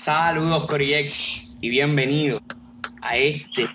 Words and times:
Saludos 0.00 0.64
Coriex 0.64 1.56
y 1.60 1.68
bienvenido 1.68 2.40
a 3.02 3.18
este 3.18 3.66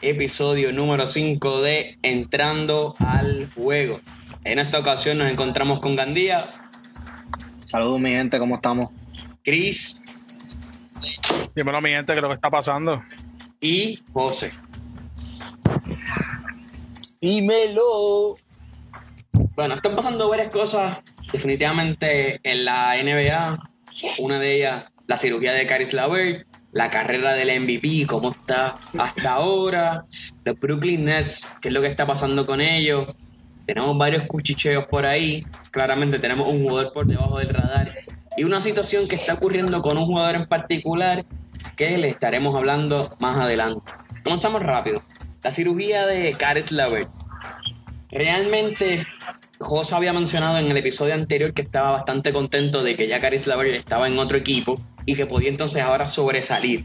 episodio 0.00 0.72
número 0.72 1.06
5 1.06 1.60
de 1.60 1.98
Entrando 2.00 2.94
al 3.00 3.50
Juego. 3.54 4.00
En 4.44 4.58
esta 4.58 4.78
ocasión 4.78 5.18
nos 5.18 5.30
encontramos 5.30 5.80
con 5.80 5.94
Gandía. 5.94 6.46
Saludos 7.66 8.00
mi 8.00 8.12
gente, 8.12 8.38
¿cómo 8.38 8.54
estamos? 8.54 8.86
Chris. 9.44 10.00
Dímelo 11.54 11.82
mi 11.82 11.90
gente, 11.90 12.14
¿qué 12.14 12.18
es 12.18 12.22
lo 12.22 12.30
que 12.30 12.36
está 12.36 12.48
pasando? 12.48 13.02
Y 13.60 14.02
José. 14.14 14.54
Dímelo. 17.20 18.36
Bueno, 19.54 19.74
están 19.74 19.94
pasando 19.94 20.30
varias 20.30 20.48
cosas 20.48 21.02
definitivamente 21.30 22.40
en 22.42 22.64
la 22.64 22.96
NBA. 22.96 23.70
Una 24.20 24.38
de 24.38 24.56
ellas, 24.56 24.84
la 25.06 25.16
cirugía 25.16 25.52
de 25.52 25.66
Caris 25.66 25.92
Lavert, 25.92 26.46
la 26.72 26.90
carrera 26.90 27.34
del 27.34 27.60
MVP, 27.60 28.06
cómo 28.06 28.30
está 28.30 28.78
hasta 28.98 29.32
ahora, 29.32 30.04
los 30.44 30.58
Brooklyn 30.58 31.04
Nets, 31.04 31.48
qué 31.60 31.68
es 31.68 31.74
lo 31.74 31.80
que 31.80 31.88
está 31.88 32.06
pasando 32.06 32.46
con 32.46 32.60
ellos. 32.60 33.08
Tenemos 33.66 33.96
varios 33.96 34.24
cuchicheos 34.24 34.84
por 34.86 35.06
ahí. 35.06 35.46
Claramente 35.70 36.18
tenemos 36.18 36.48
un 36.48 36.62
jugador 36.62 36.92
por 36.92 37.06
debajo 37.06 37.38
del 37.38 37.48
radar. 37.48 37.92
Y 38.36 38.44
una 38.44 38.60
situación 38.60 39.06
que 39.06 39.14
está 39.14 39.34
ocurriendo 39.34 39.80
con 39.80 39.96
un 39.96 40.04
jugador 40.04 40.34
en 40.34 40.46
particular 40.46 41.24
que 41.76 41.96
le 41.96 42.08
estaremos 42.08 42.54
hablando 42.56 43.16
más 43.20 43.38
adelante. 43.38 43.92
Comenzamos 44.22 44.62
rápido. 44.62 45.02
La 45.42 45.52
cirugía 45.52 46.06
de 46.06 46.36
Caris 46.36 46.72
Lavert. 46.72 47.08
Realmente 48.10 49.06
José 49.58 49.94
había 49.94 50.12
mencionado 50.12 50.58
en 50.58 50.70
el 50.70 50.76
episodio 50.76 51.14
anterior 51.14 51.54
que 51.54 51.62
estaba 51.62 51.92
bastante 51.92 52.32
contento 52.32 52.82
de 52.82 52.96
que 52.96 53.06
ya 53.06 53.20
Caris 53.20 53.46
Lavert 53.46 53.74
estaba 53.74 54.08
en 54.08 54.18
otro 54.18 54.36
equipo 54.36 54.80
y 55.06 55.14
que 55.14 55.26
podía 55.26 55.48
entonces 55.48 55.82
ahora 55.82 56.06
sobresalir. 56.06 56.84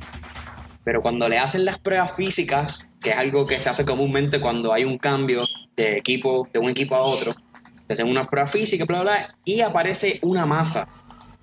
Pero 0.83 1.01
cuando 1.01 1.29
le 1.29 1.37
hacen 1.37 1.65
las 1.65 1.77
pruebas 1.77 2.15
físicas, 2.15 2.87
que 3.01 3.11
es 3.11 3.17
algo 3.17 3.45
que 3.45 3.59
se 3.59 3.69
hace 3.69 3.85
comúnmente 3.85 4.39
cuando 4.39 4.73
hay 4.73 4.85
un 4.85 4.97
cambio 4.97 5.45
de 5.75 5.97
equipo, 5.97 6.47
de 6.51 6.59
un 6.59 6.69
equipo 6.69 6.95
a 6.95 7.01
otro, 7.01 7.33
se 7.87 7.93
hacen 7.93 8.07
unas 8.07 8.27
pruebas 8.27 8.51
físicas, 8.51 8.87
bla, 8.87 9.01
bla, 9.01 9.35
y 9.45 9.61
aparece 9.61 10.19
una 10.21 10.45
masa 10.45 10.87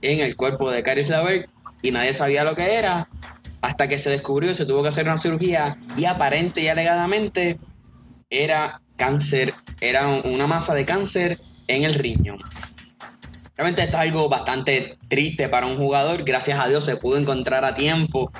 en 0.02 0.20
el 0.20 0.36
cuerpo 0.36 0.70
de 0.70 0.82
Caris 0.82 1.08
Lavert 1.08 1.48
y 1.82 1.90
nadie 1.90 2.14
sabía 2.14 2.44
lo 2.44 2.54
que 2.54 2.74
era 2.74 3.08
hasta 3.62 3.88
que 3.88 3.98
se 3.98 4.10
descubrió 4.10 4.50
y 4.50 4.54
se 4.54 4.66
tuvo 4.66 4.82
que 4.82 4.88
hacer 4.88 5.06
una 5.06 5.16
cirugía 5.16 5.76
y 5.96 6.04
aparente 6.04 6.62
y 6.62 6.68
alegadamente 6.68 7.58
era 8.30 8.80
cáncer, 8.96 9.54
era 9.80 10.06
una 10.08 10.46
masa 10.46 10.74
de 10.74 10.84
cáncer 10.84 11.40
en 11.68 11.82
el 11.84 11.94
riñón. 11.94 12.38
Realmente 13.56 13.82
esto 13.82 13.96
es 13.96 14.02
algo 14.02 14.28
bastante 14.28 14.92
triste 15.08 15.48
para 15.48 15.66
un 15.66 15.78
jugador. 15.78 16.24
Gracias 16.24 16.58
a 16.60 16.68
Dios 16.68 16.84
se 16.84 16.96
pudo 16.96 17.16
encontrar 17.16 17.64
a 17.64 17.74
tiempo. 17.74 18.30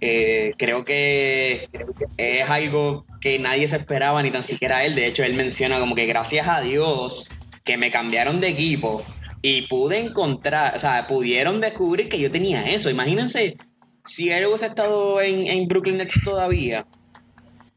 Eh, 0.00 0.52
creo 0.56 0.84
que 0.84 1.68
es 2.16 2.48
algo 2.48 3.04
que 3.20 3.38
nadie 3.38 3.68
se 3.68 3.76
esperaba, 3.76 4.22
ni 4.22 4.30
tan 4.30 4.42
siquiera 4.42 4.84
él. 4.84 4.94
De 4.94 5.06
hecho, 5.06 5.24
él 5.24 5.34
menciona 5.34 5.78
como 5.78 5.94
que 5.94 6.06
gracias 6.06 6.48
a 6.48 6.60
Dios 6.60 7.28
que 7.64 7.76
me 7.76 7.90
cambiaron 7.90 8.40
de 8.40 8.48
equipo 8.48 9.04
y 9.42 9.62
pude 9.62 9.98
encontrar, 9.98 10.74
o 10.76 10.80
sea, 10.80 11.06
pudieron 11.06 11.60
descubrir 11.60 12.08
que 12.08 12.18
yo 12.18 12.30
tenía 12.30 12.70
eso. 12.70 12.88
Imagínense 12.88 13.56
si 14.04 14.30
él 14.30 14.46
hubiese 14.46 14.66
estado 14.66 15.20
en, 15.20 15.46
en 15.46 15.68
Brooklyn 15.68 15.98
Nets 15.98 16.22
todavía 16.24 16.86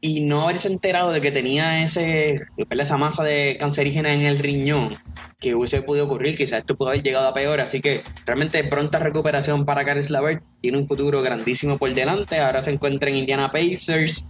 y 0.04 0.20
no 0.20 0.42
haberse 0.42 0.66
enterado 0.66 1.12
de 1.12 1.20
que 1.20 1.30
tenía 1.30 1.84
ese, 1.84 2.40
esa 2.68 2.96
masa 2.96 3.22
de 3.22 3.56
cancerígena 3.58 4.12
en 4.12 4.22
el 4.22 4.40
riñón 4.40 4.98
que 5.38 5.54
hubiese 5.54 5.80
podido 5.80 6.06
ocurrir, 6.06 6.36
quizás 6.36 6.58
esto 6.58 6.76
pudo 6.76 6.88
haber 6.88 7.04
llegado 7.04 7.28
a 7.28 7.32
peor, 7.32 7.60
así 7.60 7.80
que 7.80 8.02
realmente 8.26 8.64
pronta 8.64 8.98
recuperación 8.98 9.64
para 9.64 9.84
Caris 9.84 10.10
Lavert, 10.10 10.42
tiene 10.60 10.78
un 10.78 10.88
futuro 10.88 11.22
grandísimo 11.22 11.78
por 11.78 11.94
delante, 11.94 12.40
ahora 12.40 12.62
se 12.62 12.72
encuentra 12.72 13.10
en 13.10 13.16
Indiana 13.16 13.52
Pacers. 13.52 14.24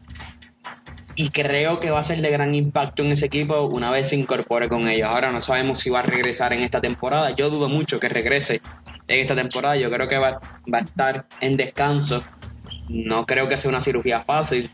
Y 1.15 1.29
creo 1.29 1.79
que 1.79 1.91
va 1.91 2.01
a 2.01 2.03
ser 2.03 2.23
de 2.23 2.31
gran 2.31 2.55
impacto 2.55 3.03
en 3.03 3.13
ese 3.13 3.27
equipo 3.27 3.67
una 3.67 3.91
vez 3.91 4.09
se 4.09 4.17
incorpore 4.17 4.71
con 4.71 4.89
ellos. 4.89 5.09
Ahora 5.09 5.31
no 5.31 5.43
sabemos 5.43 5.79
si 5.79 5.91
va 5.91 6.01
a 6.01 6.03
regresar 6.03 6.55
en 6.55 6.61
esta 6.61 6.81
temporada, 6.81 7.31
yo 7.37 7.51
dudo 7.51 7.69
mucho 7.69 8.01
que 8.01 8.09
regrese 8.09 8.63
en 9.09 9.21
esta 9.21 9.35
temporada, 9.35 9.77
yo 9.77 9.91
creo 9.91 10.09
que 10.09 10.17
va, 10.19 10.41
va 10.73 10.79
a 10.79 10.83
estar 10.83 11.27
en 11.41 11.59
descanso, 11.59 12.23
no 12.89 13.27
creo 13.27 13.49
que 13.49 13.59
sea 13.59 13.71
una 13.71 13.81
cirugía 13.81 14.23
fácil, 14.23 14.71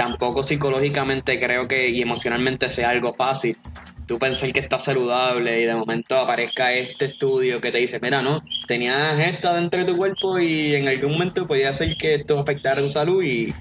tampoco 0.00 0.42
psicológicamente 0.42 1.38
creo 1.38 1.68
que 1.68 1.90
y 1.90 2.00
emocionalmente 2.00 2.70
sea 2.70 2.88
algo 2.88 3.12
fácil. 3.12 3.58
Tú 4.06 4.18
pensar 4.18 4.50
que 4.50 4.60
estás 4.60 4.84
saludable 4.84 5.60
y 5.60 5.66
de 5.66 5.76
momento 5.76 6.16
aparezca 6.16 6.72
este 6.72 7.04
estudio 7.04 7.60
que 7.60 7.70
te 7.70 7.76
dice, 7.76 8.00
mira, 8.00 8.22
no, 8.22 8.42
tenías 8.66 9.20
esto 9.20 9.52
dentro 9.52 9.80
de 9.80 9.92
tu 9.92 9.98
cuerpo 9.98 10.38
y 10.38 10.74
en 10.74 10.88
algún 10.88 11.12
momento 11.12 11.46
podía 11.46 11.70
ser 11.74 11.98
que 11.98 12.14
esto 12.14 12.38
afectara 12.38 12.80
tu 12.80 12.88
salud 12.88 13.22
y 13.22 13.54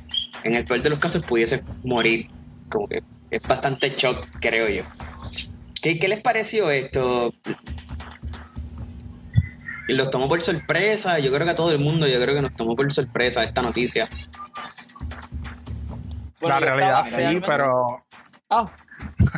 en 0.45 0.55
el 0.55 0.63
peor 0.63 0.81
de 0.81 0.91
los 0.91 0.99
casos 0.99 1.23
pudiese 1.23 1.61
morir. 1.83 2.29
Como 2.69 2.87
que 2.87 3.01
es 3.31 3.41
bastante 3.41 3.93
shock, 3.97 4.25
creo 4.39 4.69
yo. 4.69 4.83
¿Qué, 5.81 5.99
qué 5.99 6.07
les 6.07 6.21
pareció 6.21 6.71
esto? 6.71 7.33
¿Los 9.89 10.09
tomó 10.09 10.29
por 10.29 10.41
sorpresa? 10.41 11.19
Yo 11.19 11.33
creo 11.33 11.43
que 11.43 11.51
a 11.51 11.55
todo 11.55 11.73
el 11.73 11.79
mundo, 11.79 12.07
yo 12.07 12.17
creo 12.21 12.33
que 12.33 12.41
nos 12.41 12.53
tomó 12.53 12.77
por 12.77 12.89
sorpresa 12.93 13.43
esta 13.43 13.61
noticia 13.61 14.07
la 16.41 16.59
realidad 16.59 17.05
sí, 17.05 17.41
pero. 17.45 18.03
Ah, 18.49 18.71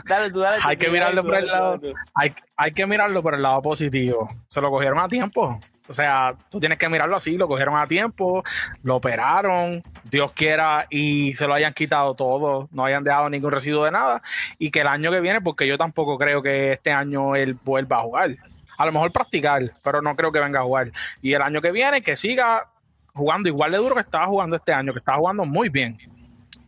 dale, 0.05 0.31
tú, 0.31 0.39
dale, 0.39 0.57
hay 0.65 0.77
que 0.77 0.89
mirarlo 0.89 1.23
por 1.23 1.35
el 1.35 1.47
lado. 1.47 1.79
Hay, 2.13 2.33
hay, 2.55 2.71
que 2.71 2.85
mirarlo 2.85 3.21
por 3.21 3.35
el 3.35 3.41
lado 3.41 3.61
positivo. 3.61 4.29
Se 4.47 4.61
lo 4.61 4.69
cogieron 4.69 4.99
a 4.99 5.09
tiempo. 5.09 5.59
O 5.91 5.93
sea, 5.93 6.35
tú 6.49 6.61
tienes 6.61 6.77
que 6.77 6.87
mirarlo 6.87 7.17
así, 7.17 7.37
lo 7.37 7.49
cogieron 7.49 7.75
a 7.77 7.85
tiempo, 7.85 8.43
lo 8.81 8.95
operaron, 8.95 9.83
Dios 10.05 10.31
quiera, 10.31 10.87
y 10.89 11.33
se 11.33 11.47
lo 11.47 11.53
hayan 11.53 11.73
quitado 11.73 12.15
todo, 12.15 12.69
no 12.71 12.85
hayan 12.85 13.03
dejado 13.03 13.29
ningún 13.29 13.51
residuo 13.51 13.83
de 13.83 13.91
nada, 13.91 14.21
y 14.57 14.71
que 14.71 14.81
el 14.81 14.87
año 14.87 15.11
que 15.11 15.19
viene, 15.19 15.41
porque 15.41 15.67
yo 15.67 15.77
tampoco 15.77 16.17
creo 16.17 16.41
que 16.41 16.71
este 16.71 16.93
año 16.93 17.35
él 17.35 17.57
vuelva 17.65 17.97
a 17.97 18.03
jugar. 18.03 18.37
A 18.77 18.85
lo 18.85 18.93
mejor 18.93 19.11
practicar, 19.11 19.73
pero 19.83 20.01
no 20.01 20.15
creo 20.15 20.31
que 20.31 20.39
venga 20.39 20.61
a 20.61 20.63
jugar. 20.63 20.91
Y 21.21 21.33
el 21.33 21.41
año 21.41 21.61
que 21.61 21.71
viene, 21.71 22.01
que 22.01 22.15
siga 22.15 22.69
jugando 23.13 23.49
igual 23.49 23.71
de 23.71 23.77
duro 23.77 23.95
que 23.95 24.01
estaba 24.01 24.27
jugando 24.27 24.55
este 24.55 24.71
año, 24.71 24.93
que 24.93 24.99
estaba 24.99 25.17
jugando 25.17 25.43
muy 25.43 25.67
bien. 25.67 25.97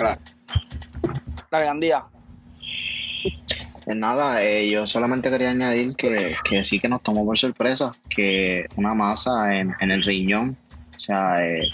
Claro. 0.03 0.21
La 1.51 1.59
grandía. 1.59 2.03
Pues 3.85 3.97
nada, 3.97 4.43
eh, 4.43 4.69
yo 4.69 4.87
solamente 4.87 5.29
quería 5.29 5.51
añadir 5.51 5.95
que, 5.95 6.63
sí 6.63 6.79
que 6.79 6.87
nos 6.87 7.03
tomó 7.03 7.25
por 7.25 7.37
sorpresa 7.37 7.91
que 8.09 8.65
una 8.75 8.93
masa 8.93 9.55
en, 9.55 9.75
el 9.79 10.03
riñón, 10.03 10.57
o 10.95 10.99
sea, 10.99 11.45
eh, 11.45 11.69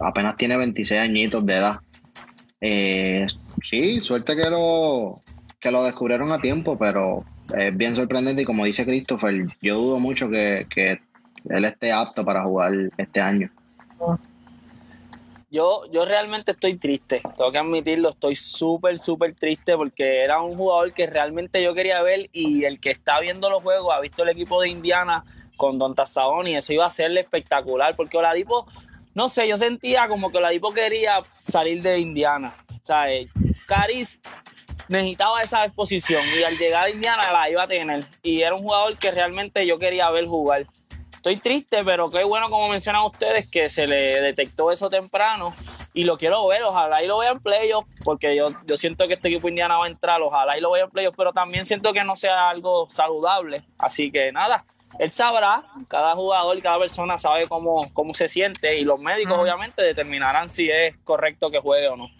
apenas 0.00 0.36
tiene 0.36 0.56
26 0.56 1.00
añitos 1.00 1.44
de 1.44 1.54
edad. 1.54 1.80
Eh, 2.60 3.26
sí, 3.62 4.00
suerte 4.00 4.36
que 4.36 4.48
lo, 4.50 5.20
que 5.60 5.70
lo 5.70 5.84
descubrieron 5.84 6.32
a 6.32 6.38
tiempo, 6.38 6.78
pero 6.78 7.24
es 7.56 7.76
bien 7.76 7.94
sorprendente 7.94 8.42
y 8.42 8.46
como 8.46 8.64
dice 8.64 8.84
Christopher, 8.84 9.46
yo 9.60 9.76
dudo 9.76 10.00
mucho 10.00 10.30
que, 10.30 10.66
que 10.68 11.00
él 11.48 11.64
esté 11.64 11.92
apto 11.92 12.24
para 12.24 12.42
jugar 12.42 12.72
este 12.96 13.20
año. 13.20 13.50
Yo, 15.50 15.82
yo 15.90 16.04
realmente 16.04 16.50
estoy 16.50 16.76
triste, 16.76 17.20
tengo 17.34 17.50
que 17.50 17.56
admitirlo, 17.56 18.10
estoy 18.10 18.34
súper, 18.34 18.98
súper 18.98 19.34
triste 19.34 19.76
porque 19.78 20.22
era 20.22 20.42
un 20.42 20.54
jugador 20.58 20.92
que 20.92 21.06
realmente 21.06 21.62
yo 21.62 21.72
quería 21.72 22.02
ver 22.02 22.28
y 22.32 22.64
el 22.64 22.78
que 22.78 22.90
está 22.90 23.18
viendo 23.20 23.48
los 23.48 23.62
juegos 23.62 23.94
ha 23.94 24.00
visto 24.00 24.24
el 24.24 24.28
equipo 24.28 24.60
de 24.60 24.68
Indiana 24.68 25.24
con 25.56 25.78
Don 25.78 25.94
Tazzabón 25.94 26.48
y 26.48 26.56
eso 26.56 26.74
iba 26.74 26.84
a 26.84 26.90
ser 26.90 27.16
espectacular 27.16 27.96
porque 27.96 28.18
Oladipo, 28.18 28.66
no 29.14 29.30
sé, 29.30 29.48
yo 29.48 29.56
sentía 29.56 30.06
como 30.06 30.30
que 30.30 30.36
Oladipo 30.36 30.74
quería 30.74 31.22
salir 31.42 31.80
de 31.80 31.98
Indiana, 31.98 32.54
¿sabes? 32.82 33.30
Caris 33.66 34.20
necesitaba 34.88 35.40
esa 35.40 35.64
exposición 35.64 36.24
y 36.38 36.42
al 36.42 36.58
llegar 36.58 36.84
a 36.84 36.90
Indiana 36.90 37.32
la 37.32 37.48
iba 37.48 37.62
a 37.62 37.68
tener 37.68 38.04
y 38.22 38.42
era 38.42 38.54
un 38.54 38.64
jugador 38.64 38.98
que 38.98 39.10
realmente 39.10 39.66
yo 39.66 39.78
quería 39.78 40.10
ver 40.10 40.26
jugar 40.26 40.66
estoy 41.18 41.36
triste, 41.36 41.84
pero 41.84 42.10
qué 42.10 42.24
bueno, 42.24 42.48
como 42.48 42.68
mencionan 42.68 43.02
ustedes, 43.02 43.50
que 43.50 43.68
se 43.68 43.86
le 43.86 44.20
detectó 44.22 44.70
eso 44.70 44.88
temprano 44.88 45.52
y 45.92 46.04
lo 46.04 46.16
quiero 46.16 46.46
ver. 46.46 46.62
Ojalá 46.62 47.02
y 47.02 47.06
lo 47.06 47.18
vea 47.18 47.30
en 47.30 47.40
playoffs, 47.40 47.88
porque 48.04 48.36
yo, 48.36 48.52
yo 48.64 48.76
siento 48.76 49.06
que 49.08 49.14
este 49.14 49.28
equipo 49.28 49.48
indiana 49.48 49.78
va 49.78 49.86
a 49.86 49.88
entrar. 49.88 50.22
Ojalá 50.22 50.56
y 50.56 50.60
lo 50.60 50.70
vea 50.70 50.84
en 50.84 50.90
playoffs, 50.90 51.16
pero 51.16 51.32
también 51.32 51.66
siento 51.66 51.92
que 51.92 52.04
no 52.04 52.16
sea 52.16 52.48
algo 52.48 52.86
saludable. 52.88 53.64
Así 53.78 54.10
que 54.10 54.30
nada, 54.32 54.64
él 54.98 55.10
sabrá, 55.10 55.64
cada 55.88 56.14
jugador 56.14 56.56
y 56.56 56.62
cada 56.62 56.78
persona 56.78 57.18
sabe 57.18 57.46
cómo, 57.48 57.92
cómo 57.92 58.14
se 58.14 58.28
siente 58.28 58.78
y 58.78 58.84
los 58.84 59.00
médicos, 59.00 59.38
obviamente, 59.38 59.82
determinarán 59.82 60.48
si 60.48 60.70
es 60.70 60.96
correcto 61.04 61.50
que 61.50 61.58
juegue 61.58 61.88
o 61.88 61.96
no. 61.96 62.10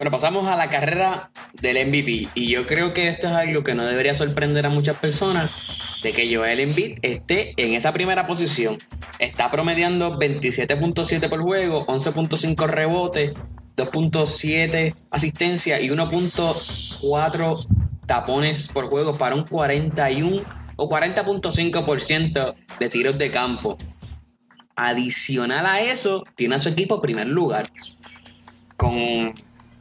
Bueno, 0.00 0.12
pasamos 0.12 0.46
a 0.46 0.56
la 0.56 0.70
carrera 0.70 1.30
del 1.60 1.86
MVP. 1.86 2.30
Y 2.34 2.48
yo 2.48 2.66
creo 2.66 2.94
que 2.94 3.08
esto 3.08 3.26
es 3.26 3.34
algo 3.34 3.62
que 3.62 3.74
no 3.74 3.84
debería 3.84 4.14
sorprender 4.14 4.64
a 4.64 4.70
muchas 4.70 4.96
personas, 4.96 6.00
de 6.02 6.14
que 6.14 6.34
Joel 6.34 6.60
Embiid 6.60 7.00
esté 7.02 7.52
en 7.58 7.74
esa 7.74 7.92
primera 7.92 8.26
posición. 8.26 8.78
Está 9.18 9.50
promediando 9.50 10.16
27.7 10.16 11.28
por 11.28 11.42
juego, 11.42 11.86
11.5 11.86 12.66
rebotes, 12.66 13.32
2.7 13.76 14.94
asistencia 15.10 15.78
y 15.78 15.90
1.4 15.90 17.66
tapones 18.06 18.68
por 18.68 18.88
juego 18.88 19.18
para 19.18 19.34
un 19.34 19.44
41 19.44 20.40
o 20.76 20.88
40.5% 20.88 22.54
de 22.78 22.88
tiros 22.88 23.18
de 23.18 23.30
campo. 23.30 23.76
Adicional 24.76 25.66
a 25.66 25.82
eso, 25.82 26.24
tiene 26.36 26.54
a 26.54 26.58
su 26.58 26.70
equipo 26.70 27.02
primer 27.02 27.28
lugar. 27.28 27.70
Con 28.78 29.34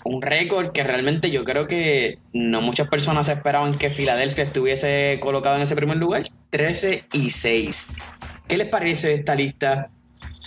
un 0.09 0.23
récord 0.23 0.71
que 0.71 0.83
realmente 0.83 1.29
yo 1.29 1.44
creo 1.44 1.67
que 1.67 2.17
no 2.33 2.61
muchas 2.61 2.88
personas 2.88 3.29
esperaban 3.29 3.75
que 3.75 3.91
Filadelfia 3.91 4.44
estuviese 4.44 5.19
colocado 5.21 5.56
en 5.56 5.61
ese 5.61 5.75
primer 5.75 5.97
lugar. 5.97 6.23
13 6.50 7.06
y 7.13 7.29
6. 7.29 7.88
¿Qué 8.47 8.57
les 8.57 8.67
parece 8.67 9.13
esta 9.13 9.35
lista? 9.35 9.85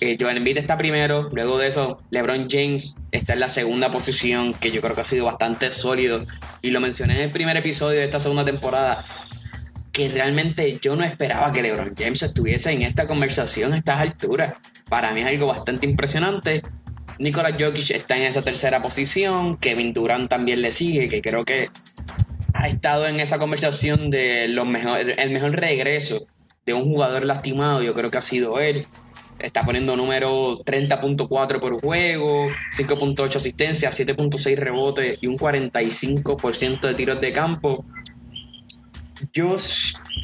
Eh, 0.01 0.17
Joel 0.19 0.39
Embiid 0.39 0.59
está 0.59 0.77
primero, 0.77 1.29
luego 1.31 1.59
de 1.59 1.69
eso 1.69 2.03
LeBron 2.11 2.49
James 2.51 2.97
está 3.13 3.35
en 3.35 3.41
la 3.41 3.49
segunda 3.49 3.93
posición, 3.93 4.53
que 4.53 4.73
yo 4.73 4.81
creo 4.81 4.97
que 4.97 5.03
ha 5.03 5.05
sido 5.05 5.27
bastante 5.27 5.71
sólido. 5.71 6.27
Y 6.61 6.71
lo 6.73 6.81
mencioné 6.81 7.15
en 7.15 7.21
el 7.21 7.31
primer 7.31 7.57
episodio 7.57 8.01
de 8.01 8.05
esta 8.05 8.19
segunda 8.19 8.45
temporada, 8.45 8.99
que 9.93 10.09
realmente 10.09 10.81
yo 10.83 10.97
no 10.97 11.05
esperaba 11.05 11.53
que 11.53 11.63
LeBron 11.63 11.95
James 11.97 12.21
estuviese 12.23 12.73
en 12.73 12.83
esta 12.83 13.07
conversación 13.07 13.75
a 13.75 13.77
estas 13.77 14.01
alturas. 14.01 14.55
Para 14.89 15.13
mí 15.13 15.21
es 15.21 15.29
algo 15.29 15.47
bastante 15.47 15.87
impresionante. 15.87 16.63
Nikola 17.19 17.57
Jokic 17.59 17.91
está 17.91 18.17
en 18.17 18.23
esa 18.23 18.43
tercera 18.43 18.83
posición, 18.83 19.57
Kevin 19.57 19.93
Durant 19.93 20.29
también 20.29 20.63
le 20.63 20.71
sigue, 20.71 21.09
que 21.09 21.23
creo 21.23 21.45
que 21.45 21.71
ha 22.55 22.69
estado 22.69 23.07
en 23.07 23.21
esa 23.21 23.39
conversación 23.39 24.11
de 24.11 24.49
los 24.49 24.67
mejor, 24.67 24.99
el 25.19 25.31
mejor 25.31 25.53
regreso 25.53 26.27
de 26.67 26.75
un 26.75 26.85
jugador 26.85 27.25
lastimado, 27.25 27.83
yo 27.83 27.95
creo 27.95 28.11
que 28.11 28.19
ha 28.19 28.23
sido 28.23 28.59
él 28.61 28.87
está 29.43 29.65
poniendo 29.65 29.97
número 29.97 30.59
30.4 30.65 31.61
por 31.61 31.81
juego, 31.81 32.49
5.8 32.77 33.37
asistencia, 33.37 33.91
7.6 33.91 34.57
rebotes 34.57 35.19
y 35.21 35.27
un 35.27 35.37
45% 35.37 36.81
de 36.81 36.95
tiros 36.95 37.21
de 37.21 37.33
campo. 37.33 37.85
Yo, 39.33 39.57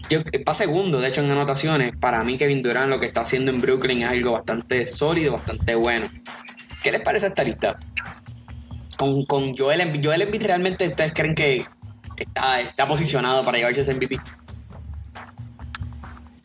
yo 0.09 0.21
segundo, 0.55 1.01
de 1.01 1.09
hecho, 1.09 1.21
en 1.21 1.31
anotaciones, 1.31 1.97
para 1.97 2.23
mí 2.23 2.37
Kevin 2.37 2.63
Durant 2.63 2.91
lo 2.91 3.01
que 3.01 3.07
está 3.07 3.21
haciendo 3.21 3.51
en 3.51 3.61
Brooklyn 3.61 4.03
es 4.03 4.09
algo 4.09 4.33
bastante 4.33 4.87
sólido, 4.87 5.33
bastante 5.33 5.75
bueno. 5.75 6.09
¿Qué 6.89 6.93
les 6.93 7.03
parece 7.03 7.27
esta 7.27 7.45
lista? 7.45 7.79
Con, 8.97 9.27
con 9.27 9.53
Joel 9.53 9.83
Embiid, 9.83 10.07
Joel 10.07 10.23
Embiid 10.23 10.43
realmente 10.43 10.87
ustedes 10.87 11.13
creen 11.13 11.35
que 11.35 11.67
está, 12.17 12.61
está 12.63 12.89
posicionado 12.89 13.45
para 13.45 13.59
llevarse 13.59 13.83
ese 13.83 13.93
MVP? 13.93 14.17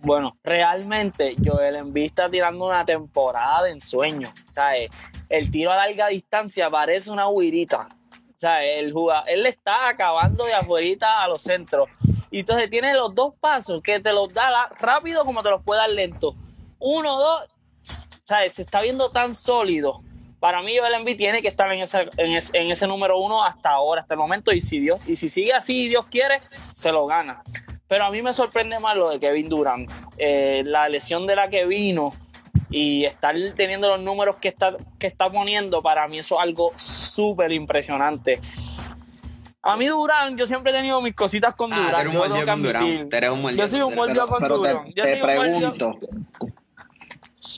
Bueno, 0.02 0.36
realmente 0.44 1.34
Joel 1.42 1.78
Embiid 1.78 2.08
está 2.08 2.30
tirando 2.30 2.66
una 2.66 2.84
temporada 2.84 3.64
de 3.64 3.72
ensueño. 3.72 4.34
¿sabes? 4.50 4.90
El 5.30 5.50
tiro 5.50 5.72
a 5.72 5.78
larga 5.78 6.10
distancia 6.10 6.70
parece 6.70 7.10
una 7.10 7.30
huirita. 7.30 7.88
¿sabes? 8.36 8.80
El 8.80 8.92
jugador, 8.92 9.24
él 9.30 9.44
le 9.44 9.50
está 9.50 9.88
acabando 9.88 10.44
de 10.44 10.56
afuera 10.56 11.24
a 11.24 11.28
los 11.30 11.42
centros. 11.42 11.88
Y 12.32 12.42
entonces 12.42 12.70
tiene 12.70 12.94
los 12.96 13.16
dos 13.16 13.34
pasos 13.40 13.82
que 13.82 14.02
te 14.02 14.12
los 14.12 14.34
da 14.34 14.68
rápido 14.78 15.24
como 15.24 15.42
te 15.42 15.52
los 15.52 15.64
puede 15.64 15.80
dar 15.80 15.90
lento. 15.92 16.36
Uno, 16.80 17.18
dos, 17.18 17.48
¿sabes? 18.26 18.52
Se 18.52 18.64
está 18.64 18.82
viendo 18.82 19.10
tan 19.10 19.34
sólido. 19.34 20.02
Para 20.44 20.62
mí 20.62 20.78
Joel 20.78 20.96
Embiid 20.96 21.16
tiene 21.16 21.42
que 21.42 21.48
estar 21.48 21.72
en 21.72 21.80
ese, 21.80 22.10
en, 22.18 22.34
ese, 22.34 22.58
en 22.58 22.70
ese 22.70 22.86
número 22.86 23.18
uno 23.18 23.46
hasta 23.46 23.70
ahora, 23.70 24.02
hasta 24.02 24.16
el 24.16 24.18
momento. 24.18 24.52
Y 24.52 24.60
si 24.60 24.78
Dios, 24.78 25.00
y 25.08 25.16
si 25.16 25.30
sigue 25.30 25.54
así, 25.54 25.88
Dios 25.88 26.06
quiere, 26.08 26.42
se 26.76 26.92
lo 26.92 27.06
gana. 27.06 27.42
Pero 27.88 28.04
a 28.04 28.12
mí 28.12 28.22
me 28.22 28.34
sorprende 28.34 28.78
más 28.80 28.98
lo 28.98 29.10
de 29.10 29.22
Kevin 29.22 29.48
Durant. 29.48 29.90
Eh, 30.18 30.64
la 30.66 30.90
lesión 30.90 31.26
de 31.28 31.38
la 31.38 31.48
que 31.48 31.66
vino 31.66 32.14
y 32.70 33.06
estar 33.06 33.34
teniendo 33.56 33.88
los 33.88 34.02
números 34.02 34.36
que 34.36 34.50
está, 34.50 34.74
que 35.00 35.08
está 35.08 35.32
poniendo, 35.32 35.82
para 35.82 36.10
mí 36.10 36.20
eso 36.20 36.36
es 36.36 36.42
algo 36.42 36.74
súper 36.76 37.54
impresionante. 37.54 38.42
A 39.62 39.78
mí 39.78 39.88
Durán, 39.88 40.38
yo 40.38 40.46
siempre 40.46 40.74
he 40.74 40.76
tenido 40.76 41.00
mis 41.00 41.16
cositas 41.16 41.56
con 41.56 41.72
ah, 41.72 41.86
Durán. 41.86 42.08
un 42.10 42.18
buen 42.18 42.46
con 42.46 42.62
Durán. 42.62 43.10
Yo 43.10 43.68
soy 43.70 43.82
un 43.82 43.96
buen 43.96 44.14
con 44.14 44.44
Durán. 44.46 44.94
te 44.94 45.16
pregunto, 45.24 46.00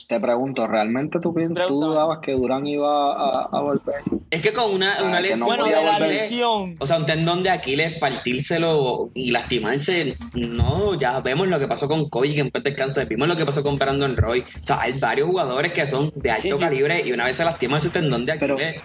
te 0.08 0.18
pregunto, 0.20 0.66
¿realmente 0.66 1.20
tú, 1.20 1.34
tú 1.68 1.74
dudabas 1.74 2.18
que 2.18 2.32
Durán 2.32 2.66
iba 2.66 3.44
a, 3.44 3.60
volver? 3.60 4.02
Es 4.30 4.40
que 4.40 4.52
con 4.52 4.72
una, 4.72 4.96
una 5.02 5.20
lesión, 5.20 5.46
bueno, 5.46 5.64
de 5.66 5.72
la 5.72 5.98
lesión. 6.00 6.76
O 6.78 6.86
sea, 6.86 6.98
un 6.98 7.06
tendón 7.06 7.42
de 7.42 7.50
Aquiles, 7.50 7.98
partírselo 7.98 9.10
y 9.14 9.30
lastimarse, 9.30 10.16
no, 10.34 10.98
ya 10.98 11.20
vemos 11.20 11.48
lo 11.48 11.58
que 11.58 11.68
pasó 11.68 11.88
con 11.88 12.08
Kobe, 12.08 12.34
que 12.34 12.40
en 12.40 12.50
paz 12.50 12.64
descansa, 12.64 13.04
vimos 13.04 13.28
lo 13.28 13.36
que 13.36 13.46
pasó 13.46 13.62
con 13.62 13.76
Brandon 13.76 14.16
Roy. 14.16 14.40
O 14.40 14.66
sea, 14.66 14.80
hay 14.80 14.94
varios 14.98 15.28
jugadores 15.28 15.72
que 15.72 15.86
son 15.86 16.12
de 16.16 16.30
alto 16.30 16.58
calibre 16.58 17.02
y 17.04 17.12
una 17.12 17.24
vez 17.24 17.36
se 17.36 17.44
lastima 17.44 17.78
ese 17.78 17.90
tendón 17.90 18.26
de 18.26 18.32
Aquiles 18.32 18.76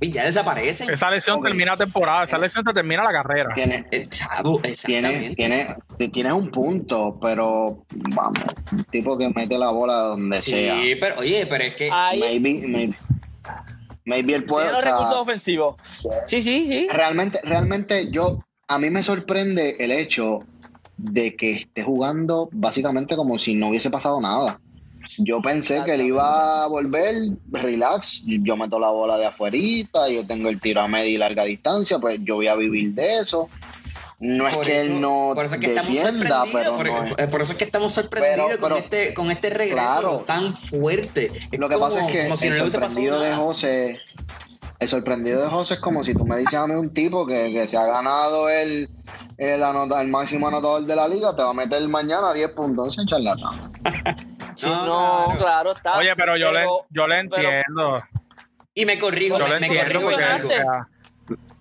ya 0.00 0.24
desaparece. 0.24 0.92
Esa 0.92 1.10
lesión 1.10 1.42
termina 1.42 1.76
temporada, 1.76 2.24
esa 2.24 2.38
lesión 2.38 2.64
te 2.64 2.72
termina 2.72 3.02
la 3.02 3.12
carrera. 3.12 3.54
Tiene, 3.54 3.86
eh, 3.90 4.08
tiene, 4.84 5.34
tiene, 5.34 5.76
tienes 6.12 6.32
un 6.32 6.50
punto, 6.50 7.18
pero 7.20 7.84
vamos, 7.90 8.38
un 8.72 8.84
tipo 8.84 9.16
que 9.16 9.28
mete 9.28 9.58
la 9.58 9.70
bola 9.70 9.94
donde 9.94 10.38
sea. 10.38 10.76
Sí, 10.76 10.94
pero 11.00 11.16
oye, 11.18 11.46
pero 11.46 11.64
es 11.64 11.74
que. 11.74 11.90
Maybe, 11.90 12.66
maybe, 12.66 12.96
maybe 14.04 14.34
él 14.34 14.44
puede. 14.44 14.70
Tiene 14.70 14.80
recursos 14.82 15.16
ofensivos. 15.16 15.76
Sí, 16.26 16.40
sí, 16.42 16.66
sí. 16.68 16.88
Realmente, 16.90 17.40
realmente 17.42 18.10
yo, 18.10 18.44
a 18.68 18.78
mí 18.78 18.90
me 18.90 19.02
sorprende 19.02 19.76
el 19.78 19.92
hecho 19.92 20.40
de 20.96 21.34
que 21.34 21.52
esté 21.52 21.82
jugando 21.82 22.48
básicamente 22.52 23.16
como 23.16 23.38
si 23.38 23.54
no 23.54 23.68
hubiese 23.68 23.90
pasado 23.90 24.20
nada. 24.20 24.60
Yo 25.18 25.40
pensé 25.40 25.82
que 25.84 25.94
él 25.94 26.02
iba 26.02 26.64
a 26.64 26.66
volver, 26.66 27.14
relax, 27.50 28.22
yo 28.24 28.56
meto 28.56 28.78
la 28.78 28.90
bola 28.90 29.16
de 29.18 29.26
afuerita, 29.26 30.08
yo 30.08 30.26
tengo 30.26 30.48
el 30.48 30.60
tiro 30.60 30.80
a 30.80 30.88
media 30.88 31.10
y 31.10 31.18
larga 31.18 31.44
distancia, 31.44 31.98
pues 31.98 32.18
yo 32.22 32.36
voy 32.36 32.48
a 32.48 32.56
vivir 32.56 32.92
de 32.94 33.18
eso. 33.18 33.48
No 34.22 34.46
es 34.46 34.56
que 34.58 34.80
él 34.80 35.00
no 35.00 35.32
por 35.34 35.46
eso 35.46 35.56
es 35.56 35.60
que 35.60 35.74
defienda, 35.74 36.44
pero 36.52 36.76
por, 36.76 36.86
no 36.86 37.28
por, 37.28 37.42
eso 37.42 37.52
es 37.52 37.58
que 37.58 37.64
estamos 37.64 37.92
sorprendidos 37.92 38.56
con, 38.58 38.76
este, 38.76 39.14
con 39.14 39.30
este 39.32 39.50
regreso 39.50 40.22
tan 40.24 40.56
fuerte. 40.56 41.30
lo 41.58 41.68
que 41.68 41.76
pasa 41.76 42.06
es 42.06 42.12
que 42.12 42.46
el 42.48 42.54
sorprendido 42.54 43.20
de 43.20 43.34
José, 43.34 44.00
el 44.82 44.88
sorprendido 44.88 45.42
de 45.42 45.48
José 45.48 45.74
es 45.74 45.80
como 45.80 46.02
si 46.02 46.12
tú 46.12 46.26
me 46.26 46.36
dices 46.36 46.54
a 46.54 46.66
mí 46.66 46.74
un 46.74 46.92
tipo 46.92 47.26
que, 47.26 47.52
que 47.52 47.66
se 47.66 47.76
ha 47.76 47.86
ganado 47.86 48.48
el, 48.48 48.88
el, 49.38 49.62
anota, 49.62 50.00
el 50.00 50.08
máximo 50.08 50.48
anotador 50.48 50.84
de 50.84 50.96
la 50.96 51.06
liga, 51.06 51.34
te 51.36 51.42
va 51.42 51.50
a 51.50 51.54
meter 51.54 51.86
mañana 51.88 52.32
10 52.32 52.50
puntos 52.50 52.98
en 52.98 53.06
charlatán. 53.06 53.72
no, 54.64 55.34
claro. 55.38 55.74
está. 55.74 55.98
Oye, 55.98 56.14
pero 56.16 56.36
yo 56.36 56.52
le, 56.52 56.66
yo 56.90 57.06
le 57.06 57.20
entiendo. 57.20 58.02
Y 58.74 58.84
me 58.84 58.98
corrijo, 58.98 59.38
me, 59.38 59.60
me 59.60 59.68
corrijo 59.68 60.10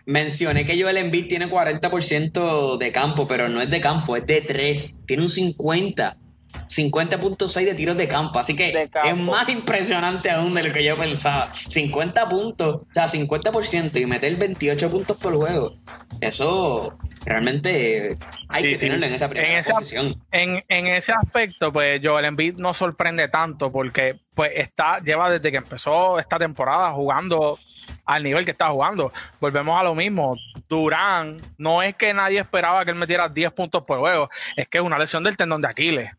Mencioné 0.05 0.65
que 0.65 0.81
Joel 0.81 0.97
Embiid 0.97 1.27
tiene 1.27 1.47
40% 1.49 2.77
de 2.77 2.91
campo, 2.91 3.27
pero 3.27 3.49
no 3.49 3.61
es 3.61 3.69
de 3.69 3.79
campo, 3.79 4.15
es 4.15 4.25
de 4.25 4.41
3. 4.41 5.05
Tiene 5.05 5.23
un 5.23 5.29
50. 5.29 6.17
50.6 6.67 7.65
de 7.65 7.73
tiros 7.73 7.97
de 7.97 8.07
campo. 8.07 8.39
Así 8.39 8.55
que 8.55 8.89
es 9.03 9.17
más 9.17 9.49
impresionante 9.49 10.29
aún 10.29 10.53
de 10.53 10.63
lo 10.63 10.73
que 10.73 10.83
yo 10.83 10.95
pensaba. 10.97 11.51
50 11.53 12.29
puntos, 12.29 12.75
o 12.75 12.93
sea, 12.93 13.07
50% 13.07 13.99
y 13.99 14.05
meter 14.05 14.35
28 14.35 14.91
puntos 14.91 15.17
por 15.17 15.35
juego. 15.35 15.75
Eso 16.19 16.97
realmente 17.25 18.15
hay 18.47 18.63
que 18.63 18.77
tenerlo 18.77 19.05
en 19.05 19.13
esa 19.13 19.29
primera 19.29 19.63
posición. 19.63 20.21
En, 20.31 20.63
en, 20.67 20.87
ese 20.87 21.13
aspecto, 21.13 21.73
pues 21.73 21.99
Joel 22.03 22.25
Embiid 22.25 22.55
no 22.55 22.73
sorprende 22.73 23.27
tanto 23.27 23.71
porque 23.71 24.19
pues 24.33 24.51
está, 24.55 24.99
lleva 24.99 25.29
desde 25.29 25.51
que 25.51 25.57
empezó 25.57 26.19
esta 26.19 26.37
temporada 26.37 26.91
jugando 26.91 27.57
al 28.05 28.23
nivel 28.23 28.45
que 28.45 28.51
está 28.51 28.69
jugando. 28.69 29.11
Volvemos 29.39 29.79
a 29.79 29.83
lo 29.83 29.95
mismo. 29.95 30.35
Durán, 30.67 31.37
no 31.57 31.81
es 31.81 31.95
que 31.95 32.13
nadie 32.13 32.39
esperaba 32.39 32.85
que 32.85 32.91
él 32.91 32.97
metiera 32.97 33.29
10 33.29 33.51
puntos 33.53 33.83
por 33.83 33.99
juego, 33.99 34.29
es 34.55 34.67
que 34.67 34.77
es 34.77 34.83
una 34.83 34.97
lesión 34.97 35.23
del 35.23 35.37
tendón 35.37 35.61
de 35.61 35.67
Aquiles. 35.67 36.11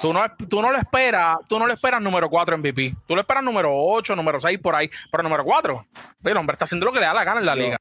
Tú 0.00 0.12
no, 0.12 0.20
tú 0.48 0.60
no 0.60 0.72
lo 0.72 0.78
esperas, 0.78 1.36
tú 1.48 1.58
no 1.58 1.66
lo 1.66 1.72
esperas 1.72 2.00
número 2.00 2.28
4 2.28 2.58
MVP. 2.58 2.96
Tú 3.06 3.14
lo 3.14 3.20
esperas 3.20 3.44
número 3.44 3.70
8, 3.72 4.16
número 4.16 4.40
6 4.40 4.58
por 4.58 4.74
ahí, 4.74 4.90
pero 5.10 5.22
número 5.22 5.44
4. 5.44 5.86
El 6.24 6.36
hombre 6.36 6.54
está 6.54 6.64
haciendo 6.64 6.86
lo 6.86 6.92
que 6.92 7.00
le 7.00 7.06
da 7.06 7.14
la 7.14 7.24
gana 7.24 7.40
en 7.40 7.46
la 7.46 7.54
liga. 7.54 7.76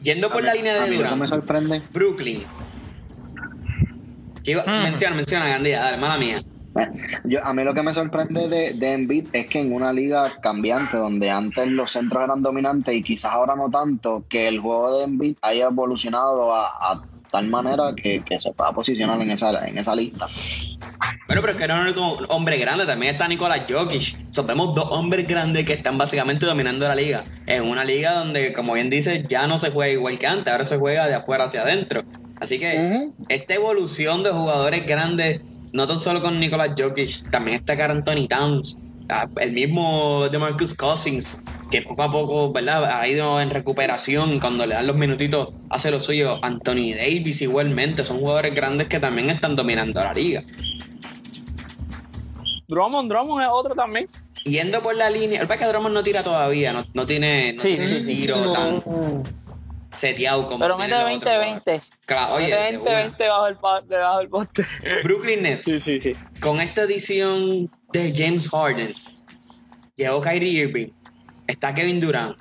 Yendo 0.00 0.30
por 0.30 0.42
la 0.42 0.54
línea 0.54 0.82
de 0.82 0.96
Durán. 0.96 1.18
me 1.18 1.26
sorprende. 1.26 1.82
Brooklyn. 1.92 2.44
Hmm. 4.46 4.82
Menciona, 4.82 5.16
menciona, 5.16 5.48
Gandía, 5.48 5.80
dale, 5.80 5.96
mala 5.98 6.16
mía. 6.16 6.42
Yo, 7.24 7.44
a 7.44 7.52
mí 7.54 7.64
lo 7.64 7.74
que 7.74 7.82
me 7.82 7.92
sorprende 7.92 8.48
de, 8.48 8.74
de 8.74 8.92
Embiid 8.92 9.26
es 9.32 9.46
que 9.46 9.60
en 9.60 9.72
una 9.72 9.92
liga 9.92 10.24
cambiante 10.42 10.96
donde 10.96 11.30
antes 11.30 11.66
los 11.66 11.90
centros 11.90 12.22
eran 12.24 12.42
dominantes 12.42 12.94
y 12.94 13.02
quizás 13.02 13.32
ahora 13.32 13.56
no 13.56 13.70
tanto, 13.70 14.24
que 14.28 14.48
el 14.48 14.60
juego 14.60 14.98
de 14.98 15.04
Embiid 15.04 15.36
haya 15.42 15.66
evolucionado 15.66 16.54
a, 16.54 17.02
tal 17.30 17.48
manera 17.48 17.94
que, 17.94 18.22
se 18.38 18.52
pueda 18.52 18.72
posicionar 18.72 19.20
en 19.20 19.30
esa, 19.30 19.66
en 19.66 19.78
esa 19.78 19.94
lista. 19.94 20.26
Bueno, 21.26 21.42
pero 21.42 21.50
es 21.50 21.56
que 21.56 21.68
no 21.68 21.86
es 21.86 21.96
un 21.96 22.26
hombre 22.28 22.58
grande, 22.58 22.86
también 22.86 23.12
está 23.12 23.28
Nicolás 23.28 23.62
Jokic. 23.68 24.16
So, 24.30 24.44
vemos 24.44 24.74
dos 24.74 24.86
hombres 24.90 25.28
grandes 25.28 25.64
que 25.64 25.74
están 25.74 25.98
básicamente 25.98 26.46
dominando 26.46 26.88
la 26.88 26.94
liga. 26.94 27.24
En 27.46 27.64
una 27.64 27.84
liga 27.84 28.14
donde, 28.14 28.52
como 28.52 28.72
bien 28.72 28.88
dice, 28.90 29.24
ya 29.28 29.46
no 29.46 29.58
se 29.58 29.70
juega 29.70 29.92
igual 29.92 30.18
que 30.18 30.26
antes, 30.26 30.50
ahora 30.52 30.64
se 30.64 30.78
juega 30.78 31.06
de 31.06 31.14
afuera 31.14 31.44
hacia 31.44 31.62
adentro. 31.62 32.04
Así 32.40 32.58
que 32.58 33.10
esta 33.28 33.54
evolución 33.54 34.22
de 34.22 34.30
jugadores 34.30 34.86
grandes 34.86 35.40
no 35.72 35.86
tan 35.86 35.98
solo 35.98 36.22
con 36.22 36.40
Nicolas 36.40 36.74
Jokic, 36.78 37.30
también 37.30 37.58
está 37.58 37.76
Carl 37.76 37.92
Anthony 37.92 38.26
Towns, 38.28 38.78
el 39.40 39.52
mismo 39.52 40.28
de 40.28 40.38
Marcus 40.38 40.74
Cousins, 40.74 41.40
que 41.70 41.82
poco 41.82 42.02
a 42.02 42.12
poco, 42.12 42.52
¿verdad? 42.52 42.84
Ha 43.00 43.08
ido 43.08 43.40
en 43.40 43.50
recuperación 43.50 44.38
cuando 44.40 44.66
le 44.66 44.74
dan 44.74 44.86
los 44.86 44.96
minutitos 44.96 45.48
hace 45.70 45.90
lo 45.90 46.00
suyo. 46.00 46.38
Anthony 46.42 46.94
Davis 46.96 47.40
igualmente, 47.42 48.04
son 48.04 48.20
jugadores 48.20 48.54
grandes 48.54 48.88
que 48.88 49.00
también 49.00 49.30
están 49.30 49.56
dominando 49.56 50.02
la 50.02 50.12
liga. 50.12 50.42
Drummond, 52.68 53.10
Drummond 53.10 53.42
es 53.42 53.48
otro 53.50 53.74
también. 53.74 54.08
Yendo 54.44 54.82
por 54.82 54.94
la 54.94 55.10
línea, 55.10 55.40
el 55.40 55.48
que 55.48 55.64
Drummond 55.64 55.94
no 55.94 56.02
tira 56.02 56.22
todavía, 56.22 56.72
no, 56.72 56.84
no 56.94 57.06
tiene, 57.06 57.54
no 57.54 57.62
tiene 57.62 58.00
tiro 58.00 58.52
tan 58.52 58.82
seteado 59.92 60.46
como 60.46 60.60
Pero 60.60 60.78
mete 60.78 60.94
20-20. 60.94 61.80
Claro, 62.06 62.34
oye. 62.34 62.54
20-20 62.54 63.28
bajo 63.28 63.46
el, 63.46 63.88
debajo 63.88 64.18
del 64.18 64.28
poste. 64.28 64.66
Brooklyn 65.02 65.42
Nets. 65.42 65.64
Sí, 65.64 65.80
sí, 65.80 66.00
sí. 66.00 66.12
Con 66.40 66.60
esta 66.60 66.82
edición 66.82 67.70
de 67.92 68.12
James 68.14 68.48
Harden, 68.50 68.92
llegó 69.96 70.20
Kyrie 70.20 70.64
Irving, 70.64 70.88
está 71.46 71.74
Kevin 71.74 72.00
Durant. 72.00 72.36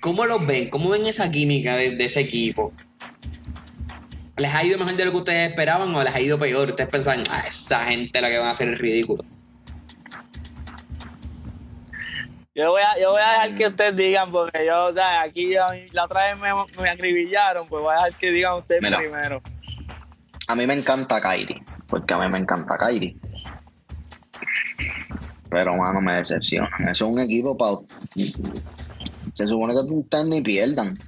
¿Cómo 0.00 0.24
los 0.24 0.46
ven? 0.46 0.70
¿Cómo 0.70 0.90
ven 0.90 1.04
esa 1.06 1.30
química 1.30 1.76
de, 1.76 1.96
ese 1.98 2.20
equipo? 2.20 2.72
¿Les 4.36 4.52
ha 4.54 4.64
ido 4.64 4.78
mejor 4.78 4.94
de 4.94 5.04
lo 5.04 5.10
que 5.10 5.16
ustedes 5.18 5.50
esperaban 5.50 5.94
o 5.94 6.02
les 6.02 6.14
ha 6.14 6.20
ido 6.20 6.38
peor? 6.38 6.70
Ustedes 6.70 6.90
pensaban, 6.90 7.24
ah, 7.30 7.42
esa 7.46 7.84
gente 7.84 8.20
la 8.20 8.28
que 8.28 8.38
van 8.38 8.48
a 8.48 8.50
hacer 8.50 8.68
es 8.68 8.78
ridículo. 8.78 9.24
Yo 12.54 12.70
voy, 12.70 12.82
a, 12.82 13.00
yo 13.00 13.10
voy 13.10 13.20
a 13.20 13.32
dejar 13.32 13.54
que 13.56 13.66
ustedes 13.66 13.96
digan, 13.96 14.30
porque 14.30 14.64
yo, 14.64 14.86
o 14.86 14.94
sea, 14.94 15.22
aquí 15.22 15.54
la 15.90 16.04
otra 16.04 16.28
vez 16.28 16.38
me, 16.38 16.82
me, 16.82 16.88
acribillaron, 16.88 17.66
pues 17.66 17.82
voy 17.82 17.92
a 17.92 18.04
dejar 18.04 18.14
que 18.14 18.30
digan 18.30 18.54
ustedes 18.54 18.80
primero. 18.80 19.42
A 20.46 20.54
mí 20.54 20.66
me 20.66 20.74
encanta 20.74 21.20
Kyrie, 21.20 21.62
porque 21.88 22.14
a 22.14 22.18
mí 22.18 22.28
me 22.28 22.38
encanta 22.38 22.78
Kyrie. 22.78 23.16
Pero, 25.54 25.76
mano, 25.76 26.00
me 26.00 26.14
decepciona. 26.14 26.68
Eso 26.90 27.06
es 27.06 27.12
un 27.12 27.20
equipo 27.20 27.56
para. 27.56 27.76
Se 29.32 29.46
supone 29.46 29.72
que 29.72 29.80
ustedes 29.94 30.26
ni 30.26 30.40
pierdan. 30.40 30.98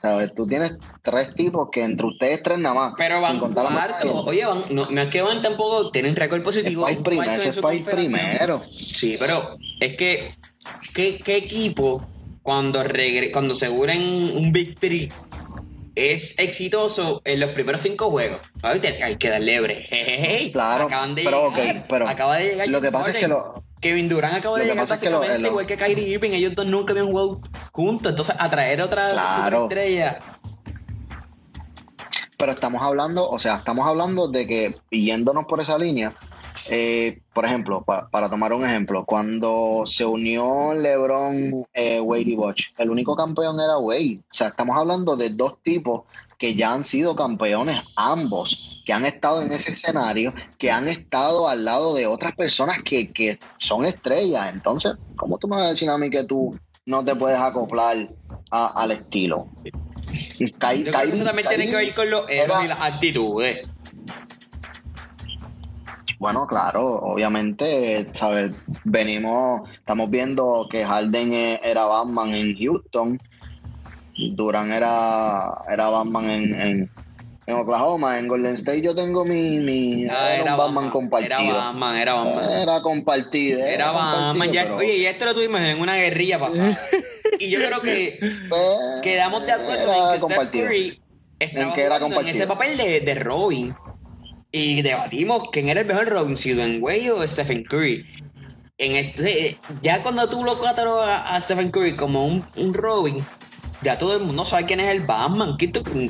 ¿Sabes? 0.00 0.34
Tú 0.34 0.44
tienes 0.44 0.72
tres 1.02 1.32
tipos 1.36 1.68
que 1.70 1.84
entre 1.84 2.08
ustedes 2.08 2.42
tres 2.42 2.58
nada 2.58 2.74
más. 2.74 2.94
Pero 2.98 3.20
van 3.20 3.38
cuarto. 3.38 4.24
Oye, 4.24 4.44
van, 4.44 4.64
no, 4.70 4.90
no, 4.90 5.02
es 5.02 5.06
que 5.06 5.22
van 5.22 5.40
tampoco, 5.40 5.92
tienen 5.92 6.16
récord 6.16 6.42
positivo. 6.42 6.88
Es 6.88 6.96
para 6.96 7.36
es 7.36 7.58
para 7.58 7.78
primero. 7.78 8.60
Sí, 8.68 9.14
pero 9.20 9.56
es 9.78 9.94
que 9.94 10.32
¿qué, 10.92 11.36
equipo 11.36 12.04
cuando, 12.42 12.82
cuando 13.32 13.54
aseguren 13.54 14.02
un 14.02 14.50
victory 14.50 15.12
es 15.94 16.36
exitoso 16.40 17.22
en 17.24 17.38
los 17.38 17.50
primeros 17.50 17.82
cinco 17.82 18.10
juegos? 18.10 18.40
Hay 18.64 18.80
que 19.14 19.28
darle 19.28 19.60
break. 19.60 20.52
Claro, 20.52 20.86
Acaban 20.86 21.14
de 21.14 21.22
pero, 21.22 21.54
llegar, 21.54 21.86
pero 21.88 22.08
acaba 22.08 22.38
de 22.38 22.48
llegar. 22.48 22.68
Lo 22.68 22.80
que 22.80 22.90
pasa 22.90 23.12
es 23.12 23.18
que 23.18 23.28
lo, 23.28 23.62
Kevin 23.82 24.08
Durant 24.08 24.36
acaba 24.36 24.58
de 24.58 24.64
llegar 24.64 24.88
básicamente 24.88 25.46
igual 25.46 25.66
que 25.66 25.76
Kyrie 25.76 26.08
Irving. 26.08 26.30
Ellos 26.30 26.54
dos 26.54 26.64
nunca 26.64 26.92
habían 26.92 27.08
jugado 27.08 27.42
juntos. 27.72 28.10
Entonces, 28.10 28.34
atraer 28.38 28.80
otra 28.80 29.42
estrella 29.50 30.20
pero 32.42 32.50
estamos 32.50 32.82
hablando, 32.82 33.30
o 33.30 33.38
sea, 33.38 33.58
estamos 33.58 33.86
hablando 33.86 34.26
de 34.26 34.48
que 34.48 34.74
yéndonos 34.90 35.44
por 35.44 35.60
esa 35.60 35.78
línea, 35.78 36.12
eh, 36.68 37.20
por 37.32 37.44
ejemplo, 37.44 37.84
para 37.84 38.28
tomar 38.28 38.52
un 38.52 38.64
ejemplo, 38.64 39.04
cuando 39.04 39.84
se 39.86 40.04
unió 40.04 40.74
LeBron, 40.74 41.64
eh, 41.72 42.00
Wade 42.00 42.24
y 42.26 42.34
Bosch, 42.34 42.72
el 42.78 42.90
único 42.90 43.14
campeón 43.14 43.60
era 43.60 43.78
Wade. 43.78 44.18
O 44.24 44.34
sea, 44.34 44.48
estamos 44.48 44.76
hablando 44.76 45.14
de 45.14 45.30
dos 45.30 45.62
tipos 45.62 46.02
que 46.42 46.56
ya 46.56 46.72
han 46.72 46.82
sido 46.82 47.14
campeones 47.14 47.80
ambos, 47.94 48.82
que 48.84 48.92
han 48.92 49.04
estado 49.04 49.42
en 49.42 49.52
ese 49.52 49.70
escenario, 49.70 50.34
que 50.58 50.72
han 50.72 50.88
estado 50.88 51.48
al 51.48 51.64
lado 51.64 51.94
de 51.94 52.08
otras 52.08 52.34
personas 52.34 52.82
que, 52.82 53.12
que 53.12 53.38
son 53.58 53.86
estrellas. 53.86 54.52
Entonces, 54.52 54.94
¿cómo 55.14 55.38
tú 55.38 55.46
me 55.46 55.54
vas 55.54 55.66
a 55.66 55.68
decir 55.68 55.88
a 55.88 55.96
mí 55.96 56.10
que 56.10 56.24
tú 56.24 56.58
no 56.84 57.04
te 57.04 57.14
puedes 57.14 57.38
acoplar 57.38 58.08
al 58.50 58.90
estilo? 58.90 59.46
eso 60.10 61.24
también 61.24 61.46
tiene 61.48 61.68
que 61.68 61.76
ver 61.76 61.94
con 61.94 62.10
los 62.10 62.28
y 62.28 62.66
las 62.66 62.80
actitudes. 62.80 63.68
Bueno, 66.18 66.48
claro, 66.48 67.02
obviamente, 67.02 68.10
¿sabes? 68.14 68.52
Venimos, 68.82 69.70
estamos 69.78 70.10
viendo 70.10 70.66
que 70.68 70.84
Harden 70.84 71.34
e, 71.34 71.60
era 71.62 71.84
Batman 71.84 72.34
en 72.34 72.56
Houston, 72.58 73.20
Durán 74.16 74.72
era, 74.72 75.62
era 75.70 75.88
Batman 75.88 76.30
en, 76.30 76.90
en, 77.46 77.54
Oklahoma, 77.54 78.18
en 78.18 78.28
Golden 78.28 78.54
State 78.54 78.80
yo 78.80 78.94
tengo 78.94 79.24
mi, 79.24 79.58
mi 79.58 80.06
ah, 80.08 80.34
era, 80.36 80.56
Batman, 80.56 80.90
compartido. 80.90 81.40
Era 81.40 81.52
Batman, 81.52 81.96
era 81.98 82.14
Batman. 82.14 82.50
Era 82.50 82.80
compartido. 82.80 83.64
Era, 83.64 83.90
Batman. 83.90 84.50
Oye, 84.76 84.96
y 84.96 85.06
esto 85.06 85.26
lo 85.26 85.34
tuvimos 85.34 85.60
en 85.60 85.80
una 85.80 85.96
guerrilla 85.96 86.38
pasada. 86.38 86.78
y 87.38 87.50
yo 87.50 87.58
creo 87.58 87.80
que 87.80 88.18
pues, 88.48 88.62
quedamos 89.02 89.44
de 89.44 89.52
acuerdo 89.52 90.14
en 90.14 90.20
que 90.20 90.20
Steph 90.20 90.50
Curry 90.50 91.02
estaba 91.38 91.68
en, 91.68 91.74
que 91.74 91.82
era 91.82 91.96
en 91.96 92.26
ese 92.28 92.46
papel 92.46 92.76
de, 92.76 93.00
de 93.00 93.14
Robin. 93.16 93.74
Y 94.52 94.82
debatimos 94.82 95.44
quién 95.50 95.70
era 95.70 95.80
el 95.80 95.86
mejor 95.86 96.08
Robin, 96.08 96.36
si 96.36 96.52
Dwayne 96.52 97.10
o 97.10 97.26
Stephen 97.26 97.64
Curry. 97.64 98.04
En 98.76 98.96
este, 98.96 99.58
ya 99.80 100.02
cuando 100.02 100.28
tú 100.28 100.44
lo 100.44 100.58
catalogas 100.58 101.22
a 101.24 101.40
Stephen 101.40 101.70
Curry 101.70 101.96
como 101.96 102.26
un, 102.26 102.44
un, 102.56 102.74
Robin, 102.74 103.24
ya 103.82 103.98
todo 103.98 104.16
el 104.16 104.24
mundo 104.24 104.44
sabe 104.44 104.66
quién 104.66 104.80
es 104.80 104.88
el 104.88 105.02
Batman. 105.02 105.56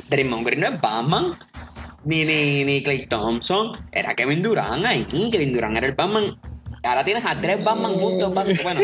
Draymond 0.09 0.45
Green 0.45 0.59
no 0.61 0.67
es 0.67 0.81
Batman. 0.81 1.37
Ni, 2.05 2.25
ni, 2.25 2.65
ni 2.65 2.83
Clay 2.83 3.07
Thompson. 3.07 3.71
Era 3.91 4.13
Kevin 4.13 4.41
Durant 4.41 4.85
ahí. 4.85 5.05
Kevin 5.05 5.53
Durant 5.53 5.77
era 5.77 5.87
el 5.87 5.93
Batman. 5.93 6.37
Ahora 6.83 7.05
tienes 7.05 7.25
a 7.25 7.39
tres 7.39 7.63
Batman 7.63 7.93
juntos. 7.93 8.33
Bueno, 8.63 8.81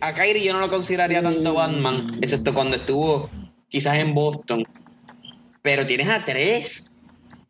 a 0.00 0.14
Kyrie 0.14 0.44
yo 0.44 0.52
no 0.52 0.60
lo 0.60 0.70
consideraría 0.70 1.22
tanto 1.22 1.54
Batman, 1.54 2.06
excepto 2.22 2.54
cuando 2.54 2.76
estuvo 2.76 3.28
quizás 3.68 3.96
en 3.96 4.14
Boston. 4.14 4.64
Pero 5.62 5.84
tienes 5.84 6.08
a 6.08 6.24
tres 6.24 6.88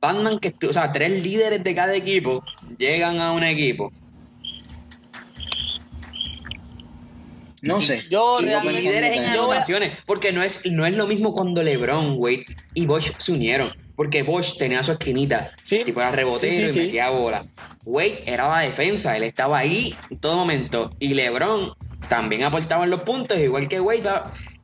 Batman 0.00 0.38
que, 0.38 0.54
o 0.66 0.72
sea, 0.72 0.90
tres 0.92 1.22
líderes 1.22 1.62
de 1.62 1.74
cada 1.74 1.94
equipo 1.94 2.42
llegan 2.78 3.20
a 3.20 3.32
un 3.32 3.44
equipo. 3.44 3.92
No 7.62 7.80
sé. 7.80 8.04
Yo 8.10 8.40
líderes 8.40 9.16
en 9.16 9.24
anotaciones. 9.24 9.98
Porque 10.04 10.32
no 10.32 10.42
es, 10.42 10.66
no 10.70 10.84
es 10.84 10.94
lo 10.94 11.06
mismo 11.06 11.32
cuando 11.32 11.62
LeBron, 11.62 12.16
Wade 12.18 12.44
y 12.74 12.86
Bosch 12.86 13.12
se 13.16 13.32
unieron. 13.32 13.72
Porque 13.94 14.24
Bosch 14.24 14.58
tenía 14.58 14.82
su 14.82 14.92
esquinita. 14.92 15.52
Sí. 15.62 15.84
Tipo 15.84 16.00
era 16.00 16.10
rebotero 16.10 16.70
y 16.70 16.76
metía 16.76 17.10
bola. 17.10 17.46
Wade 17.84 18.22
era 18.26 18.48
la 18.48 18.60
defensa. 18.60 19.16
Él 19.16 19.22
estaba 19.22 19.58
ahí 19.58 19.94
en 20.10 20.18
todo 20.18 20.36
momento. 20.36 20.90
Y 20.98 21.14
LeBron 21.14 21.74
también 22.08 22.42
aportaba 22.42 22.84
en 22.84 22.90
los 22.90 23.02
puntos, 23.02 23.38
igual 23.38 23.68
que 23.68 23.80
Wade. 23.80 24.10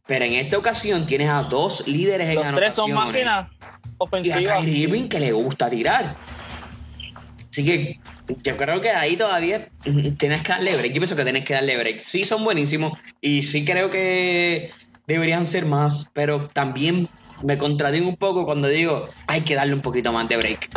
Pero 0.06 0.24
en 0.24 0.32
esta 0.32 0.58
ocasión 0.58 1.06
tienes 1.06 1.28
a 1.28 1.44
dos 1.44 1.86
líderes 1.86 2.28
en 2.30 2.38
anotaciones. 2.38 2.52
Los 2.52 2.60
tres 2.60 2.74
son 2.74 2.92
máquinas 2.92 3.50
ofensiva. 3.98 4.40
Y 4.40 4.46
a 4.46 4.56
Kyrie 4.56 4.78
Irving 4.78 5.08
que 5.08 5.20
le 5.20 5.32
gusta 5.32 5.70
tirar. 5.70 6.16
Así 7.58 7.66
que 7.66 7.98
yo 8.44 8.56
creo 8.56 8.80
que 8.80 8.90
ahí 8.90 9.16
todavía 9.16 9.68
tienes 10.16 10.44
que 10.44 10.52
darle 10.52 10.76
break. 10.76 10.92
Yo 10.92 11.00
pienso 11.00 11.16
que 11.16 11.24
tienes 11.24 11.44
que 11.44 11.54
darle 11.54 11.76
break. 11.76 11.98
Sí, 11.98 12.24
son 12.24 12.44
buenísimos 12.44 12.96
y 13.20 13.42
sí 13.42 13.64
creo 13.64 13.90
que 13.90 14.70
deberían 15.08 15.44
ser 15.44 15.66
más, 15.66 16.08
pero 16.12 16.48
también 16.50 17.08
me 17.42 17.58
contradigo 17.58 18.08
un 18.08 18.14
poco 18.14 18.44
cuando 18.44 18.68
digo 18.68 19.08
hay 19.26 19.40
que 19.40 19.56
darle 19.56 19.74
un 19.74 19.80
poquito 19.80 20.12
más 20.12 20.28
de 20.28 20.36
break. 20.36 20.70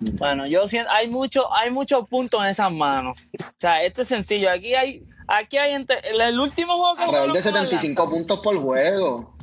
Bueno, 0.00 0.48
yo 0.48 0.66
siento, 0.66 0.90
hay 0.90 1.08
mucho, 1.08 1.54
hay 1.54 1.70
muchos 1.70 2.08
puntos 2.08 2.42
en 2.42 2.48
esas 2.48 2.72
manos. 2.72 3.30
O 3.40 3.54
sea, 3.58 3.84
esto 3.84 4.02
es 4.02 4.08
sencillo. 4.08 4.50
Aquí 4.50 4.74
hay, 4.74 5.04
aquí 5.28 5.56
hay 5.56 5.72
el 5.72 6.40
último 6.40 6.74
juego. 6.78 6.96
Alrededor 6.98 7.32
de 7.32 7.42
75 7.42 8.10
puntos 8.10 8.40
por 8.40 8.60
juego. 8.60 9.35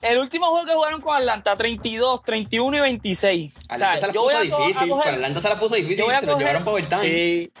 El 0.00 0.18
último 0.18 0.46
juego 0.46 0.64
que 0.64 0.72
jugaron 0.72 1.02
con 1.02 1.14
Atlanta, 1.14 1.54
32, 1.56 2.22
31 2.22 2.76
y 2.78 2.80
26. 2.80 3.54
Atlanta 3.68 3.98
se 3.98 4.06
la 4.06 4.12
puso 4.14 4.40
difícil, 4.40 4.92
Atlanta 4.92 5.40
se 5.40 5.48
la 5.48 5.58
puso 5.58 5.74
difícil 5.74 6.04
y 6.04 6.16
se 6.16 6.26
lo 6.26 6.38
llevaron 6.38 6.64
para 6.64 6.72
overtime. 6.72 7.02
Sí. 7.02 7.52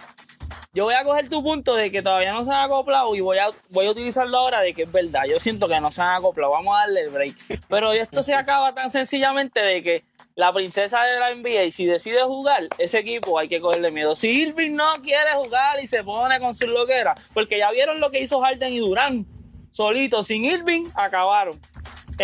Yo 0.72 0.84
voy 0.84 0.94
a 0.94 1.04
coger 1.04 1.28
tu 1.28 1.42
punto 1.42 1.74
de 1.74 1.90
que 1.90 2.00
todavía 2.00 2.32
no 2.32 2.42
se 2.44 2.50
han 2.50 2.64
acoplado 2.64 3.14
y 3.14 3.20
voy 3.20 3.36
a, 3.36 3.48
voy 3.68 3.86
a 3.86 3.90
utilizarlo 3.90 4.38
ahora 4.38 4.60
de 4.62 4.72
que 4.72 4.84
es 4.84 4.92
verdad. 4.92 5.24
Yo 5.28 5.38
siento 5.38 5.68
que 5.68 5.78
no 5.80 5.90
se 5.90 6.00
han 6.00 6.14
acoplado. 6.14 6.52
Vamos 6.52 6.74
a 6.76 6.80
darle 6.80 7.02
el 7.02 7.10
break. 7.10 7.36
Pero 7.68 7.92
esto 7.92 8.22
se 8.22 8.34
acaba 8.34 8.72
tan 8.72 8.90
sencillamente 8.90 9.60
de 9.60 9.82
que 9.82 10.04
la 10.34 10.50
princesa 10.54 11.02
de 11.02 11.18
la 11.18 11.34
NBA, 11.34 11.70
si 11.72 11.84
decide 11.84 12.22
jugar, 12.22 12.68
ese 12.78 13.00
equipo 13.00 13.38
hay 13.38 13.48
que 13.48 13.60
cogerle 13.60 13.90
miedo. 13.90 14.16
Si 14.16 14.28
Irving 14.28 14.74
no 14.76 14.90
quiere 15.02 15.32
jugar 15.44 15.78
y 15.82 15.86
se 15.86 16.02
pone 16.04 16.40
con 16.40 16.54
su 16.54 16.68
loquera, 16.68 17.12
porque 17.34 17.58
ya 17.58 17.70
vieron 17.70 18.00
lo 18.00 18.10
que 18.10 18.22
hizo 18.22 18.40
Harden 18.40 18.72
y 18.72 18.78
Durán, 18.78 19.26
solito, 19.70 20.22
sin 20.22 20.44
Irving, 20.46 20.86
acabaron 20.94 21.60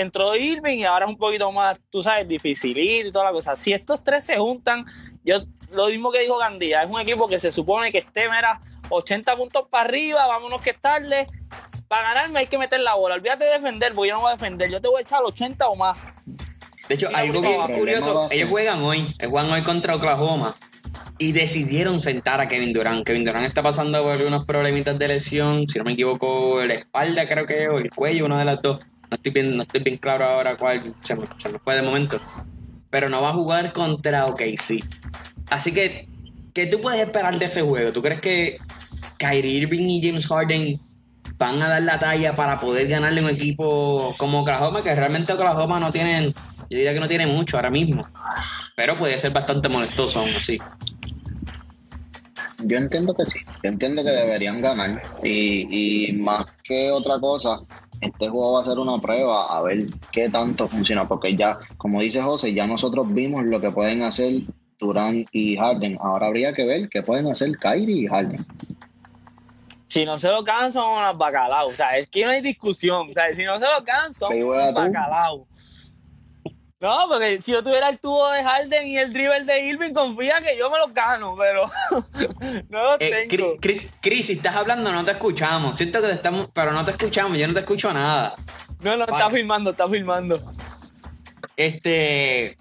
entró 0.01 0.37
Irving 0.37 0.79
y 0.79 0.85
ahora 0.85 1.07
es 1.07 1.11
un 1.11 1.19
poquito 1.19 1.51
más, 1.53 1.79
tú 1.91 2.03
sabes, 2.03 2.29
dificilito 2.29 3.09
y 3.09 3.13
toda 3.13 3.27
la 3.27 3.33
cosa. 3.33 3.57
Si 3.57 3.73
estos 3.73 4.05
tres 4.05 4.25
se 4.25 4.37
juntan, 4.37 4.85
yo 5.25 5.41
lo 5.73 5.89
mismo 5.89 6.13
que 6.13 6.21
dijo 6.21 6.39
Gandía, 6.39 6.83
es 6.83 6.91
un 6.91 7.01
equipo 7.01 7.27
que 7.29 7.41
se 7.41 7.51
supone 7.51 7.91
que 7.91 7.99
esté, 7.99 8.29
mira, 8.29 8.61
80 8.91 9.37
puntos 9.37 9.67
para 9.71 9.85
arriba, 9.85 10.27
vámonos 10.27 10.61
que 10.61 10.71
estarle. 10.71 11.27
Para 11.89 12.15
ganarme 12.15 12.41
hay 12.41 12.47
que 12.47 12.59
meter 12.59 12.81
la 12.81 12.95
bola. 12.95 13.15
Olvídate 13.15 13.45
de 13.45 13.53
defender, 13.53 13.93
porque 13.95 14.09
yo 14.09 14.15
no 14.17 14.23
voy 14.23 14.31
a 14.31 14.35
defender. 14.35 14.71
Yo 14.71 14.81
te 14.81 14.89
voy 14.89 14.99
a 14.99 15.03
echar 15.03 15.23
80 15.23 15.69
o 15.69 15.77
más. 15.77 16.05
De 16.89 16.95
hecho, 16.95 17.09
algo 17.15 17.41
bien 17.41 17.61
curioso, 17.79 18.29
ellos 18.31 18.49
juegan 18.49 18.83
hoy, 18.83 19.13
juegan 19.29 19.51
hoy 19.51 19.63
contra 19.63 19.97
Oklahoma. 19.97 20.55
y 21.19 21.33
decidieron 21.33 21.99
sentar 21.99 22.41
a 22.41 22.49
Kevin 22.49 22.73
Durant. 22.73 23.07
Kevin 23.07 23.25
Durant 23.25 23.47
está 23.47 23.63
pasando 23.63 24.03
por 24.03 24.21
unos 24.21 24.45
problemitas 24.45 24.99
de 24.99 25.09
lesión, 25.09 25.67
si 25.67 25.79
no 25.79 25.85
me 25.85 25.93
equivoco, 25.93 26.63
la 26.67 26.75
espalda 26.75 27.27
creo 27.27 27.47
que 27.47 27.69
o 27.69 27.79
el 27.79 27.91
cuello, 27.91 28.27
una 28.27 28.39
de 28.39 28.45
las 28.45 28.61
dos. 28.61 28.81
No 29.11 29.17
estoy 29.17 29.33
bien, 29.33 29.57
no 29.57 29.63
estoy 29.63 29.83
bien 29.83 29.99
claro 29.99 30.25
ahora 30.25 30.57
cuál 30.57 30.95
se 31.03 31.15
me, 31.15 31.27
se 31.39 31.49
me 31.49 31.59
fue 31.59 31.77
de 31.77 31.83
momento. 31.83 32.21
Pero 32.91 33.09
no 33.09 33.23
va 33.23 33.31
a 33.31 33.35
jugar 33.35 33.73
contra 33.73 34.27
OKC. 34.27 34.85
Así 35.51 35.73
que, 35.73 36.09
¿qué 36.55 36.67
tú 36.67 36.81
puedes 36.81 37.01
esperar 37.01 37.39
de 37.39 37.47
ese 37.47 37.63
juego? 37.63 37.93
¿Tú 37.93 38.03
crees 38.03 38.21
que 38.21 38.57
Kyrie 39.19 39.59
Irving 39.59 39.89
y 39.89 40.07
James 40.07 40.27
Harden 40.27 40.81
van 41.39 41.63
a 41.63 41.69
dar 41.69 41.83
la 41.83 41.99
talla 41.99 42.35
para 42.35 42.59
poder 42.59 42.89
ganarle 42.89 43.23
un 43.23 43.31
equipo 43.31 44.15
como 44.19 44.41
Oklahoma? 44.41 44.83
Que 44.83 44.95
realmente 44.95 45.33
Oklahoma 45.33 45.79
no 45.79 45.93
tienen, 45.93 46.33
yo 46.33 46.79
diría 46.79 46.95
que 46.95 47.01
no 47.01 47.09
tiene 47.09 47.27
mucho 47.27 47.57
ahora 47.57 47.71
mismo. 47.71 48.01
Pero 48.75 48.97
puede 48.97 49.19
ser 49.19 49.33
bastante 49.33 49.69
molestoso 49.69 50.21
aún 50.21 50.31
así. 50.31 50.59
Yo 52.65 52.79
entiendo 52.79 53.15
que 53.15 53.27
sí, 53.27 53.39
yo 53.63 53.69
entiendo 53.69 54.03
que 54.03 54.11
deberían 54.11 54.63
ganar 54.63 55.03
y, 55.23 56.09
y 56.09 56.13
más 56.15 56.47
que 56.65 56.91
otra 56.91 57.21
cosa, 57.21 57.61
este 58.01 58.29
juego 58.29 58.53
va 58.53 58.61
a 58.61 58.65
ser 58.65 58.79
una 58.79 58.99
prueba 58.99 59.47
a 59.47 59.63
ver 59.63 59.87
qué 60.13 60.29
tanto 60.29 60.69
funciona, 60.69 61.07
porque 61.09 61.37
ya, 61.37 61.59
como 61.77 62.01
dice 62.01 62.21
José, 62.21 62.53
ya 62.53 62.67
nosotros 62.67 63.07
vimos 63.13 63.45
lo 63.45 63.61
que 63.61 63.71
pueden 63.71 64.03
hacer 64.03 64.43
Durant 64.79 65.29
y 65.33 65.57
Harden. 65.57 65.99
Ahora 66.01 66.27
habría 66.27 66.53
que 66.53 66.65
ver 66.65 66.89
qué 66.89 67.03
pueden 67.03 67.27
hacer 67.29 67.57
Kyrie 67.59 68.03
y 68.03 68.07
Harden. 68.07 68.45
Si 69.87 70.05
no 70.05 70.19
se 70.19 70.29
lo 70.29 70.43
ganan, 70.43 70.73
son 70.73 70.99
unos 70.99 71.17
bacalaos. 71.17 71.73
O 71.73 71.77
sea, 71.77 71.97
es 71.97 72.09
que 72.09 72.25
no 72.25 72.31
hay 72.31 72.43
discusión. 72.43 73.11
O 73.11 73.15
sea, 73.15 73.33
si 73.33 73.45
no 73.45 73.59
se 73.59 73.65
lo 73.65 73.83
ganan, 73.83 74.13
son 74.13 74.33
unos 74.35 74.75
bacalaos. 74.75 75.43
No, 76.79 77.07
porque 77.09 77.41
si 77.41 77.53
yo 77.53 77.63
tuviera 77.63 77.89
el 77.89 77.99
tubo 77.99 78.31
de 78.31 78.45
Harden 78.45 78.87
y 78.89 78.99
el 78.99 79.11
dribble 79.11 79.45
de 79.45 79.61
Irving, 79.67 79.95
confía 79.95 80.43
que 80.43 80.59
yo 80.59 80.71
me 80.71 80.77
los 80.79 80.93
gano, 80.93 81.35
pero 81.35 81.65
no 82.69 82.83
los 82.85 82.97
Eh, 83.01 83.27
tengo. 83.31 83.55
Cri- 83.55 84.23
si 84.23 84.35
estás 84.35 84.57
hablando 84.57 84.93
no 84.93 85.03
te 85.05 85.13
escuchamos. 85.13 85.77
Siento 85.77 86.03
que 86.03 86.09
te 86.09 86.13
estamos, 86.13 86.49
pero 86.53 86.73
no 86.73 86.85
te 86.85 86.91
escuchamos, 86.91 87.39
yo 87.39 87.49
no 87.49 87.55
te 87.55 87.61
escucho 87.61 87.91
nada. 87.95 88.35
No, 88.81 88.95
no, 88.97 89.05
está 89.05 89.13
Vale. 89.25 89.35
filmando, 89.39 89.71
está 89.71 89.89
filmando. 89.89 90.53
Este. 91.57 92.59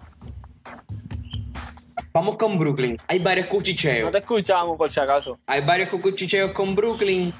Vamos 2.14 2.36
con 2.36 2.58
Brooklyn. 2.58 2.96
Hay 3.08 3.18
varios 3.18 3.44
No 3.46 3.50
cuchicheos. 3.52 4.10
te 4.10 4.18
escuchamos, 4.18 4.78
por 4.78 4.90
si 4.90 4.98
acaso. 4.98 5.38
Hay 5.46 5.60
varios 5.60 5.90
cuchicheos 5.90 6.52
con 6.52 6.74
Brooklyn. 6.74 7.34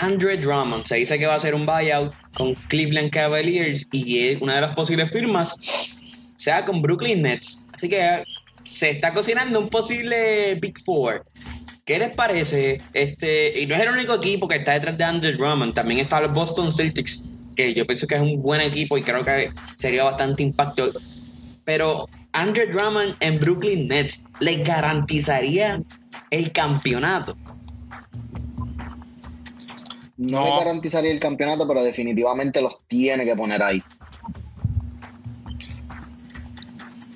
Andre 0.00 0.36
Drummond 0.36 0.84
se 0.84 0.96
dice 0.96 1.18
que 1.18 1.26
va 1.26 1.34
a 1.34 1.36
hacer 1.36 1.54
un 1.54 1.66
buyout 1.66 2.12
con 2.36 2.54
Cleveland 2.68 3.10
Cavaliers 3.10 3.86
y 3.92 4.36
una 4.42 4.56
de 4.56 4.60
las 4.62 4.74
posibles 4.74 5.10
firmas 5.10 5.56
sea 6.36 6.64
con 6.64 6.82
Brooklyn 6.82 7.22
Nets. 7.22 7.62
Así 7.72 7.88
que 7.88 8.24
se 8.64 8.90
está 8.90 9.12
cocinando 9.12 9.58
un 9.60 9.68
posible 9.68 10.56
Big 10.56 10.78
Four. 10.84 11.24
¿Qué 11.84 11.98
les 11.98 12.14
parece? 12.14 12.80
Este, 12.94 13.60
y 13.60 13.66
no 13.66 13.74
es 13.74 13.82
el 13.82 13.90
único 13.90 14.14
equipo 14.14 14.48
que 14.48 14.56
está 14.56 14.72
detrás 14.72 14.96
de 14.96 15.04
Andre 15.04 15.32
Drummond, 15.32 15.74
también 15.74 16.00
está 16.00 16.20
los 16.20 16.32
Boston 16.32 16.72
Celtics, 16.72 17.22
que 17.54 17.74
yo 17.74 17.86
pienso 17.86 18.06
que 18.06 18.14
es 18.14 18.22
un 18.22 18.40
buen 18.42 18.62
equipo 18.62 18.96
y 18.96 19.02
creo 19.02 19.22
que 19.22 19.52
sería 19.76 20.04
bastante 20.04 20.42
impacto. 20.42 20.90
Pero 21.64 22.06
Andre 22.32 22.66
Drummond 22.66 23.16
en 23.20 23.38
Brooklyn 23.38 23.88
Nets 23.88 24.24
les 24.40 24.66
garantizaría 24.66 25.80
el 26.30 26.52
campeonato. 26.52 27.36
No, 30.30 30.40
No. 30.40 30.44
le 30.44 30.58
garantizaría 30.64 31.10
el 31.12 31.20
campeonato, 31.20 31.66
pero 31.66 31.82
definitivamente 31.82 32.60
los 32.62 32.78
tiene 32.88 33.24
que 33.24 33.34
poner 33.36 33.62
ahí. 33.62 33.82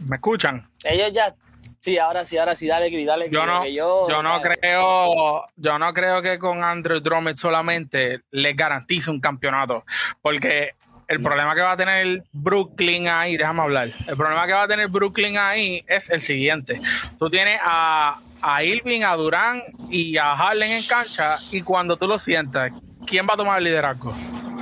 ¿Me 0.07 0.17
escuchan? 0.17 0.67
Ellos 0.85 1.13
ya. 1.13 1.35
Sí, 1.81 1.97
ahora 1.97 2.25
sí, 2.25 2.37
ahora 2.37 2.55
sí, 2.57 2.67
dale, 2.67 2.91
dale. 3.05 3.29
Yo 3.31 3.47
no, 3.47 3.65
yo, 3.67 4.09
yo 4.09 4.23
no 4.23 4.41
dale. 4.41 4.59
creo, 4.61 5.45
yo 5.57 5.79
no 5.79 5.95
creo 5.95 6.21
que 6.23 6.39
con 6.39 6.63
Andrew 6.65 7.01
Drummond 7.01 7.37
solamente 7.37 8.21
les 8.31 8.57
garantice 8.57 9.11
un 9.11 9.21
campeonato, 9.21 9.85
porque 10.21 10.73
el 11.07 11.23
problema 11.23 11.55
que 11.55 11.61
va 11.61 11.73
a 11.73 11.77
tener 11.77 12.25
Brooklyn 12.33 13.09
ahí, 13.09 13.37
déjame 13.37 13.63
hablar, 13.63 13.91
el 14.07 14.17
problema 14.17 14.47
que 14.47 14.53
va 14.55 14.65
a 14.65 14.69
tener 14.69 14.89
Brooklyn 14.89 15.39
ahí 15.39 15.85
es 15.87 16.11
el 16.11 16.21
siguiente. 16.21 16.81
Tú 17.19 17.31
tienes 17.31 17.59
a, 17.63 18.21
a 18.43 18.65
Irving, 18.65 19.03
a 19.03 19.15
Durán 19.15 19.63
y 19.89 20.17
a 20.19 20.37
Harden 20.37 20.71
en 20.73 20.83
cancha 20.85 21.39
y 21.53 21.63
cuando 21.63 21.97
tú 21.97 22.09
lo 22.09 22.19
sientas, 22.19 22.73
¿quién 23.09 23.27
va 23.29 23.35
a 23.35 23.37
tomar 23.37 23.59
el 23.59 23.65
liderazgo? 23.65 24.13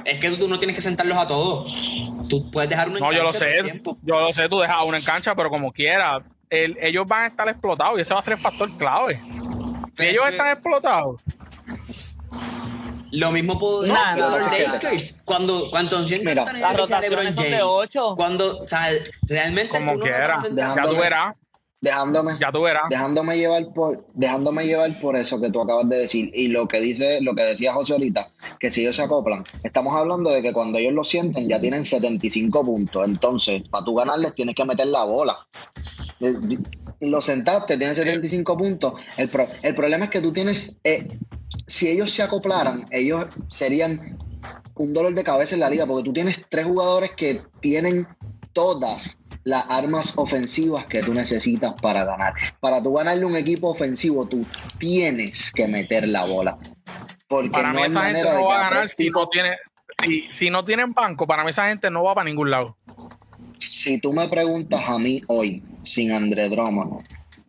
Es 0.04 0.18
que 0.18 0.30
tú 0.32 0.48
no 0.48 0.58
tienes 0.58 0.76
que 0.76 0.82
sentarlos 0.82 1.18
a 1.18 1.26
todos. 1.26 1.72
Tú 2.28 2.50
puedes 2.50 2.70
dejar 2.70 2.88
uno 2.88 2.98
en 2.98 3.04
No, 3.04 3.12
yo 3.12 3.22
lo 3.22 3.30
cancha 3.32 3.38
todo 3.40 3.48
el 3.48 3.56
sé, 3.56 3.62
tiempo. 3.64 3.98
yo 4.02 4.20
lo 4.20 4.32
sé, 4.32 4.48
tú 4.48 4.58
dejas 4.60 4.78
uno 4.84 4.96
en 4.96 5.02
cancha, 5.02 5.34
pero 5.34 5.50
como 5.50 5.72
quiera, 5.72 6.22
el- 6.50 6.76
ellos 6.80 7.06
van 7.06 7.22
a 7.22 7.26
estar 7.26 7.48
explotados 7.48 7.98
y 7.98 8.02
ese 8.02 8.14
va 8.14 8.20
a 8.20 8.22
ser 8.22 8.34
el 8.34 8.38
factor 8.40 8.70
clave. 8.76 9.20
Si 9.22 10.02
Pero 10.02 10.10
ellos 10.10 10.24
que- 10.24 10.30
están 10.30 10.48
explotados, 10.52 11.20
Lo 13.12 13.30
mismo 13.30 13.58
puedo 13.58 13.82
decir 13.82 13.96
de 14.14 14.20
no, 14.20 14.30
los 14.30 14.40
no, 14.40 14.50
Lakers. 14.50 15.22
Cuando, 15.24 15.70
cuando 15.70 16.00
Mira, 16.02 16.44
Las 16.52 16.76
rotaciones 16.76 17.34
son 17.34 17.44
de 17.44 17.50
James, 17.50 17.62
ocho. 17.64 18.14
Cuando, 18.16 18.58
o 18.58 18.68
sea, 18.68 18.80
realmente 19.22 19.70
como 19.70 19.92
tú 19.92 19.98
no 19.98 20.04
lo 20.04 20.10
quiera, 20.10 20.38
ya 20.42 20.48
Dejando- 20.50 20.90
tú 20.90 20.96
verás, 21.00 21.34
Dejándome, 21.86 22.32
ya 22.40 22.50
tú 22.50 22.62
verás. 22.62 22.82
dejándome 22.90 23.36
llevar 23.36 23.72
por, 23.72 24.04
dejándome 24.14 24.64
llevar 24.66 24.90
por 25.00 25.16
eso 25.16 25.40
que 25.40 25.50
tú 25.50 25.60
acabas 25.60 25.88
de 25.88 25.98
decir 25.98 26.30
y 26.34 26.48
lo 26.48 26.66
que 26.66 26.80
dice, 26.80 27.20
lo 27.20 27.34
que 27.34 27.42
decía 27.42 27.72
José 27.72 27.92
ahorita, 27.92 28.32
que 28.58 28.72
si 28.72 28.80
ellos 28.82 28.96
se 28.96 29.02
acoplan, 29.02 29.44
estamos 29.62 29.94
hablando 29.96 30.30
de 30.30 30.42
que 30.42 30.52
cuando 30.52 30.78
ellos 30.78 30.92
lo 30.94 31.04
sienten 31.04 31.48
ya 31.48 31.60
tienen 31.60 31.84
75 31.84 32.64
puntos, 32.64 33.06
entonces 33.06 33.62
para 33.68 33.84
tú 33.84 33.94
ganarles 33.94 34.34
tienes 34.34 34.56
que 34.56 34.64
meter 34.64 34.88
la 34.88 35.04
bola. 35.04 35.38
Eh, 36.20 36.32
Lo 37.00 37.20
sentaste, 37.22 37.76
tienes 37.76 37.96
75 37.98 38.56
puntos. 38.56 38.94
El, 39.16 39.28
pro- 39.28 39.48
el 39.62 39.74
problema 39.74 40.06
es 40.06 40.10
que 40.10 40.20
tú 40.20 40.32
tienes, 40.32 40.78
eh, 40.82 41.06
si 41.66 41.88
ellos 41.88 42.10
se 42.10 42.22
acoplaran, 42.22 42.86
ellos 42.90 43.26
serían 43.48 44.16
un 44.76 44.92
dolor 44.92 45.14
de 45.14 45.22
cabeza 45.22 45.54
en 45.54 45.60
la 45.60 45.70
liga, 45.70 45.86
porque 45.86 46.02
tú 46.04 46.12
tienes 46.12 46.40
tres 46.48 46.64
jugadores 46.66 47.12
que 47.16 47.42
tienen 47.60 48.06
todas 48.52 49.18
las 49.46 49.64
armas 49.70 50.12
ofensivas 50.18 50.86
que 50.86 51.02
tú 51.02 51.14
necesitas 51.14 51.74
para 51.80 52.04
ganar. 52.04 52.32
Para 52.58 52.82
tú 52.82 52.92
ganarle 52.92 53.24
un 53.24 53.36
equipo 53.36 53.68
ofensivo, 53.70 54.26
tú 54.26 54.44
tienes 54.80 55.52
que 55.52 55.68
meter 55.68 56.08
la 56.08 56.24
bola. 56.24 56.58
Porque 57.28 57.50
Para 57.50 57.68
no 57.72 57.74
mí 57.78 57.82
hay 57.84 57.90
esa 57.90 58.00
gente 58.06 58.22
manera 58.24 58.40
no 58.40 58.46
va 58.48 58.54
a 58.66 58.70
ganar 58.70 58.88
si 58.88 59.08
no 59.08 59.28
tiene, 59.28 59.50
si, 60.04 60.22
si 60.32 60.50
no 60.50 60.64
tienen 60.64 60.92
banco, 60.92 61.28
para 61.28 61.44
mí 61.44 61.50
esa 61.50 61.68
gente 61.68 61.88
no 61.92 62.02
va 62.02 62.14
para 62.16 62.24
ningún 62.28 62.50
lado. 62.50 62.76
si 63.58 64.00
tú 64.00 64.12
me 64.12 64.28
preguntas 64.28 64.80
a 64.86 64.98
mí 64.98 65.22
hoy, 65.28 65.62
sin 65.84 66.10
André 66.12 66.48
Drummond, 66.48 67.02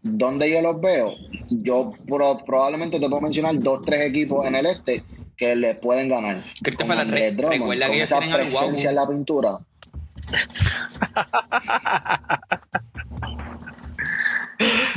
¿dónde 0.04 0.52
yo 0.52 0.62
los 0.62 0.80
veo? 0.80 1.16
Yo 1.50 1.94
pro- 2.08 2.44
probablemente 2.46 3.00
te 3.00 3.10
puedo 3.10 3.22
mencionar 3.22 3.58
dos, 3.60 3.82
tres 3.84 4.02
equipos 4.02 4.46
en 4.46 4.54
el 4.56 4.68
este 4.68 5.04
que 5.36 5.56
le 5.56 5.74
pueden 5.76 6.10
ganar. 6.10 6.44
Con 6.78 6.92
André 6.92 7.32
Drummond, 7.32 7.60
recuerda 7.60 7.88
con 7.88 7.92
que 7.96 8.04
ellos 8.04 8.12
esa 8.12 8.20
presencia 8.20 8.90
en 8.92 8.96
la 8.96 9.08
pintura. 9.08 9.58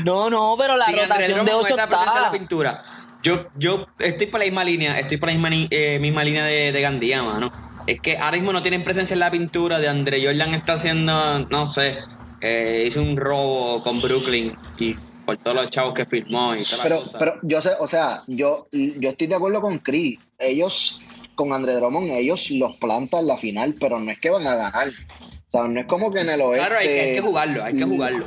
No, 0.05 0.31
no, 0.31 0.55
pero 0.59 0.77
la 0.77 0.87
Sí, 0.87 0.93
rotación 0.93 1.45
de 1.45 1.53
Drummond, 1.53 1.65
8 1.67 1.75
esa 1.75 1.87
presencia 1.87 2.13
en 2.17 2.21
la 2.21 2.27
está. 2.27 2.31
pintura. 2.39 2.83
Yo, 3.23 3.47
yo 3.57 3.87
estoy 3.99 4.27
por 4.29 4.41
la 4.41 4.47
misma 4.47 4.65
línea, 4.65 4.99
estoy 4.99 5.19
por 5.19 5.29
la 5.29 5.35
misma, 5.39 5.67
eh, 5.71 5.99
misma 6.01 6.25
línea 6.25 6.45
de, 6.45 6.73
de 6.73 6.81
Gandía, 6.81 7.23
mano. 7.23 7.51
Es 7.87 8.01
que 8.01 8.17
ahora 8.17 8.37
mismo 8.37 8.53
no 8.53 8.63
tienen 8.63 8.83
presencia 8.83 9.15
en 9.15 9.21
la 9.21 9.31
pintura. 9.31 9.79
De 9.79 9.89
André 9.89 10.25
Jordan 10.25 10.55
está 10.55 10.75
haciendo, 10.75 11.41
no 11.51 11.67
sé, 11.67 11.99
eh, 12.41 12.85
hizo 12.87 13.03
un 13.03 13.17
robo 13.17 13.83
con 13.83 14.01
Brooklyn 14.01 14.55
y 14.79 14.95
por 15.27 15.37
todos 15.39 15.57
los 15.57 15.69
chavos 15.71 15.93
que 15.95 16.07
firmó 16.07 16.55
y 16.55 16.65
toda 16.65 16.79
la 16.79 16.83
Pero, 16.85 17.01
cosa. 17.01 17.19
pero 17.19 17.35
yo 17.43 17.61
sé, 17.61 17.71
o 17.79 17.87
sea, 17.87 18.21
yo, 18.27 18.67
yo 18.73 19.11
estoy 19.11 19.27
de 19.27 19.35
acuerdo 19.35 19.61
con 19.61 19.79
Chris. 19.81 20.19
Ellos, 20.39 20.99
con 21.41 21.53
André 21.55 21.75
Drummond, 21.77 22.11
ellos 22.13 22.51
los 22.51 22.77
plantan 22.77 23.27
la 23.27 23.39
final, 23.39 23.75
pero 23.81 23.99
no 23.99 24.11
es 24.11 24.19
que 24.19 24.29
van 24.29 24.47
a 24.47 24.55
ganar. 24.55 24.89
O 24.89 25.51
sea, 25.51 25.67
no 25.67 25.81
es 25.81 25.87
como 25.87 26.13
que 26.13 26.21
en 26.21 26.29
el 26.29 26.41
oeste. 26.43 26.59
claro, 26.67 26.79
hay 26.81 26.87
que, 26.87 27.01
hay 27.01 27.15
que 27.15 27.21
jugarlo, 27.23 27.65
hay 27.65 27.75
que 27.75 27.85
jugarlo. 27.85 28.25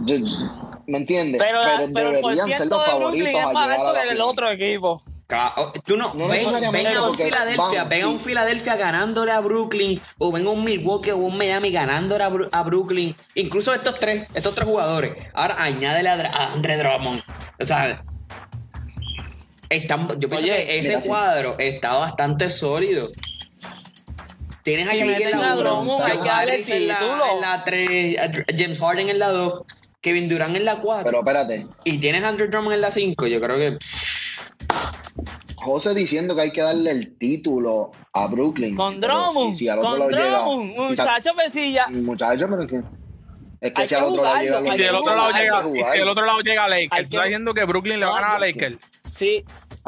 Yo- 0.00 0.16
¿Me 0.86 0.96
entiendes? 0.96 1.42
Pero, 1.44 1.60
pero 1.92 2.08
el 2.08 2.14
deberían 2.22 2.48
ser 2.48 2.66
los 2.68 2.80
de 2.80 2.86
favoritos 2.86 3.28
Brooklyn 3.28 3.36
a 3.36 3.38
es 3.40 3.44
más 3.44 3.54
llegar 3.54 3.70
a 3.70 3.74
alto 3.74 3.92
la 3.92 4.02
que 4.04 4.08
el 4.08 4.20
otro 4.22 4.50
equipo. 4.50 5.02
Ca- 5.26 5.52
oh, 5.58 5.72
Tú 5.84 5.98
no, 5.98 6.14
No 6.14 6.28
ven, 6.28 6.38
necesariamente, 6.44 6.88
ven 6.88 6.96
a 6.96 7.02
un 7.02 7.14
Filadelfia, 7.14 7.84
ven 7.84 8.04
a 8.04 8.08
un 8.08 8.18
sí. 8.18 8.24
Filadelfia 8.24 8.76
ganándole 8.76 9.32
a 9.32 9.40
Brooklyn, 9.40 10.00
o 10.16 10.32
ven 10.32 10.46
a 10.46 10.50
un 10.50 10.64
Milwaukee 10.64 11.10
o 11.10 11.16
un 11.18 11.36
Miami 11.36 11.70
ganándole 11.70 12.24
a, 12.24 12.62
Brooklyn. 12.62 13.14
Incluso 13.34 13.74
estos 13.74 14.00
tres, 14.00 14.26
estos 14.32 14.54
tres 14.54 14.66
jugadores. 14.66 15.12
Ahora 15.34 15.56
añádele 15.62 16.08
a, 16.08 16.14
a 16.14 16.52
Andre 16.54 16.78
Drummond. 16.78 17.20
O 17.60 17.66
sea, 17.66 18.02
están, 19.70 20.08
yo 20.18 20.28
pienso 20.28 20.46
Oye, 20.46 20.54
que 20.66 20.78
ese 20.80 20.88
mira, 20.90 21.00
sí. 21.02 21.08
cuadro 21.08 21.56
está 21.58 21.96
bastante 21.96 22.48
sólido. 22.50 23.10
Tienes 24.62 24.88
a 24.88 24.90
Si 24.92 24.98
KD 24.98 25.02
en 25.22 25.40
la 25.40 25.50
a 25.52 25.54
uno, 25.54 25.56
Drummond, 25.62 26.02
hay 26.04 26.12
Joe 26.12 26.22
que 26.22 26.28
darle 26.28 26.52
Harris 26.52 26.70
en 26.70 26.88
la, 26.88 26.98
título. 26.98 27.24
en 27.34 27.40
la 27.40 27.64
tres, 27.64 28.16
James 28.58 28.78
Harden 28.78 29.08
en 29.08 29.18
la 29.18 29.28
2, 29.28 29.62
Kevin 30.02 30.28
Durant 30.28 30.56
en 30.56 30.64
la 30.64 30.76
4 30.76 31.04
Pero 31.06 31.18
espérate, 31.18 31.66
y 31.84 31.98
tienes 31.98 32.22
a 32.24 32.28
Andre 32.28 32.48
Drummond 32.48 32.74
en 32.74 32.80
la 32.82 32.90
5. 32.90 33.26
Yo 33.26 33.40
creo 33.40 33.56
que 33.56 33.78
José 35.56 35.94
diciendo 35.94 36.34
que 36.36 36.42
hay 36.42 36.50
que 36.52 36.60
darle 36.62 36.90
el 36.92 37.16
título 37.18 37.90
a 38.12 38.26
Brooklyn. 38.28 38.76
Con 38.76 39.00
Drummond, 39.00 39.56
si 39.56 39.68
al 39.68 39.78
otro 39.78 39.90
con 39.90 39.98
lado 39.98 40.10
llega- 40.10 40.38
Drummond, 40.44 40.76
muchacho 40.76 41.30
pesilla. 41.34 41.88
Muchacho, 41.88 42.46
pero 42.48 42.66
que. 42.66 42.82
Es 43.60 43.72
que 43.72 43.82
Hay 43.82 43.88
si 43.88 43.94
que 43.94 43.96
al 44.00 44.04
otro 44.04 44.16
jugarlo, 44.22 44.40
llega 44.60 44.74
Y 44.74 44.76
si 44.78 44.82
el 44.84 44.94
otro 44.94 45.16
lado 45.16 45.30
llega, 45.32 45.62
y 45.68 45.84
si 45.92 45.98
el 45.98 46.08
otro 46.08 46.26
lado 46.26 46.40
llega 46.40 46.68
Lakers, 46.68 46.90
que- 46.90 47.00
¿estás 47.02 47.24
diciendo 47.24 47.54
que 47.54 47.64
Brooklyn 47.64 47.98
le 48.00 48.06
va 48.06 48.18
a 48.18 48.20
ganar 48.20 48.36
a 48.36 48.38
Lakers? 48.38 48.76
Sí, 49.08 49.44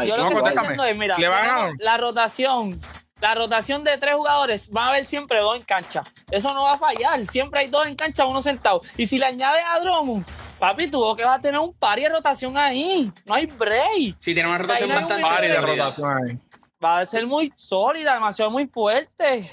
yo 0.07 0.17
lo 0.17 0.29
que 0.29 0.35
estoy 0.35 0.51
diciendo 0.53 0.85
es, 0.85 0.97
mira, 0.97 1.17
Si 1.17 1.21
le 1.23 1.29
van 1.29 1.39
a 1.39 1.43
tenemos 1.43 1.63
ganar. 1.65 1.77
la 1.81 1.97
rotación, 1.99 2.81
la 3.21 3.35
rotación 3.35 3.85
de 3.85 3.99
tres 3.99 4.15
jugadores, 4.15 4.71
van 4.71 4.87
a 4.87 4.89
haber 4.91 5.05
siempre 5.05 5.41
dos 5.41 5.57
en 5.57 5.63
cancha. 5.63 6.03
Eso 6.31 6.53
no 6.55 6.63
va 6.63 6.73
a 6.73 6.79
fallar. 6.79 7.27
Siempre 7.27 7.61
hay 7.61 7.69
dos 7.69 7.87
en 7.87 7.95
cancha, 7.95 8.25
uno 8.27 8.43
sentado. 8.43 8.81
Y 8.97 9.07
si 9.07 9.19
le 9.19 9.27
añades 9.27 9.63
a 9.67 9.79
Drummond, 9.81 10.25
papi, 10.59 10.91
tú 10.91 11.15
que 11.17 11.25
vas 11.25 11.39
a 11.39 11.43
tener 11.43 11.61
un 11.61 11.75
par 11.75 11.99
de 12.01 12.09
rotación 12.09 12.57
ahí. 12.57 13.13
No 13.27 13.35
hay 13.35 13.47
break. 13.47 14.17
Sí, 14.19 14.33
tiene 14.35 14.49
una 14.49 14.59
rotación 14.59 14.91
Ahí 14.91 14.97
no 14.97 15.09
hay 15.09 15.15
un 15.15 15.23
bastante 15.23 15.49
de 15.49 15.61
rotación 15.61 16.09
ahí. 16.31 16.39
Va 16.83 17.01
a 17.01 17.07
ser 17.07 17.27
muy 17.27 17.53
sólida, 17.57 18.15
demasiado 18.15 18.51
muy 18.51 18.67
fuerte. 18.67 19.49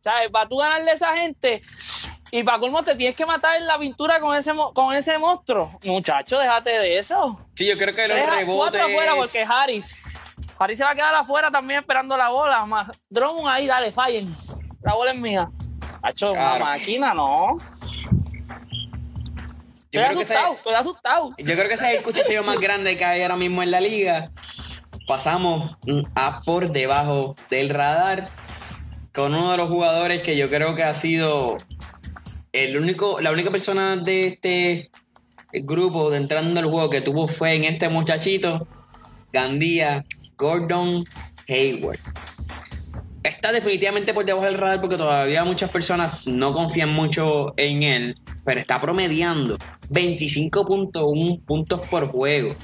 ¿Sabes? 0.00 0.30
Para 0.30 0.48
tú 0.48 0.58
ganarle 0.58 0.92
a 0.92 0.94
esa 0.94 1.16
gente. 1.16 1.60
Y 2.30 2.42
para 2.42 2.58
colmo 2.58 2.82
te 2.82 2.94
tienes 2.96 3.14
que 3.16 3.24
matar 3.24 3.56
en 3.56 3.66
la 3.66 3.78
pintura 3.78 4.20
con 4.20 4.34
ese, 4.36 4.52
con 4.74 4.94
ese 4.94 5.16
monstruo. 5.18 5.78
Muchacho, 5.84 6.38
déjate 6.38 6.70
de 6.70 6.98
eso. 6.98 7.38
Sí, 7.54 7.66
yo 7.66 7.76
creo 7.78 7.94
que 7.94 8.08
los 8.08 8.16
Tres 8.16 8.28
a- 8.28 8.34
rebotes. 8.36 8.56
cuatro 8.58 8.82
afuera 8.84 9.14
porque 9.14 9.42
Harris. 9.48 9.96
Harris 10.58 10.78
se 10.78 10.84
va 10.84 10.90
a 10.90 10.94
quedar 10.94 11.14
afuera 11.14 11.50
también 11.50 11.80
esperando 11.80 12.16
la 12.16 12.28
bola. 12.30 12.64
Más 12.66 12.88
Drummond 13.08 13.48
ahí, 13.48 13.66
dale, 13.66 13.92
fallen. 13.92 14.36
La 14.82 14.94
bola 14.94 15.12
es 15.12 15.18
mía. 15.18 15.48
Hacho, 16.02 16.32
Claro. 16.32 16.56
una 16.56 16.64
máquina, 16.72 17.14
no. 17.14 17.56
Yo 19.92 20.00
Estoy 20.00 20.04
creo, 20.04 20.16
que 20.16 20.22
ese, 20.22 20.34
asustado, 20.34 20.54
estoy 20.56 20.74
asustado. 20.74 21.34
yo 21.38 21.54
creo 21.54 21.68
que 21.68 21.74
ese 21.74 21.88
es 21.90 21.96
el 21.98 22.02
cuchillo 22.02 22.42
más 22.44 22.58
grande 22.58 22.96
que 22.96 23.04
hay 23.04 23.22
ahora 23.22 23.36
mismo 23.36 23.62
en 23.62 23.70
la 23.70 23.80
liga. 23.80 24.30
Pasamos 25.06 25.76
a 26.16 26.42
por 26.44 26.70
debajo 26.70 27.34
del 27.50 27.68
radar 27.70 28.28
con 29.14 29.34
uno 29.34 29.52
de 29.52 29.56
los 29.56 29.68
jugadores 29.70 30.20
que 30.22 30.36
yo 30.36 30.50
creo 30.50 30.74
que 30.74 30.82
ha 30.82 30.92
sido 30.92 31.56
el 32.64 32.76
único, 32.78 33.20
la 33.20 33.32
única 33.32 33.50
persona 33.50 33.96
de 33.96 34.26
este 34.28 34.90
grupo 35.52 36.10
de 36.10 36.18
entrando 36.18 36.58
al 36.60 36.66
juego 36.66 36.90
que 36.90 37.00
tuvo 37.00 37.26
fe 37.28 37.54
en 37.54 37.64
este 37.64 37.88
muchachito, 37.88 38.66
Gandía 39.32 40.04
Gordon 40.36 41.04
Hayward. 41.48 42.00
Está 43.22 43.52
definitivamente 43.52 44.14
por 44.14 44.24
debajo 44.24 44.46
del 44.46 44.56
radar 44.56 44.80
porque 44.80 44.96
todavía 44.96 45.44
muchas 45.44 45.70
personas 45.70 46.26
no 46.26 46.52
confían 46.52 46.90
mucho 46.90 47.52
en 47.56 47.82
él, 47.82 48.16
pero 48.44 48.60
está 48.60 48.80
promediando 48.80 49.58
25.1 49.90 51.44
puntos 51.44 51.80
por 51.82 52.08
juego, 52.08 52.54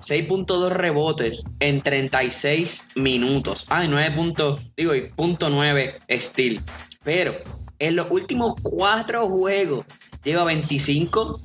6.2 0.00 0.70
rebotes 0.70 1.44
en 1.60 1.82
36 1.82 2.88
minutos. 2.96 3.66
Ah, 3.68 3.84
y 3.84 3.88
9 3.88 4.10
puntos, 4.16 4.62
digo, 4.76 4.94
y 4.94 5.02
punto 5.10 5.50
9 5.50 5.98
steal. 6.18 6.62
Pero 7.02 7.59
en 7.80 7.96
los 7.96 8.08
últimos 8.10 8.54
cuatro 8.62 9.26
juegos 9.28 9.84
lleva 10.22 10.44
25, 10.44 11.40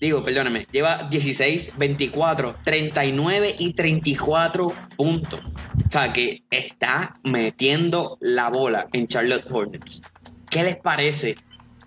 digo, 0.00 0.24
perdóname, 0.24 0.66
lleva 0.70 1.06
16, 1.08 1.74
24, 1.78 2.56
39 2.62 3.56
y 3.58 3.72
34 3.72 4.66
puntos. 4.96 5.40
O 5.40 5.90
sea, 5.90 6.12
que 6.12 6.44
está 6.50 7.18
metiendo 7.24 8.18
la 8.20 8.50
bola 8.50 8.88
en 8.92 9.06
Charlotte 9.06 9.46
Hornets. 9.50 10.02
¿Qué 10.50 10.62
les 10.62 10.76
parece 10.76 11.36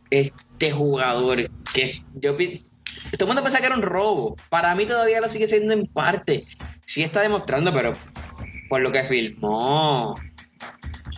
este 0.10 0.72
jugador? 0.72 1.50
Que 1.74 1.92
yo 2.16 2.36
todo 2.36 3.26
el 3.26 3.28
mundo 3.28 3.44
pensaba 3.44 3.60
que 3.62 3.68
era 3.68 3.76
un 3.76 3.82
robo. 3.82 4.36
Para 4.50 4.74
mí 4.76 4.86
todavía 4.86 5.20
lo 5.20 5.28
sigue 5.28 5.48
siendo 5.48 5.74
en 5.74 5.88
parte. 5.88 6.46
Sí 6.86 7.04
está 7.04 7.22
demostrando, 7.22 7.74
pero 7.74 7.92
por 8.70 8.82
lo 8.82 8.92
que 8.92 9.04
filmó. 9.04 10.16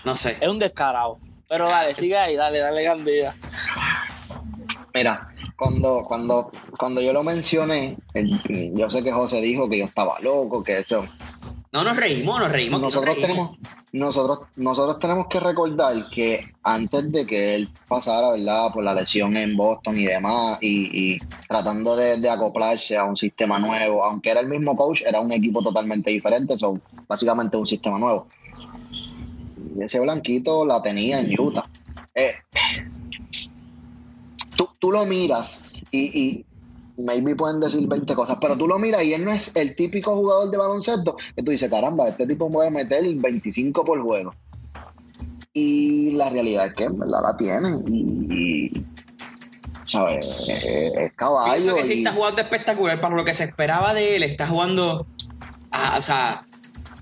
No 0.04 0.15
sé. 0.15 0.38
Es 0.41 0.47
un 0.47 0.60
descarado. 0.60 1.19
Pero 1.47 1.65
dale, 1.67 1.93
sigue 1.93 2.17
ahí, 2.17 2.36
dale, 2.36 2.60
dale, 2.60 2.84
Gandía. 2.84 3.36
Mira, 4.93 5.29
cuando, 5.58 6.03
cuando, 6.03 6.49
cuando 6.77 7.01
yo 7.01 7.13
lo 7.13 7.23
mencioné, 7.23 7.97
yo 8.73 8.89
sé 8.89 9.03
que 9.03 9.12
José 9.12 9.41
dijo 9.41 9.69
que 9.69 9.79
yo 9.79 9.86
estaba 9.86 10.19
loco, 10.21 10.63
que 10.63 10.79
eso. 10.79 11.05
No 11.71 11.84
nos 11.84 11.97
reímos, 11.97 12.39
nos 12.39 12.51
reímos. 12.51 12.79
nos 12.79 12.95
Nosotros 12.95 13.15
reímos. 13.15 13.51
tenemos, 13.58 13.58
nosotros, 13.91 14.39
nosotros 14.55 14.99
tenemos 14.99 15.27
que 15.27 15.39
recordar 15.41 15.93
que 16.10 16.53
antes 16.63 17.12
de 17.12 17.25
que 17.25 17.55
él 17.55 17.69
pasara, 17.88 18.31
¿verdad? 18.31 18.71
Por 18.73 18.84
la 18.84 18.93
lesión 18.93 19.36
en 19.36 19.55
Boston 19.58 19.97
y 19.99 20.05
demás, 20.05 20.58
y, 20.62 21.13
y 21.15 21.17
tratando 21.47 21.95
de, 21.97 22.17
de 22.17 22.29
acoplarse 22.29 22.97
a 22.97 23.03
un 23.03 23.17
sistema 23.17 23.60
nuevo, 23.60 24.03
aunque 24.05 24.31
era 24.31 24.39
el 24.39 24.47
mismo 24.47 24.75
coach, 24.77 25.01
era 25.05 25.19
un 25.19 25.31
equipo 25.34 25.62
totalmente 25.62 26.10
diferente, 26.12 26.58
son 26.58 26.81
básicamente 27.08 27.58
un 27.58 27.67
sistema 27.67 27.99
nuevo. 27.99 28.27
Y 29.77 29.83
ese 29.83 29.99
blanquito 29.99 30.65
la 30.65 30.81
tenía 30.81 31.19
en 31.19 31.39
Utah. 31.39 31.65
Eh, 32.15 32.31
tú, 34.55 34.69
tú 34.79 34.91
lo 34.91 35.05
miras 35.05 35.63
y, 35.91 35.99
y 36.19 36.45
maybe 36.97 37.35
pueden 37.35 37.59
decir 37.59 37.85
20 37.88 38.15
cosas, 38.15 38.38
pero 38.39 38.57
tú 38.57 38.67
lo 38.67 38.79
miras 38.79 39.03
y 39.03 39.13
él 39.13 39.25
no 39.25 39.31
es 39.31 39.55
el 39.55 39.75
típico 39.75 40.15
jugador 40.15 40.49
de 40.49 40.57
baloncesto 40.57 41.17
que 41.35 41.43
tú 41.43 41.51
dices, 41.51 41.69
caramba, 41.69 42.07
este 42.07 42.25
tipo 42.25 42.49
puede 42.49 42.71
meter 42.71 43.03
25 43.15 43.83
por 43.83 44.01
juego. 44.01 44.33
Y 45.53 46.11
la 46.11 46.29
realidad 46.29 46.67
es 46.67 46.73
que 46.73 46.83
en 46.85 46.99
verdad 46.99 47.21
la 47.21 47.38
tiene. 47.38 47.81
Y, 47.88 48.73
y, 48.73 48.85
¿sabes? 49.88 50.49
Es, 50.49 51.13
caballo. 51.13 51.53
Pienso 51.53 51.75
que 51.75 51.85
sí 51.85 51.93
y- 51.93 51.97
está 51.99 52.11
jugando 52.11 52.41
espectacular 52.41 52.99
para 52.99 53.15
lo 53.15 53.23
que 53.23 53.33
se 53.33 53.45
esperaba 53.45 53.93
de 53.93 54.17
él. 54.17 54.23
Está 54.23 54.47
jugando. 54.47 55.05
a- 55.71 55.97
o 55.97 56.01
sea, 56.01 56.43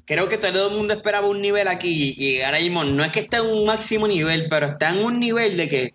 creo 0.06 0.28
que 0.28 0.38
todo 0.38 0.70
el 0.70 0.76
mundo 0.78 0.94
esperaba 0.94 1.28
un 1.28 1.42
nivel 1.42 1.68
aquí. 1.68 2.13
Y 2.18 2.42
ahora 2.42 2.60
mismo 2.60 2.84
no 2.84 3.04
es 3.04 3.12
que 3.12 3.22
esté 3.22 3.38
en 3.38 3.46
un 3.48 3.66
máximo 3.66 4.08
nivel, 4.08 4.48
pero 4.50 4.66
está 4.68 4.89
en 4.92 5.04
un 5.06 5.20
nivel 5.20 5.58
de 5.58 5.68
que 5.68 5.94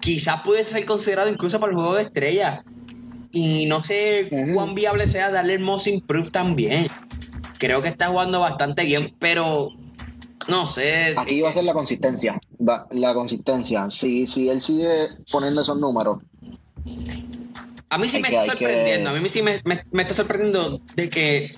quizás 0.00 0.42
puede 0.42 0.64
ser 0.64 0.84
considerado 0.84 1.28
incluso 1.30 1.60
para 1.60 1.70
el 1.70 1.76
juego 1.76 1.94
de 1.94 2.02
estrella. 2.02 2.64
Y 3.32 3.66
no 3.66 3.84
sé 3.84 4.28
cuán 4.54 4.74
viable 4.74 5.06
sea 5.06 5.30
darle 5.30 5.54
el 5.54 5.60
most 5.60 5.86
improve 5.86 6.30
también. 6.30 6.88
Creo 7.58 7.80
que 7.82 7.88
está 7.88 8.08
jugando 8.08 8.40
bastante 8.40 8.84
bien, 8.84 9.14
pero 9.20 9.68
no 10.48 10.66
sé. 10.66 11.14
Aquí 11.16 11.40
va 11.42 11.50
a 11.50 11.52
ser 11.52 11.64
la 11.64 11.72
consistencia. 11.74 12.40
Va- 12.66 12.86
la 12.90 13.14
consistencia. 13.14 13.88
Si, 13.90 14.26
si 14.26 14.48
él 14.48 14.60
sigue 14.62 15.10
poniendo 15.30 15.60
esos 15.60 15.78
números, 15.78 16.18
A 17.90 17.98
mí 17.98 18.08
sí 18.08 18.20
me 18.20 18.28
que- 18.30 18.36
está 18.36 18.52
que- 18.56 18.64
sorprendiendo. 18.64 19.10
A 19.10 19.12
mí 19.20 19.28
sí 19.28 19.42
me, 19.42 19.60
me- 19.64 19.84
me 19.92 20.02
está 20.02 20.14
sorprendiendo 20.14 20.80
de 20.94 21.08
que 21.08 21.54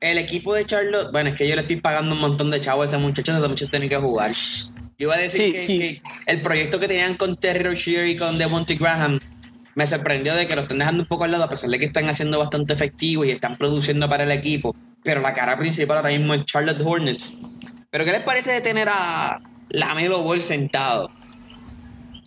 el 0.00 0.18
equipo 0.18 0.54
de 0.54 0.64
Charlotte. 0.66 1.10
Bueno, 1.12 1.30
es 1.30 1.34
que 1.34 1.48
yo 1.48 1.54
le 1.54 1.62
estoy 1.62 1.76
pagando 1.80 2.14
un 2.14 2.20
montón 2.20 2.50
de 2.50 2.60
chavos 2.60 2.82
a 2.82 2.96
ese 2.96 2.98
muchacho. 2.98 3.36
Ese 3.36 3.48
muchacho 3.48 3.70
tiene 3.70 3.88
que 3.88 3.96
jugar. 3.96 4.30
Yo 4.32 5.06
iba 5.06 5.14
a 5.14 5.18
decir 5.18 5.46
Sí, 5.46 5.52
que, 5.52 5.60
sí. 5.60 5.78
que 5.78 6.02
el 6.26 6.40
proyecto 6.40 6.80
que 6.80 6.88
tenían 6.88 7.14
con 7.16 7.36
Terry 7.36 7.62
Rozier 7.64 8.06
y 8.06 8.16
con 8.16 8.36
Devontae 8.38 8.76
Graham 8.76 9.18
me 9.74 9.86
sorprendió 9.86 10.34
de 10.34 10.46
que 10.48 10.56
lo 10.56 10.62
están 10.62 10.78
dejando 10.78 11.02
un 11.04 11.08
poco 11.08 11.22
al 11.24 11.30
lado, 11.30 11.44
a 11.44 11.48
pesar 11.48 11.70
de 11.70 11.78
que 11.78 11.84
están 11.84 12.08
haciendo 12.08 12.38
bastante 12.38 12.72
efectivo 12.72 13.24
y 13.24 13.30
están 13.30 13.54
produciendo 13.56 14.08
para 14.08 14.24
el 14.24 14.32
equipo. 14.32 14.74
Pero 15.04 15.20
la 15.20 15.32
cara 15.32 15.56
principal 15.56 15.98
ahora 15.98 16.08
mismo 16.10 16.34
es 16.34 16.44
Charlotte 16.44 16.80
Hornets. 16.84 17.36
Pero 17.90 18.04
¿qué 18.04 18.10
les 18.12 18.22
parece 18.22 18.50
de 18.52 18.60
tener 18.60 18.88
a 18.90 19.40
Lamelo 19.70 20.22
Ball 20.22 20.42
sentado? 20.42 21.10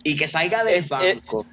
Y 0.02 0.16
que 0.16 0.28
salga 0.28 0.64
del 0.64 0.76
Es- 0.76 0.90
eh, 0.92 1.14
banco. 1.14 1.46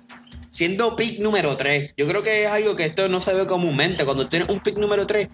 Siendo 0.47 0.95
pick 0.95 1.19
número 1.19 1.55
3. 1.57 1.91
Yo 1.97 2.07
creo 2.07 2.23
que 2.23 2.45
es 2.45 2.49
algo 2.49 2.75
que 2.75 2.85
esto 2.85 3.07
no 3.09 3.19
se 3.19 3.33
ve 3.33 3.45
comúnmente. 3.45 4.05
Cuando 4.05 4.27
tienes 4.27 4.49
un 4.49 4.59
pick 4.61 4.77
número 4.77 5.05
3 5.05 5.27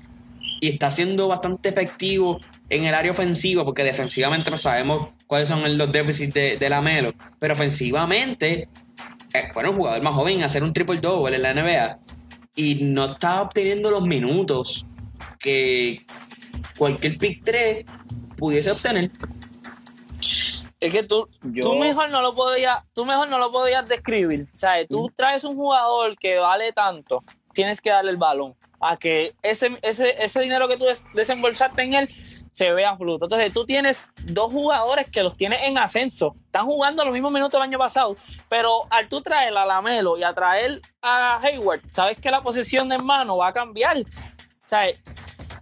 y 0.62 0.70
está 0.70 0.90
siendo 0.92 1.28
bastante 1.28 1.70
efectivo 1.70 2.40
en 2.70 2.86
el 2.86 2.94
área 2.96 3.12
ofensiva, 3.12 3.64
porque 3.66 3.84
defensivamente 3.84 4.50
no 4.52 4.58
sabemos 4.58 5.10
cuáles 5.28 5.48
son 5.50 5.78
los 5.78 5.92
déficits 5.92 6.34
de, 6.34 6.58
de 6.58 6.70
Lamelo, 6.70 7.14
pero 7.40 7.54
ofensivamente, 7.54 8.68
eh, 9.34 9.44
bueno, 9.54 9.72
un 9.72 9.78
jugador 9.78 10.02
más 10.02 10.16
joven 10.16 10.44
hacer 10.44 10.64
un 10.64 10.74
triple 10.74 11.00
double 11.00 11.36
en 11.36 11.42
la 11.44 11.54
NBA 11.54 11.98
y 12.56 12.84
no 12.86 13.06
está 13.06 13.42
obteniendo 13.42 13.92
los 13.92 14.02
minutos 14.04 14.86
que 15.40 16.06
cualquier 16.78 17.18
pick 17.18 17.44
3 17.44 17.86
pudiese 18.38 18.72
obtener. 18.72 19.12
Es 20.80 20.92
que 20.94 21.04
tú, 21.04 21.28
Yo- 21.44 21.64
tú 21.64 21.76
mejor 21.76 22.10
no 22.10 22.22
lo 22.22 22.36
podías, 22.36 22.80
tú 22.94 23.06
mejor 23.06 23.28
no 23.30 23.40
lo 23.40 23.52
podías 23.52 23.88
describir. 23.88 24.48
¿Sabes? 24.54 24.88
Tú 24.90 25.12
traes 25.16 25.44
un 25.44 25.56
jugador 25.56 26.18
que 26.18 26.38
vale 26.38 26.74
tanto, 26.74 27.24
tienes 27.54 27.82
que 27.82 27.90
darle 27.90 28.12
el 28.12 28.18
balón. 28.18 28.54
A 28.88 28.98
que 28.98 29.34
ese, 29.42 29.78
ese, 29.82 30.24
ese 30.24 30.40
dinero 30.42 30.68
que 30.68 30.78
tú 30.78 30.86
des- 30.86 31.04
desembolsaste 31.14 31.82
en 31.84 31.94
él 31.96 32.10
se 32.52 32.72
vea 32.72 32.96
fruto. 32.96 33.26
Entonces 33.26 33.52
tú 33.52 33.66
tienes 33.66 34.08
dos 34.24 34.52
jugadores 34.52 35.10
que 35.10 35.24
los 35.24 35.38
tienes 35.38 35.60
en 35.64 35.78
ascenso. 35.78 36.34
Están 36.46 36.66
jugando 36.66 37.04
los 37.04 37.12
mismos 37.14 37.32
minutos 37.32 37.54
del 37.60 37.64
año 37.64 37.78
pasado. 37.78 38.16
Pero 38.48 38.84
al 38.90 39.10
tú 39.10 39.22
traer 39.22 39.56
a 39.58 39.66
Lamelo 39.66 40.18
y 40.18 40.24
a 40.24 40.34
traer 40.34 40.80
a 41.02 41.38
Hayward, 41.42 41.82
sabes 41.92 42.18
que 42.20 42.32
la 42.32 42.42
posición 42.42 42.88
de 42.88 42.98
mano 43.00 43.38
va 43.38 43.48
a 43.48 43.54
cambiar. 43.54 43.98
¿Sabes? 44.66 45.00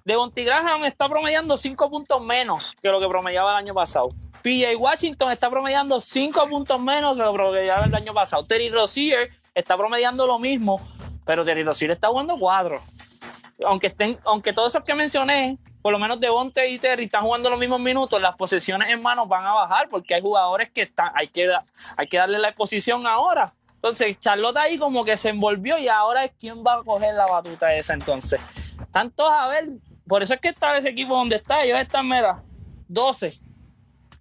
Devontae 0.05 0.43
Graham 0.43 0.83
está 0.85 1.07
promediando 1.07 1.55
5 1.57 1.89
puntos 1.89 2.21
menos 2.21 2.75
que 2.81 2.89
lo 2.89 2.99
que 2.99 3.07
promediaba 3.07 3.51
el 3.51 3.57
año 3.57 3.73
pasado. 3.73 4.09
PJ 4.41 4.75
Washington 4.75 5.31
está 5.31 5.49
promediando 5.49 6.01
5 6.01 6.47
puntos 6.49 6.79
menos 6.79 7.15
que 7.15 7.23
lo 7.23 7.31
que 7.31 7.37
promediaba 7.37 7.85
el 7.85 7.95
año 7.95 8.13
pasado. 8.13 8.45
Terry 8.45 8.69
Rozier 8.69 9.29
está 9.55 9.77
promediando 9.77 10.27
lo 10.27 10.37
mismo, 10.39 10.79
pero 11.25 11.45
Terry 11.45 11.63
Rozier 11.63 11.91
está 11.91 12.09
jugando 12.09 12.37
cuadros. 12.37 12.81
Aunque 13.65 13.87
estén, 13.87 14.19
aunque 14.25 14.53
todos 14.53 14.69
esos 14.69 14.83
que 14.83 14.93
mencioné 14.93 15.57
por 15.83 15.91
lo 15.91 15.99
menos 15.99 16.17
Devonte 16.17 16.69
y 16.69 16.79
Terry 16.79 17.03
están 17.03 17.23
jugando 17.23 17.49
los 17.49 17.59
mismos 17.59 17.79
minutos, 17.79 18.19
las 18.21 18.37
posesiones 18.37 18.89
en 18.89 19.01
manos 19.01 19.27
van 19.27 19.45
a 19.45 19.51
bajar 19.51 19.89
porque 19.89 20.15
hay 20.15 20.21
jugadores 20.21 20.69
que 20.69 20.83
están, 20.83 21.11
hay 21.13 21.27
que, 21.27 21.51
hay 21.97 22.07
que 22.07 22.17
darle 22.17 22.39
la 22.39 22.47
exposición 22.47 23.05
ahora. 23.05 23.53
Entonces, 23.75 24.17
Charlotte 24.21 24.55
ahí 24.55 24.77
como 24.77 25.03
que 25.03 25.17
se 25.17 25.27
envolvió 25.27 25.77
y 25.77 25.89
ahora 25.89 26.23
es 26.23 26.31
quién 26.39 26.63
va 26.63 26.75
a 26.75 26.83
coger 26.83 27.13
la 27.13 27.25
batuta 27.25 27.75
esa 27.75 27.93
entonces. 27.95 28.39
Tantos 28.93 29.29
a 29.29 29.47
ver, 29.47 29.67
por 30.07 30.23
eso 30.23 30.33
es 30.33 30.39
que 30.39 30.49
está 30.49 30.77
ese 30.77 30.87
equipo 30.87 31.17
donde 31.17 31.35
está, 31.35 31.65
ellos 31.65 31.77
están, 31.77 32.07
mira, 32.07 32.41
12. 32.87 33.33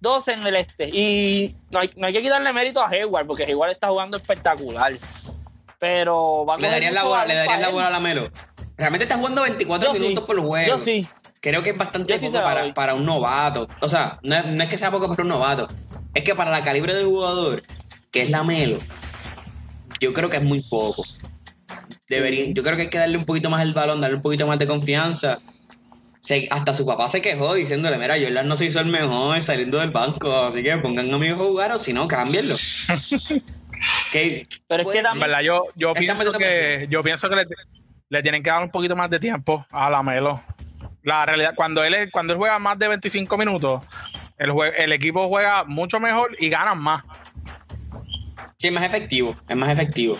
12 0.00 0.32
en 0.32 0.46
el 0.48 0.56
este. 0.56 0.88
Y 0.88 1.54
no 1.70 1.78
hay, 1.78 1.92
no 1.94 2.08
hay 2.08 2.12
que 2.12 2.22
quitarle 2.22 2.52
mérito 2.52 2.82
a 2.82 2.88
Hayward, 2.88 3.24
porque 3.24 3.44
Hayward 3.44 3.70
está 3.70 3.88
jugando 3.88 4.16
espectacular. 4.16 4.98
Pero 5.78 6.44
va 6.44 6.54
a 6.54 6.58
Le 6.58 6.68
darían 6.68 6.94
la 6.94 7.04
bola, 7.04 7.24
le 7.24 7.34
darían 7.34 7.62
la 7.62 7.68
bola 7.68 7.86
a 7.86 7.90
la 7.90 8.00
Melo. 8.00 8.30
Realmente 8.76 9.04
está 9.04 9.16
jugando 9.16 9.42
24 9.42 9.88
Yo 9.88 10.00
minutos 10.00 10.24
sí. 10.24 10.26
por 10.26 10.40
juego. 10.40 10.68
Yo 10.68 10.78
sí. 10.78 11.06
Creo 11.40 11.62
que 11.62 11.70
es 11.70 11.76
bastante 11.76 12.18
sí 12.18 12.26
poco 12.26 12.42
para, 12.42 12.72
para 12.74 12.94
un 12.94 13.04
novato. 13.04 13.66
O 13.80 13.88
sea, 13.88 14.18
no 14.22 14.36
es, 14.36 14.46
no 14.46 14.62
es 14.62 14.68
que 14.68 14.78
sea 14.78 14.90
poco 14.90 15.08
para 15.08 15.22
un 15.22 15.28
novato. 15.28 15.68
Es 16.14 16.22
que 16.24 16.34
para 16.34 16.50
la 16.50 16.62
calibre 16.62 16.94
de 16.94 17.04
jugador, 17.04 17.62
que 18.10 18.22
es 18.22 18.30
la 18.30 18.44
Melo, 18.44 18.78
yo 20.00 20.12
creo 20.12 20.28
que 20.28 20.36
es 20.36 20.42
muy 20.42 20.62
poco. 20.62 21.04
Debería, 22.08 22.46
yo 22.52 22.62
creo 22.62 22.76
que 22.76 22.82
hay 22.82 22.90
que 22.90 22.98
darle 22.98 23.16
un 23.18 23.24
poquito 23.24 23.50
más 23.50 23.62
el 23.62 23.72
balón, 23.74 24.00
darle 24.00 24.16
un 24.16 24.22
poquito 24.22 24.46
más 24.46 24.58
de 24.58 24.66
confianza. 24.66 25.36
Se- 26.20 26.46
hasta 26.50 26.74
su 26.74 26.86
papá 26.86 27.08
se 27.08 27.20
quejó 27.20 27.54
diciéndole, 27.54 27.98
mira, 27.98 28.14
Jordan 28.20 28.46
no 28.46 28.56
se 28.56 28.66
hizo 28.66 28.78
el 28.78 28.86
mejor 28.86 29.40
saliendo 29.42 29.78
del 29.78 29.90
banco, 29.90 30.32
así 30.32 30.62
que 30.62 30.76
pongan 30.76 31.12
a 31.12 31.18
mi 31.18 31.26
hijo 31.26 31.42
a 31.42 31.46
jugar 31.46 31.72
o 31.72 31.78
si 31.78 31.92
no, 31.92 32.06
cámbienlo. 32.06 32.54
que, 34.12 34.46
Pero 34.68 34.82
es 34.82 34.88
que 34.88 35.02
también- 35.02 35.14
En 35.14 35.20
verdad, 35.20 35.40
yo, 35.40 35.62
yo 35.74 35.92
pienso 35.94 36.32
que, 36.32 36.86
yo 36.90 37.02
pienso 37.02 37.28
que 37.28 37.36
le, 37.36 37.46
le 38.12 38.22
tienen 38.22 38.42
que 38.42 38.50
dar 38.50 38.62
un 38.62 38.70
poquito 38.70 38.94
más 38.94 39.08
de 39.08 39.18
tiempo 39.18 39.64
a 39.70 39.88
la 39.88 40.02
Melo. 40.02 40.38
La 41.02 41.24
realidad, 41.24 41.54
cuando 41.56 41.82
él, 41.82 42.10
cuando 42.12 42.34
él 42.34 42.38
juega 42.38 42.58
más 42.58 42.78
de 42.78 42.86
25 42.88 43.38
minutos, 43.38 43.82
el, 44.36 44.50
jue- 44.50 44.72
el 44.76 44.92
equipo 44.92 45.28
juega 45.28 45.64
mucho 45.64 45.98
mejor 45.98 46.36
y 46.38 46.50
ganan 46.50 46.78
más. 46.78 47.02
Sí, 48.58 48.68
es 48.68 48.72
más 48.74 48.84
efectivo, 48.84 49.34
es 49.48 49.56
más 49.56 49.70
efectivo. 49.70 50.18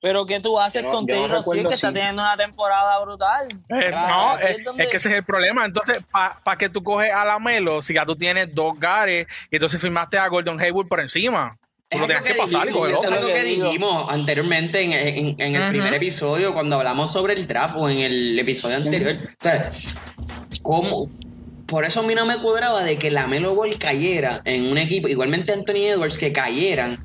Pero 0.00 0.24
¿qué 0.26 0.38
tú 0.38 0.60
haces 0.60 0.82
Yo 0.84 0.88
no- 0.90 0.94
con 0.94 1.06
no 1.06 1.12
Taylor 1.12 1.42
Swift 1.42 1.66
que 1.68 1.74
está 1.74 1.92
teniendo 1.92 2.22
una 2.22 2.36
temporada 2.36 3.00
brutal? 3.00 3.48
Eh, 3.70 3.90
Ah, 3.92 4.06
no, 4.08 4.30
aquí 4.30 4.44
es, 4.46 4.58
es 4.58 4.64
donde- 4.64 4.84
es 4.84 4.90
que 4.90 4.96
ese 4.98 5.08
es 5.08 5.14
el 5.16 5.24
problema. 5.24 5.64
Entonces, 5.64 6.06
¿para 6.12 6.56
que 6.56 6.68
tú 6.68 6.84
coges 6.84 7.12
a 7.12 7.24
la 7.24 7.40
Melo 7.40 7.82
si 7.82 7.94
ya 7.94 8.06
tú 8.06 8.14
tienes 8.14 8.54
dos 8.54 8.78
gares 8.78 9.26
y 9.50 9.56
entonces 9.56 9.80
firmaste 9.80 10.18
a 10.18 10.28
Gordon 10.28 10.60
Hayward 10.60 10.86
por 10.86 11.00
encima? 11.00 11.56
Tú 11.88 11.98
lo 11.98 12.06
que 12.08 12.34
pasar 12.34 12.66
dijimos, 12.66 12.88
es 12.88 12.94
Eso 12.94 13.02
es 13.04 13.12
algo 13.12 13.28
lo 13.28 13.34
que 13.34 13.42
dijimos 13.44 14.06
anteriormente 14.12 14.82
en, 14.82 14.92
en- 14.92 15.36
en 15.40 15.54
el 15.54 15.68
primer 15.70 15.94
episodio, 15.94 16.52
cuando 16.52 16.76
hablamos 16.76 17.12
sobre 17.12 17.34
el 17.34 17.46
draft 17.46 17.76
o 17.78 17.88
en 17.88 17.98
el 18.00 18.38
episodio 18.38 18.76
anterior. 18.76 19.16
O 19.22 19.42
sea, 19.42 19.70
¿cómo? 20.62 21.08
Por 21.66 21.84
eso 21.84 22.00
a 22.00 22.02
mí 22.04 22.14
no 22.14 22.26
me 22.26 22.36
cuadraba 22.38 22.82
de 22.84 22.96
que 22.96 23.10
la 23.10 23.26
Melo 23.26 23.54
Ball 23.54 23.76
cayera 23.78 24.40
en 24.44 24.66
un 24.66 24.78
equipo, 24.78 25.08
igualmente 25.08 25.52
Anthony 25.52 25.86
Edwards, 25.88 26.18
que 26.18 26.32
cayeran 26.32 27.04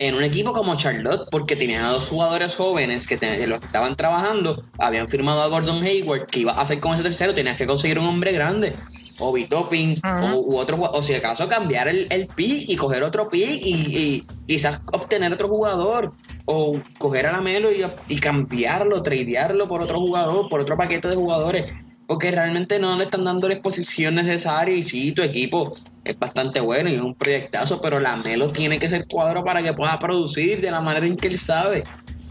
en 0.00 0.14
un 0.14 0.22
equipo 0.24 0.52
como 0.52 0.74
Charlotte, 0.76 1.28
porque 1.30 1.56
tenían 1.56 1.84
a 1.84 1.90
dos 1.90 2.08
jugadores 2.08 2.56
jóvenes 2.56 3.06
que 3.06 3.18
te- 3.18 3.46
los 3.46 3.62
estaban 3.62 3.96
trabajando, 3.96 4.62
habían 4.78 5.08
firmado 5.08 5.42
a 5.42 5.48
Gordon 5.48 5.82
Hayward, 5.82 6.24
que 6.26 6.40
iba 6.40 6.52
a 6.52 6.62
hacer 6.62 6.80
con 6.80 6.94
ese 6.94 7.02
tercero, 7.02 7.34
tenías 7.34 7.58
que 7.58 7.66
conseguir 7.66 7.98
un 7.98 8.06
hombre 8.06 8.32
grande, 8.32 8.74
o 9.20 9.36
Topping, 9.48 9.96
Ujú. 10.02 10.24
o 10.36 10.40
u 10.40 10.56
otro 10.56 10.78
o 10.80 11.02
si 11.02 11.14
acaso 11.14 11.46
cambiar 11.48 11.86
el, 11.86 12.06
el 12.10 12.26
pick 12.28 12.68
y 12.70 12.76
coger 12.76 13.02
otro 13.02 13.28
pick 13.28 13.60
y, 13.62 13.74
y 13.74 14.26
quizás 14.46 14.80
obtener 14.92 15.32
otro 15.34 15.48
jugador, 15.48 16.12
o 16.46 16.80
coger 16.98 17.26
a 17.26 17.32
la 17.32 17.42
Melo 17.42 17.70
y, 17.70 17.84
y 18.08 18.18
cambiarlo, 18.18 19.02
tradearlo 19.02 19.68
por 19.68 19.82
otro 19.82 19.98
jugador, 20.00 20.48
por 20.48 20.60
otro 20.62 20.76
paquete 20.78 21.08
de 21.08 21.16
jugadores. 21.16 21.66
Porque 22.10 22.32
realmente 22.32 22.80
no 22.80 22.96
le 22.96 23.04
están 23.04 23.22
dando 23.22 23.46
la 23.46 23.54
exposición 23.54 24.16
necesaria 24.16 24.74
y 24.74 24.82
sí, 24.82 25.12
tu 25.12 25.22
equipo 25.22 25.76
es 26.02 26.18
bastante 26.18 26.58
bueno 26.58 26.90
y 26.90 26.94
es 26.96 27.00
un 27.00 27.14
proyectazo, 27.14 27.80
pero 27.80 28.00
la 28.00 28.16
Melo 28.16 28.50
tiene 28.50 28.80
que 28.80 28.88
ser 28.88 29.06
cuadro 29.06 29.44
para 29.44 29.62
que 29.62 29.72
pueda 29.74 29.96
producir 30.00 30.60
de 30.60 30.72
la 30.72 30.80
manera 30.80 31.06
en 31.06 31.16
que 31.16 31.28
él 31.28 31.38
sabe. 31.38 31.84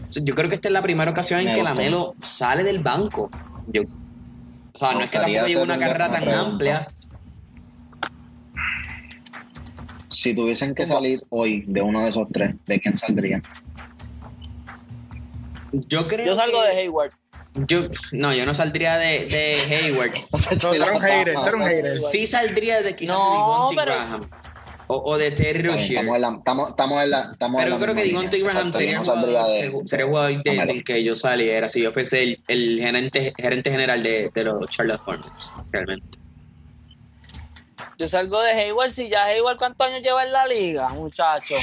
O 0.06 0.12
sea, 0.12 0.22
Yo 0.22 0.34
creo 0.34 0.50
que 0.50 0.56
esta 0.56 0.68
es 0.68 0.72
la 0.74 0.82
primera 0.82 1.10
ocasión 1.10 1.40
en 1.40 1.54
que 1.54 1.62
la. 1.62 1.72
Melo 1.72 2.14
sale 2.20 2.62
del 2.62 2.80
banco. 2.80 3.30
Yo, 3.72 3.80
o 4.74 4.78
sea, 4.78 4.92
no 4.92 5.00
es 5.00 5.08
que 5.08 5.18
tampoco 5.18 5.46
lleve 5.46 5.62
una 5.62 5.78
carrera 5.78 6.08
una 6.08 6.14
tan 6.14 6.24
pregunta. 6.24 6.50
amplia. 6.50 6.86
Si 10.10 10.34
tuviesen 10.34 10.74
que 10.74 10.86
salir 10.86 11.22
hoy 11.30 11.64
de 11.66 11.80
uno 11.80 12.00
de 12.02 12.10
esos 12.10 12.28
tres, 12.30 12.54
¿de 12.66 12.80
quién 12.80 12.98
saldrían? 12.98 13.42
Yo 15.72 16.06
creo 16.06 16.26
Yo 16.26 16.36
salgo 16.36 16.60
que- 16.64 16.68
de 16.68 16.80
Hayward. 16.82 17.12
Yo, 17.54 17.82
no, 18.12 18.32
yo 18.32 18.46
no 18.46 18.54
saldría 18.54 18.96
de, 18.96 19.26
de 19.26 19.56
Hayward. 19.76 20.12
eres 20.12 20.64
un 20.64 21.00
hater, 21.02 21.54
un. 21.54 21.98
Sí 22.10 22.26
saldría 22.26 22.80
de 22.80 22.94
quizás 22.94 23.16
No, 23.16 23.24
de 23.24 23.36
Devontae 23.36 23.76
pero- 23.76 23.92
Graham. 23.96 24.30
O, 24.92 24.96
o 25.12 25.18
de 25.18 25.30
Terry 25.30 25.62
Rozier. 25.62 25.98
Estamos 26.00 26.16
en 26.16 26.20
la, 26.22 26.34
estamos, 26.38 26.70
estamos 26.70 27.02
en 27.02 27.10
la, 27.10 27.20
estamos 27.32 27.60
en 27.60 27.64
Pero 27.64 27.78
la 27.78 27.84
creo 27.84 27.94
que 27.94 28.04
Devontae. 28.04 28.40
Graham 28.42 28.72
sería 28.72 28.98
no 28.98 29.04
jugador, 29.04 29.46
de- 29.52 29.82
sería 29.86 30.06
jugador 30.06 30.42
de- 30.42 30.66
del 30.66 30.84
que 30.84 31.04
yo 31.04 31.14
saliera 31.14 31.68
si 31.68 31.82
yo 31.82 31.92
fuese 31.92 32.22
el, 32.24 32.40
el 32.48 32.78
gerente, 32.80 33.32
gerente 33.38 33.70
general 33.70 34.02
de, 34.02 34.30
de 34.34 34.44
los 34.44 34.68
Charlotte 34.68 35.00
Hornets, 35.06 35.54
realmente. 35.70 36.18
Yo 37.98 38.06
salgo 38.08 38.40
de 38.42 38.50
Hayward. 38.52 38.92
Si 38.92 39.08
ya 39.08 39.24
Hayward, 39.24 39.58
¿cuántos 39.58 39.86
años 39.86 40.02
lleva 40.02 40.24
en 40.24 40.32
la 40.32 40.46
liga, 40.46 40.88
muchacho? 40.88 41.54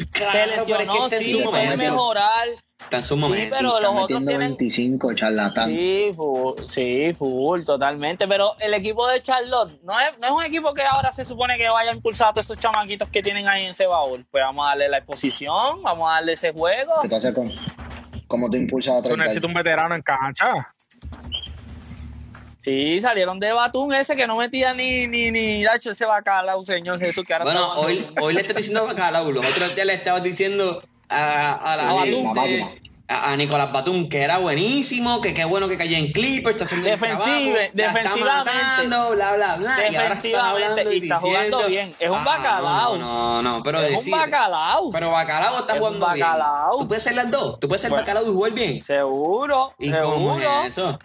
Se 0.00 0.06
pero 0.12 0.28
es 0.28 0.50
que 0.64 0.72
lesionó, 0.72 1.04
está 1.04 1.16
en 1.16 1.22
sí, 1.22 1.30
su 1.30 1.42
puede 1.50 1.64
momento. 1.70 1.76
mejorar. 1.92 2.48
Está 2.80 2.96
en 2.96 3.02
su 3.02 3.14
Sí, 3.14 3.20
momento. 3.20 3.56
pero 3.58 3.68
Está 3.78 3.80
los 3.92 4.02
otros 4.04 4.18
tienen. 4.26 4.38
25, 4.38 5.14
charlatán. 5.14 5.68
Sí, 5.68 6.10
full, 6.16 6.54
sí, 6.68 7.14
full, 7.18 7.62
totalmente. 7.64 8.26
Pero 8.26 8.52
el 8.58 8.72
equipo 8.74 9.06
de 9.06 9.20
Charlotte 9.22 9.80
no 9.82 9.98
es, 10.00 10.18
no 10.18 10.26
es 10.28 10.32
un 10.32 10.44
equipo 10.44 10.72
que 10.74 10.82
ahora 10.82 11.12
se 11.12 11.24
supone 11.24 11.56
que 11.58 11.68
vaya 11.68 11.90
a 11.90 11.94
impulsar 11.94 12.28
a 12.28 12.32
todos 12.32 12.46
esos 12.46 12.58
chamaquitos 12.58 13.08
que 13.10 13.22
tienen 13.22 13.46
ahí 13.48 13.64
en 13.64 13.70
ese 13.70 13.86
baúl. 13.86 14.26
Pues 14.30 14.42
vamos 14.42 14.64
a 14.64 14.68
darle 14.70 14.88
la 14.88 14.98
exposición, 14.98 15.82
vamos 15.82 16.08
a 16.10 16.14
darle 16.14 16.32
ese 16.32 16.52
juego. 16.52 16.92
¿Qué 17.02 17.08
tú 17.08 17.16
haces 17.16 17.34
con, 17.34 17.52
¿Cómo 18.26 18.48
tú 18.50 18.56
impulsas 18.56 18.94
a 18.98 19.02
Tú 19.02 19.08
tres 19.08 19.18
necesitas 19.18 19.48
un 19.48 19.54
veterano 19.54 19.94
en 19.94 20.02
cancha. 20.02 20.74
Sí, 22.60 23.00
salieron 23.00 23.38
de 23.38 23.52
Batún 23.54 23.94
ese 23.94 24.14
que 24.16 24.26
no 24.26 24.36
metía 24.36 24.74
ni, 24.74 25.06
ni, 25.06 25.30
ni, 25.30 25.64
hecho 25.64 25.92
ese 25.92 26.04
bacalao, 26.04 26.62
señor 26.62 27.00
Jesús, 27.00 27.24
que 27.26 27.32
ahora 27.32 27.44
Bueno, 27.46 27.72
hoy, 27.76 28.06
hoy 28.20 28.34
le 28.34 28.42
estás 28.42 28.54
diciendo 28.56 28.84
bacalao. 28.84 29.32
Los 29.32 29.46
otros 29.50 29.74
días 29.74 29.86
le 29.86 29.94
estabas 29.94 30.22
diciendo 30.22 30.82
a, 31.08 31.54
a 31.54 31.76
la 31.78 31.90
A 31.90 32.02
gente, 32.02 32.22
Batum. 32.22 32.34
La 32.34 32.42
máquina. 32.42 32.68
a, 33.08 33.32
a 33.32 33.36
Nicolás 33.38 33.72
Batum 33.72 34.10
que 34.10 34.20
era 34.20 34.36
buenísimo, 34.36 35.22
que 35.22 35.32
qué 35.32 35.46
bueno 35.46 35.68
que 35.68 35.78
cayó 35.78 35.96
en 35.96 36.12
Clippers, 36.12 36.56
está 36.60 36.64
haciendo 36.66 36.86
Defensive- 36.90 37.70
trabajo, 37.72 38.18
la 38.18 38.38
está 38.40 38.44
matando, 38.44 39.10
bla, 39.12 39.32
bla, 39.36 39.56
bla. 39.56 39.76
Defensivamente, 39.78 40.84
y, 40.94 40.98
y 40.98 41.02
está 41.04 41.18
jugando 41.18 41.56
diciendo, 41.60 41.68
bien. 41.68 41.94
Es 41.98 42.10
un 42.10 42.16
"Ah, 42.18 42.24
bacalao". 42.26 42.96
No, 42.98 43.42
no, 43.42 43.56
no, 43.56 43.62
pero 43.62 43.80
es 43.80 44.04
un 44.06 44.10
bacalao. 44.12 44.90
Pero 44.90 45.10
Bacalao 45.10 45.60
está 45.60 45.72
Es 45.76 45.80
un 45.80 45.86
jugando 45.86 46.06
bacalao. 46.08 46.70
bien. 46.72 46.80
Tú 46.82 46.88
puedes 46.88 47.02
ser 47.02 47.14
las 47.14 47.30
dos. 47.30 47.58
Tú 47.58 47.68
puedes 47.68 47.80
ser 47.80 47.88
Bueno. 47.90 48.02
Bacalao 48.02 48.24
y 48.30 48.34
jugar 48.34 48.52
bien. 48.52 48.84
Seguro, 48.84 49.72
¿Y 49.78 49.90
cómo 49.92 50.18
seguro. 50.18 50.60
es 50.66 50.66
eso? 50.76 50.98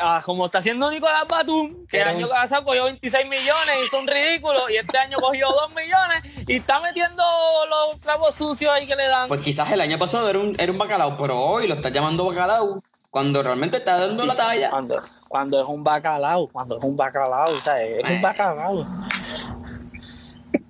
Ah, 0.00 0.20
como 0.24 0.46
está 0.46 0.58
haciendo 0.58 0.90
Nicolás 0.90 1.24
Batum, 1.28 1.78
que 1.88 2.00
el 2.00 2.08
año 2.08 2.28
pasado 2.28 2.64
cogió 2.64 2.84
26 2.84 3.28
millones 3.28 3.74
y 3.82 3.86
son 3.86 4.06
ridículos, 4.06 4.62
y 4.70 4.76
este 4.76 4.98
año 4.98 5.18
cogió 5.18 5.48
2 5.48 5.70
millones 5.70 6.46
y 6.46 6.56
está 6.56 6.80
metiendo 6.80 7.22
los 7.68 8.00
clavos 8.00 8.34
sucios 8.34 8.72
ahí 8.72 8.86
que 8.86 8.96
le 8.96 9.06
dan. 9.06 9.28
Pues 9.28 9.40
quizás 9.40 9.70
el 9.70 9.80
año 9.80 9.98
pasado 9.98 10.28
era 10.28 10.38
un, 10.38 10.56
era 10.58 10.72
un 10.72 10.78
Bacalao, 10.78 11.16
pero 11.16 11.38
hoy 11.38 11.68
lo 11.68 11.74
estás 11.74 11.92
llamando 11.92 12.24
Bacalao 12.24 12.82
cuando 13.10 13.42
realmente 13.42 13.78
está 13.78 13.98
dando 13.98 14.26
la 14.26 14.34
talla. 14.34 14.70
Cuando, 14.70 15.02
cuando 15.28 15.62
es 15.62 15.68
un 15.68 15.82
bacalao, 15.82 16.48
cuando 16.48 16.78
es 16.78 16.84
un 16.84 16.96
bacalao, 16.96 17.56
o 17.56 17.62
sea, 17.62 17.76
es 17.76 18.08
un 18.08 18.22
bacalao. 18.22 18.86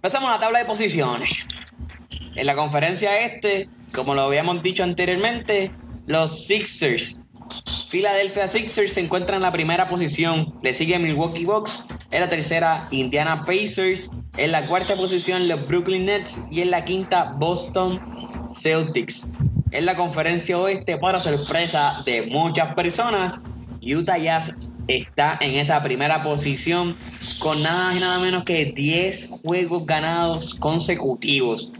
Pasamos 0.01 0.31
a 0.31 0.35
la 0.35 0.41
tabla 0.41 0.59
de 0.61 0.65
posiciones. 0.65 1.31
En 2.35 2.47
la 2.47 2.55
conferencia 2.55 3.21
este, 3.21 3.69
como 3.95 4.15
lo 4.15 4.23
habíamos 4.23 4.63
dicho 4.63 4.85
anteriormente, 4.85 5.73
los 6.07 6.47
Sixers. 6.47 7.21
Philadelphia 7.91 8.47
Sixers 8.47 8.93
se 8.93 9.01
encuentra 9.01 9.37
en 9.37 9.43
la 9.43 9.53
primera 9.53 9.89
posición. 9.89 10.55
Le 10.63 10.75
sigue 10.75 10.99
Milwaukee 10.99 11.45
Bucks. 11.45 11.87
En 12.11 12.21
la 12.21 12.29
tercera, 12.29 12.87
Indiana 12.91 13.45
Pacers. 13.45 14.11
En 14.37 14.53
la 14.53 14.63
cuarta 14.63 14.95
posición, 14.95 15.49
los 15.49 15.67
Brooklyn 15.67 16.05
Nets. 16.05 16.47
Y 16.51 16.61
en 16.61 16.71
la 16.71 16.85
quinta, 16.85 17.33
Boston 17.39 18.01
Celtics. 18.51 19.31
En 19.71 19.87
la 19.87 19.97
conferencia 19.97 20.59
oeste, 20.59 20.99
para 20.99 21.21
sorpresa 21.21 22.03
de 22.05 22.23
muchas 22.23 22.75
personas, 22.75 23.41
Utah 23.81 24.19
Jazz 24.19 24.73
está 24.87 25.39
en 25.41 25.55
esa 25.55 25.83
primera 25.83 26.23
posición 26.23 26.97
con 27.39 27.63
nada 27.63 27.95
y 27.95 28.01
nada 28.01 28.19
menos 28.19 28.45
que 28.45 28.67
10 28.67 29.31
juegos 29.43 29.87
ganados 29.87 30.55
consecutivos. 30.55 31.71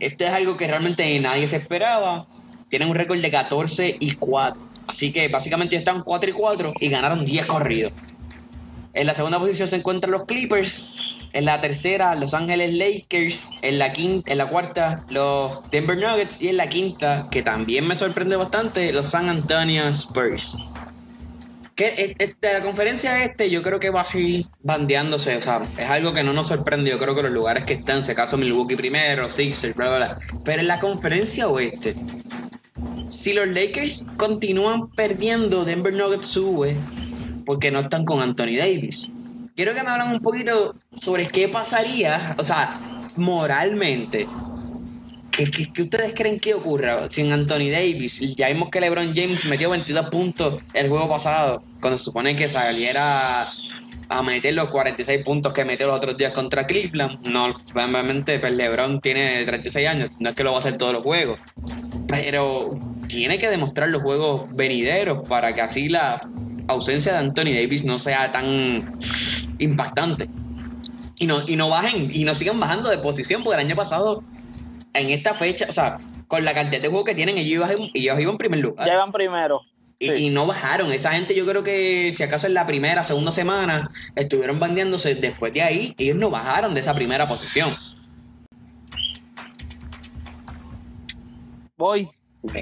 Esto 0.00 0.24
es 0.24 0.30
algo 0.30 0.56
que 0.56 0.66
realmente 0.66 1.18
nadie 1.20 1.46
se 1.46 1.56
esperaba. 1.56 2.26
Tienen 2.72 2.88
un 2.88 2.94
récord 2.94 3.20
de 3.20 3.30
14 3.30 3.98
y 4.00 4.12
4. 4.12 4.58
Así 4.86 5.12
que 5.12 5.28
básicamente 5.28 5.76
están 5.76 6.02
4 6.02 6.30
y 6.30 6.32
4 6.32 6.72
y 6.80 6.88
ganaron 6.88 7.22
10 7.22 7.44
corridos. 7.44 7.92
En 8.94 9.06
la 9.06 9.12
segunda 9.12 9.38
posición 9.38 9.68
se 9.68 9.76
encuentran 9.76 10.10
los 10.10 10.24
Clippers. 10.24 10.88
En 11.34 11.44
la 11.44 11.60
tercera, 11.60 12.14
Los 12.14 12.32
Ángeles 12.32 12.72
Lakers. 12.72 13.50
En 13.60 13.78
la, 13.78 13.92
quinta, 13.92 14.32
en 14.32 14.38
la 14.38 14.48
cuarta, 14.48 15.04
los 15.10 15.68
Denver 15.70 15.98
Nuggets. 15.98 16.40
Y 16.40 16.48
en 16.48 16.56
la 16.56 16.70
quinta, 16.70 17.28
que 17.30 17.42
también 17.42 17.86
me 17.86 17.94
sorprende 17.94 18.36
bastante, 18.36 18.90
los 18.90 19.08
San 19.08 19.28
Antonio 19.28 19.86
Spurs. 19.88 20.56
que 21.74 22.14
este, 22.18 22.54
la 22.54 22.62
conferencia 22.62 23.22
este 23.22 23.50
yo 23.50 23.62
creo 23.62 23.80
que 23.80 23.90
va 23.90 24.00
a 24.00 24.06
seguir 24.06 24.46
bandeándose, 24.62 25.36
o 25.36 25.42
sea, 25.42 25.60
es 25.76 25.90
algo 25.90 26.14
que 26.14 26.22
no 26.22 26.32
nos 26.32 26.48
sorprende, 26.48 26.90
yo 26.90 26.98
creo 26.98 27.14
que 27.14 27.22
los 27.22 27.32
lugares 27.32 27.66
que 27.66 27.74
están, 27.74 28.02
se 28.02 28.14
caso 28.14 28.38
Milwaukee 28.38 28.76
primero, 28.76 29.28
Sixers, 29.28 29.74
bla, 29.74 29.88
bla, 29.88 29.96
bla, 29.96 30.18
pero 30.44 30.60
en 30.60 30.68
la 30.68 30.78
conferencia 30.78 31.48
oeste, 31.48 31.96
si 33.04 33.32
los 33.32 33.48
Lakers 33.48 34.06
continúan 34.16 34.88
perdiendo, 34.90 35.64
Denver 35.64 35.92
Nuggets 35.94 36.26
sube 36.26 36.76
porque 37.44 37.70
no 37.70 37.80
están 37.80 38.04
con 38.04 38.20
Anthony 38.20 38.56
Davis. 38.58 39.10
Quiero 39.56 39.74
que 39.74 39.82
me 39.82 39.90
hablen 39.90 40.12
un 40.12 40.20
poquito 40.20 40.74
sobre 40.96 41.26
qué 41.26 41.48
pasaría, 41.48 42.36
o 42.38 42.42
sea, 42.42 42.78
moralmente, 43.16 44.26
¿Qué, 45.32 45.44
ustedes 45.82 46.12
creen 46.14 46.38
que 46.38 46.52
ocurra 46.52 47.08
sin 47.08 47.32
Anthony 47.32 47.70
Davis? 47.70 48.20
Ya 48.36 48.48
vimos 48.48 48.68
que 48.70 48.80
LeBron 48.80 49.14
James 49.14 49.46
metió 49.46 49.70
22 49.70 50.10
puntos 50.10 50.62
el 50.74 50.90
juego 50.90 51.08
pasado, 51.08 51.62
cuando 51.80 51.96
se 51.96 52.04
supone 52.04 52.36
que 52.36 52.50
saliera 52.50 53.46
a 54.12 54.22
meter 54.22 54.54
los 54.54 54.68
46 54.68 55.24
puntos 55.24 55.52
que 55.52 55.64
metió 55.64 55.86
los 55.86 55.96
otros 55.96 56.16
días 56.16 56.32
contra 56.32 56.66
Cleveland. 56.66 57.26
No, 57.26 57.54
obviamente, 57.74 58.38
pues 58.38 58.52
LeBron 58.52 59.00
tiene 59.00 59.44
36 59.44 59.88
años, 59.88 60.10
no 60.18 60.30
es 60.30 60.34
que 60.34 60.44
lo 60.44 60.50
va 60.50 60.56
a 60.56 60.60
hacer 60.60 60.76
todos 60.76 60.92
los 60.92 61.02
juegos, 61.02 61.40
pero 62.08 62.70
tiene 63.08 63.38
que 63.38 63.48
demostrar 63.48 63.88
los 63.88 64.02
juegos 64.02 64.54
venideros 64.54 65.26
para 65.28 65.54
que 65.54 65.62
así 65.62 65.88
la 65.88 66.20
ausencia 66.68 67.12
de 67.12 67.18
Anthony 67.18 67.54
Davis 67.54 67.84
no 67.84 67.98
sea 67.98 68.30
tan 68.32 68.98
impactante. 69.58 70.28
Y 71.18 71.26
no, 71.26 71.42
y 71.46 71.56
no 71.56 71.68
bajen, 71.68 72.08
y 72.12 72.24
no 72.24 72.34
sigan 72.34 72.58
bajando 72.58 72.90
de 72.90 72.98
posición, 72.98 73.44
porque 73.44 73.60
el 73.60 73.66
año 73.66 73.76
pasado 73.76 74.22
en 74.94 75.10
esta 75.10 75.34
fecha, 75.34 75.66
o 75.68 75.72
sea, 75.72 75.98
con 76.26 76.44
la 76.44 76.52
cantidad 76.52 76.82
de 76.82 76.88
juegos 76.88 77.06
que 77.06 77.14
tienen, 77.14 77.38
ellos 77.38 77.70
iban, 77.70 77.90
ellos 77.94 78.20
iban 78.20 78.32
en 78.32 78.38
primer 78.38 78.60
lugar. 78.60 78.88
Llevan 78.88 79.12
primero. 79.12 79.62
Y, 79.98 80.30
no 80.30 80.46
bajaron. 80.46 80.90
Esa 80.92 81.12
gente, 81.12 81.34
yo 81.34 81.46
creo 81.46 81.62
que 81.62 82.12
si 82.12 82.22
acaso 82.22 82.46
en 82.46 82.54
la 82.54 82.66
primera, 82.66 83.02
segunda 83.02 83.32
semana, 83.32 83.90
estuvieron 84.16 84.58
bandeándose. 84.58 85.14
Después 85.14 85.52
de 85.52 85.62
ahí, 85.62 85.94
ellos 85.98 86.16
no 86.16 86.30
bajaron 86.30 86.74
de 86.74 86.80
esa 86.80 86.94
primera 86.94 87.28
posición. 87.28 87.70
Voy. 91.76 92.08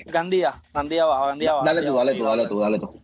Gandía, 0.07 0.61
Gandía 0.75 1.05
abajo, 1.05 1.27
Gandía 1.27 1.51
abajo. 1.51 1.65
Dale 1.65 1.83
tú, 1.83 1.95
dale 1.95 2.15
tú, 2.15 2.25
dale 2.25 2.47
tú, 2.47 2.61
dale 2.61 2.79
tú. 2.79 3.01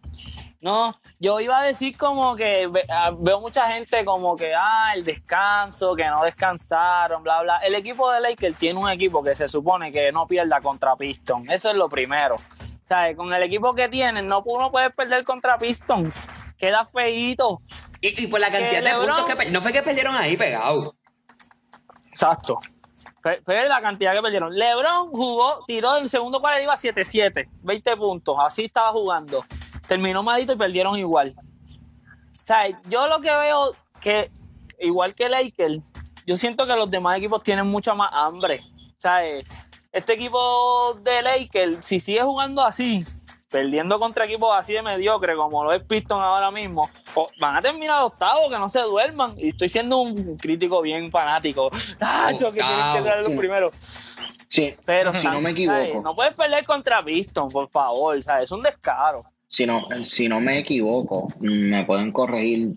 No, 0.60 0.94
yo 1.20 1.38
iba 1.40 1.60
a 1.60 1.64
decir 1.64 1.96
como 1.96 2.34
que 2.34 2.68
ah, 2.90 3.12
veo 3.16 3.40
mucha 3.40 3.68
gente 3.68 4.04
como 4.04 4.34
que, 4.34 4.52
ah, 4.54 4.92
el 4.94 5.04
descanso, 5.04 5.94
que 5.94 6.04
no 6.06 6.22
descansaron, 6.24 7.22
bla, 7.22 7.42
bla. 7.42 7.58
El 7.58 7.74
equipo 7.74 8.10
de 8.10 8.20
Lakers 8.20 8.56
tiene 8.56 8.80
un 8.80 8.90
equipo 8.90 9.22
que 9.22 9.36
se 9.36 9.48
supone 9.48 9.92
que 9.92 10.10
no 10.10 10.26
pierda 10.26 10.60
contra 10.60 10.96
Pistons. 10.96 11.48
Eso 11.50 11.70
es 11.70 11.76
lo 11.76 11.88
primero. 11.88 12.36
¿Sabes? 12.86 13.16
Con 13.16 13.32
el 13.32 13.42
equipo 13.42 13.74
que 13.74 13.88
tienen, 13.88 14.28
no 14.28 14.42
uno 14.46 14.70
puede 14.70 14.90
perder 14.90 15.24
contra 15.24 15.58
Pistons. 15.58 16.28
Queda 16.56 16.86
feíto. 16.86 17.60
Y, 18.00 18.28
por 18.28 18.38
la 18.38 18.48
cantidad 18.48 18.82
de 18.82 19.06
puntos 19.06 19.24
que 19.24 19.50
no 19.50 19.60
fue 19.60 19.72
que 19.72 19.82
perdieron 19.82 20.14
ahí 20.14 20.36
pegado. 20.36 20.94
Exacto. 22.08 22.60
Fue, 23.44 23.68
la 23.68 23.80
cantidad 23.80 24.14
que 24.14 24.22
perdieron. 24.22 24.54
LeBron 24.54 25.10
jugó, 25.10 25.64
tiró 25.66 25.96
el 25.96 26.08
segundo 26.08 26.40
cual 26.40 26.62
iba 26.62 26.76
7-7, 26.76 27.48
20 27.62 27.96
puntos. 27.96 28.36
Así 28.38 28.66
estaba 28.66 28.92
jugando 28.92 29.44
terminó 29.86 30.22
malito 30.22 30.52
y 30.52 30.56
perdieron 30.56 30.98
igual. 30.98 31.34
O 31.38 32.46
sea, 32.46 32.68
yo 32.88 33.08
lo 33.08 33.20
que 33.20 33.34
veo 33.34 33.74
que, 34.00 34.30
igual 34.80 35.12
que 35.12 35.28
Lakers, 35.28 35.92
yo 36.26 36.36
siento 36.36 36.66
que 36.66 36.74
los 36.74 36.90
demás 36.90 37.16
equipos 37.16 37.42
tienen 37.42 37.66
mucha 37.66 37.94
más 37.94 38.10
hambre. 38.12 38.60
O 38.62 38.98
sea, 38.98 39.20
este 39.96 40.12
equipo 40.12 40.94
de 41.02 41.22
Lakers, 41.22 41.84
si 41.84 42.00
sigue 42.00 42.22
jugando 42.22 42.62
así, 42.62 43.04
perdiendo 43.50 43.98
contra 43.98 44.24
equipos 44.24 44.50
así 44.54 44.74
de 44.74 44.82
mediocre 44.82 45.34
como 45.36 45.64
lo 45.64 45.72
es 45.72 45.82
Piston 45.82 46.22
ahora 46.22 46.50
mismo, 46.50 46.88
van 47.40 47.56
a 47.56 47.62
terminar 47.62 48.02
octavo, 48.02 48.48
que 48.50 48.58
no 48.58 48.68
se 48.68 48.80
duerman. 48.80 49.34
Y 49.38 49.48
estoy 49.48 49.68
siendo 49.68 49.98
un 49.98 50.36
crítico 50.36 50.82
bien 50.82 51.10
fanático. 51.10 51.70
¡Tacho, 51.98 52.52
que 52.52 52.60
tienen 52.60 52.92
que 52.94 53.02
traer 53.02 53.22
los 53.22 53.32
primeros! 53.32 53.72
Sí, 54.48 54.74
pero 54.84 55.12
si 55.12 55.26
no 55.26 55.40
me 55.40 55.50
equivoco. 55.50 56.02
No 56.02 56.14
puedes 56.14 56.36
perder 56.36 56.64
contra 56.64 57.02
Piston, 57.02 57.48
por 57.48 57.68
favor. 57.68 58.22
¿sabes? 58.22 58.44
Es 58.44 58.52
un 58.52 58.62
descaro 58.62 59.24
si 59.48 59.66
no, 59.66 59.86
si 60.02 60.28
no 60.28 60.40
me 60.40 60.58
equivoco, 60.58 61.32
me 61.40 61.84
pueden 61.84 62.12
corregir, 62.12 62.74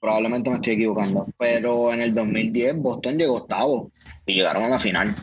probablemente 0.00 0.50
me 0.50 0.56
estoy 0.56 0.74
equivocando, 0.74 1.26
pero 1.38 1.92
en 1.92 2.02
el 2.02 2.14
2010 2.14 2.82
Boston 2.82 3.18
llegó 3.18 3.36
octavo 3.38 3.90
y 4.26 4.34
llegaron 4.34 4.64
a 4.64 4.68
la 4.68 4.78
final. 4.78 5.14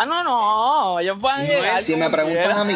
Ah, 0.00 0.06
no, 0.06 0.22
no, 0.22 1.00
ellos 1.00 1.18
pueden 1.20 1.48
llegar. 1.48 1.82
Si 1.82 1.96
me 1.96 2.08
preguntas 2.08 2.56
a 2.56 2.62
mí, 2.62 2.74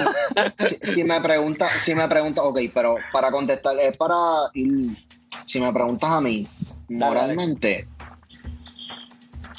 si, 0.82 1.04
me 1.04 1.20
preguntas, 1.20 1.70
si 1.80 1.94
me 1.94 2.08
preguntas, 2.08 2.44
ok, 2.44 2.58
pero 2.74 2.96
para 3.12 3.30
contestar, 3.30 3.76
es 3.78 3.96
para 3.96 4.16
ir, 4.54 4.96
si 5.46 5.60
me 5.60 5.72
preguntas 5.72 6.10
a 6.10 6.20
mí, 6.20 6.48
moralmente, 6.88 7.86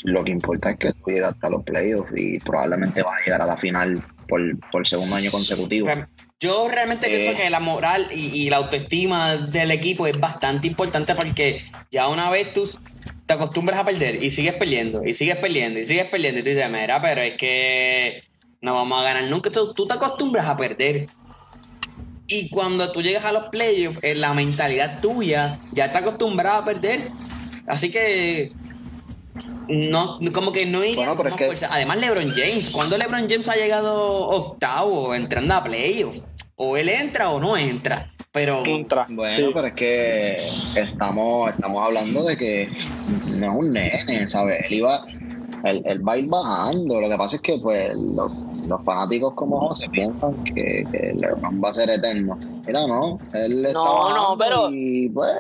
lo 0.03 0.25
que 0.25 0.31
importa 0.31 0.71
es 0.71 0.77
que 0.77 0.91
tú 0.91 1.11
llegas 1.11 1.35
hasta 1.35 1.49
los 1.49 1.63
playoffs 1.63 2.11
y 2.13 2.37
probablemente 2.39 3.01
vas 3.01 3.17
a 3.17 3.23
llegar 3.23 3.41
a 3.43 3.45
la 3.45 3.55
final 3.55 4.03
por, 4.27 4.41
por 4.69 4.85
segundo 4.85 5.15
año 5.15 5.31
consecutivo. 5.31 5.87
Yo 6.41 6.67
realmente 6.67 7.07
pienso 7.07 7.31
eh. 7.31 7.43
que 7.43 7.49
la 7.49 7.61
moral 7.61 8.09
y, 8.11 8.49
la 8.49 8.57
autoestima 8.57 9.37
del 9.37 9.71
equipo 9.71 10.07
es 10.07 10.19
bastante 10.19 10.67
importante 10.67 11.15
porque 11.15 11.63
ya 11.89 12.09
una 12.09 12.29
vez 12.29 12.51
tú 12.51 12.69
te 13.25 13.33
acostumbras 13.33 13.79
a 13.79 13.85
perder 13.85 14.23
y 14.23 14.31
sigues 14.31 14.55
perdiendo 14.55 15.03
y 15.03 15.13
sigues 15.13 15.37
perdiendo 15.37 15.79
y 15.79 15.85
sigues 15.85 16.07
perdiendo 16.07 16.39
y 16.39 16.43
tú 16.43 16.49
dices, 16.49 16.69
mira, 16.69 17.01
pero 17.01 17.21
es 17.21 17.35
que 17.35 18.23
no 18.61 18.73
vamos 18.73 18.99
a 18.99 19.03
ganar 19.03 19.23
nunca. 19.25 19.49
Tú, 19.49 19.73
tú 19.73 19.87
te 19.87 19.93
acostumbras 19.93 20.47
a 20.47 20.57
perder. 20.57 21.07
Y 22.27 22.49
cuando 22.49 22.91
tú 22.91 23.01
llegas 23.01 23.25
a 23.25 23.31
los 23.31 23.45
playoffs, 23.49 23.99
en 24.01 24.21
la 24.21 24.33
mentalidad 24.33 25.01
tuya 25.01 25.59
ya 25.73 25.85
está 25.85 25.99
acostumbrada 25.99 26.59
a 26.59 26.65
perder. 26.65 27.09
Así 27.67 27.91
que 27.91 28.51
no, 29.67 30.19
como 30.33 30.51
que 30.51 30.65
no 30.65 30.81
hay 30.81 30.95
Además, 31.69 31.97
LeBron 31.97 32.29
James, 32.31 32.69
¿cuándo 32.69 32.97
LeBron 32.97 33.29
James 33.29 33.49
ha 33.49 33.55
llegado 33.55 34.27
octavo 34.27 35.15
entrando 35.15 35.53
a 35.55 35.63
playoffs? 35.63 36.25
O 36.55 36.77
él 36.77 36.89
entra 36.89 37.29
o 37.29 37.39
no 37.39 37.57
entra. 37.57 38.07
Pero. 38.33 38.63
Bueno, 39.09 39.51
pero 39.53 39.67
es 39.67 39.73
que 39.73 40.49
estamos, 40.75 41.49
estamos 41.53 41.85
hablando 41.85 42.23
de 42.23 42.35
que 42.35 42.67
no 43.27 43.51
es 43.51 43.57
un 43.59 43.71
nene, 43.71 44.27
¿sabes? 44.27 44.65
Él 44.65 44.73
iba. 44.73 45.05
Él, 45.63 46.05
va 46.05 46.13
a 46.13 46.17
ir 46.17 46.27
bajando. 46.27 46.99
Lo 46.99 47.07
que 47.07 47.15
pasa 47.15 47.37
es 47.37 47.41
que, 47.41 47.57
pues, 47.59 47.95
los, 47.95 48.83
fanáticos 48.83 49.33
como 49.35 49.69
José 49.69 49.87
piensan 49.89 50.43
que, 50.43 50.83
que 50.91 51.13
LeBron 51.17 51.61
va 51.63 51.69
a 51.69 51.73
ser 51.73 51.91
eterno. 51.91 52.37
Mira, 52.65 52.87
no. 52.87 53.17
Él 53.33 53.65
está 53.67 53.79
no, 53.79 54.13
no, 54.13 54.37
pero. 54.37 54.69
Y 54.71 55.07
pues 55.09 55.31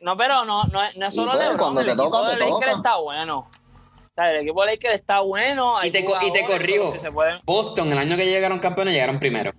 no, 0.00 0.16
pero 0.16 0.44
no, 0.44 0.62
no, 0.64 0.80
no 0.96 1.06
es 1.06 1.14
solo 1.14 1.32
pues, 1.32 1.48
LeBron, 1.48 1.78
el 1.78 1.88
equipo 1.88 2.24
de 2.26 2.36
Lakers 2.36 2.76
está 2.76 2.96
bueno. 2.96 3.38
O 3.40 4.14
sea, 4.14 4.30
el 4.30 4.42
equipo 4.42 4.60
de 4.62 4.70
Lakers 4.70 4.94
está 4.94 5.20
bueno. 5.20 5.74
Y 5.82 5.90
te, 5.90 5.98
y 5.98 6.32
te 6.32 6.44
corrijo. 6.44 6.94
Boston, 7.44 7.90
el 7.90 7.98
año 7.98 8.16
que 8.16 8.24
llegaron 8.24 8.60
campeones, 8.60 8.94
llegaron 8.94 9.18
primero. 9.18 9.50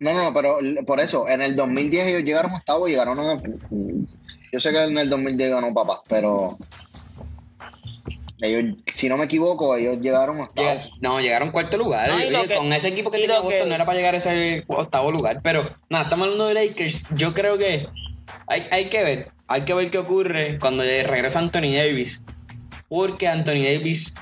No, 0.00 0.12
no, 0.12 0.32
pero 0.32 0.58
por 0.86 1.00
eso, 1.00 1.28
en 1.28 1.42
el 1.42 1.56
2010 1.56 2.06
ellos 2.06 2.22
llegaron 2.22 2.52
octavo 2.52 2.86
y 2.86 2.92
llegaron 2.92 3.18
a... 3.18 3.36
Yo 4.52 4.60
sé 4.60 4.70
que 4.70 4.78
en 4.78 4.96
el 4.96 5.10
2010 5.10 5.50
ganó 5.50 5.74
papá, 5.74 6.02
pero 6.08 6.56
ellos, 8.40 8.76
si 8.94 9.08
no 9.08 9.16
me 9.16 9.24
equivoco, 9.24 9.74
ellos 9.74 9.98
llegaron 10.00 10.40
octavo. 10.40 10.68
no, 11.00 11.20
llegaron 11.20 11.50
cuarto 11.50 11.76
lugar. 11.76 12.10
con 12.56 12.72
ese 12.72 12.88
equipo 12.88 13.10
que 13.10 13.18
tiene 13.18 13.38
Boston 13.40 13.68
no 13.68 13.74
era 13.74 13.84
para 13.84 13.96
llegar 13.96 14.14
a 14.14 14.18
ese 14.18 14.64
octavo 14.68 15.10
lugar. 15.10 15.40
Pero 15.42 15.68
nada, 15.90 16.04
estamos 16.04 16.26
hablando 16.26 16.46
de 16.46 16.54
Lakers. 16.54 17.06
Yo 17.14 17.34
creo 17.34 17.58
que 17.58 17.88
hay, 18.46 18.88
que 18.88 19.02
ver, 19.02 19.32
hay 19.48 19.62
que 19.62 19.74
ver 19.74 19.90
qué 19.90 19.98
ocurre 19.98 20.58
cuando 20.60 20.84
regresa 20.84 21.40
Anthony 21.40 21.74
Davis. 21.74 22.22
Porque 22.88 23.26
Anthony 23.26 23.64
Davis, 23.64 24.14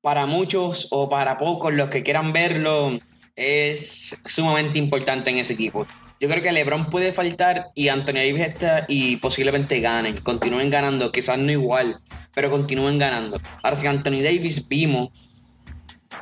para 0.00 0.26
muchos 0.26 0.88
o 0.92 1.10
para 1.10 1.36
pocos, 1.36 1.74
los 1.74 1.88
que 1.88 2.04
quieran 2.04 2.32
verlo, 2.32 2.98
es 3.40 4.20
sumamente 4.24 4.78
importante 4.78 5.30
en 5.30 5.38
ese 5.38 5.54
equipo. 5.54 5.86
Yo 6.20 6.28
creo 6.28 6.42
que 6.42 6.52
LeBron 6.52 6.90
puede 6.90 7.12
faltar 7.12 7.70
y 7.74 7.88
Anthony 7.88 8.16
Davis 8.16 8.42
está 8.42 8.84
y 8.88 9.16
posiblemente 9.16 9.80
ganen, 9.80 10.18
continúen 10.18 10.68
ganando, 10.68 11.10
quizás 11.10 11.38
no 11.38 11.50
igual, 11.50 11.98
pero 12.34 12.50
continúen 12.50 12.98
ganando. 12.98 13.40
Ahora, 13.62 13.76
si 13.76 13.86
Anthony 13.86 14.20
Davis 14.22 14.68
vimos 14.68 15.08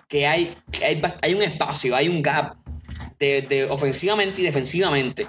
que 0.09 0.29
hay, 0.29 0.55
hay, 1.23 1.35
un 1.35 1.43
espacio, 1.43 1.97
hay 1.97 2.09
un 2.09 2.23
gap 2.23 2.57
de 3.19 3.67
ofensivamente 3.69 4.43
y 4.43 4.45
defensivamente 4.45 5.27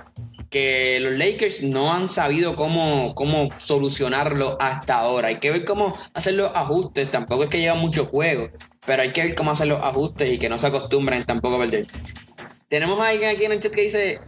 que 0.49 0.99
los 0.99 1.13
Lakers 1.13 1.63
no 1.63 1.93
han 1.93 2.09
sabido 2.09 2.55
cómo, 2.55 3.13
cómo 3.15 3.49
solucionarlo 3.55 4.57
hasta 4.59 4.99
ahora. 4.99 5.27
Hay 5.27 5.39
que 5.39 5.51
ver 5.51 5.65
cómo 5.65 5.95
hacer 6.13 6.33
los 6.35 6.51
ajustes. 6.55 7.11
Tampoco 7.11 7.43
es 7.43 7.49
que 7.49 7.59
lleva 7.59 7.75
mucho 7.75 8.05
juego, 8.05 8.49
pero 8.89 9.03
hay 9.03 9.11
que 9.11 9.21
ver 9.21 9.35
cómo 9.35 9.51
hacer 9.51 9.67
los 9.67 9.79
ajustes 9.83 10.33
y 10.33 10.39
que 10.39 10.49
no 10.49 10.57
se 10.57 10.65
acostumbren 10.65 11.23
tampoco 11.23 11.57
a 11.57 11.59
perder. 11.59 11.85
Tenemos 12.69 12.99
a 12.99 13.09
alguien 13.09 13.29
aquí 13.29 13.45
en 13.45 13.51
el 13.51 13.59
chat 13.59 13.71
que 13.71 13.81
dice 13.81 14.19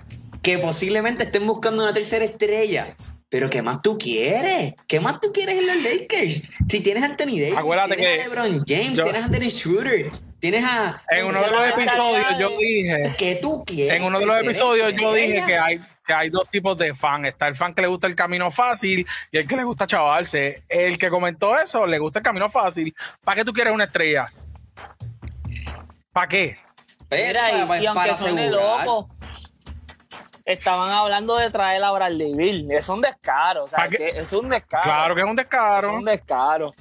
que 0.44 0.60
posiblemente 0.60 1.24
estén 1.24 1.48
buscando 1.48 1.82
una 1.82 1.94
tercera 1.94 2.24
estrella. 2.24 2.96
Pero 3.30 3.50
¿qué 3.50 3.64
más 3.64 3.82
tú 3.82 3.98
quieres? 3.98 4.76
¿Qué 4.88 5.00
más 5.00 5.20
tú 5.20 5.34
quieres 5.34 5.58
en 5.58 5.66
los 5.66 5.78
Lakers? 5.82 6.44
Si 6.70 6.80
tienes 6.82 7.02
a 7.02 7.08
Anthony 7.08 7.40
Davis, 7.40 7.56
tienes 7.88 8.20
a 8.20 8.24
LeBron 8.24 8.64
James, 8.68 9.04
tienes 9.04 9.26
a 9.26 9.28
Dennis 9.30 9.58
Schroeder. 9.58 10.12
Tienes 10.38 10.64
a. 10.64 11.02
En 11.10 11.26
uno 11.26 11.42
de 11.42 11.52
los 11.52 11.68
episodios 11.68 12.28
yo 12.40 12.50
dije. 12.56 13.12
Que 13.18 13.36
tú 13.42 13.64
quieres. 13.66 13.96
En 13.96 14.04
uno 14.04 14.20
de 14.20 14.28
los 14.28 14.42
episodios 14.44 14.94
yo 14.94 15.12
dije 15.14 15.44
que 15.44 15.58
hay, 15.58 15.80
que 16.06 16.14
hay 16.14 16.30
dos 16.30 16.48
tipos 16.52 16.78
de 16.78 16.94
fan. 16.94 17.26
Está 17.26 17.48
el 17.48 17.56
fan 17.56 17.74
que 17.74 17.82
le 17.82 17.88
gusta 17.88 18.06
el 18.06 18.16
camino 18.16 18.52
fácil 18.52 19.08
y 19.32 19.38
el 19.40 19.48
que 19.48 19.56
le 19.56 19.64
gusta 19.64 19.88
chavarse. 19.88 20.62
El 20.70 21.00
que 21.00 21.10
comentó 21.10 21.58
eso 21.58 21.88
le 21.88 21.98
gusta 21.98 22.20
el 22.20 22.24
camino 22.24 22.48
fácil. 22.48 22.94
¿Para 23.24 23.38
qué 23.38 23.46
tú 23.46 23.54
quieres 23.54 23.74
una 23.74 23.86
estrella? 23.86 24.32
¿Para 26.12 26.28
qué? 26.28 26.58
Mira, 27.10 27.52
y, 27.52 27.84
y 27.84 27.86
aunque 27.86 28.18
suene 28.18 28.50
loco, 28.50 29.10
estaban 30.46 30.90
hablando 30.92 31.36
de 31.36 31.50
traer 31.50 31.84
a 31.84 31.92
Bradley 31.92 32.34
Bill. 32.34 32.72
Es 32.72 32.90
un 32.90 33.02
descaro, 33.02 33.66
o 33.66 33.68
sea, 33.68 33.88
que 33.88 34.10
es 34.10 34.32
un 34.34 34.50
descaro. 34.50 34.84
Claro 34.84 35.16
que 35.16 35.22
es 35.22 35.28
un 35.28 35.36
descaro. 35.36 35.90
Es 35.90 35.98
un 35.98 36.06
descaro. 36.06 36.72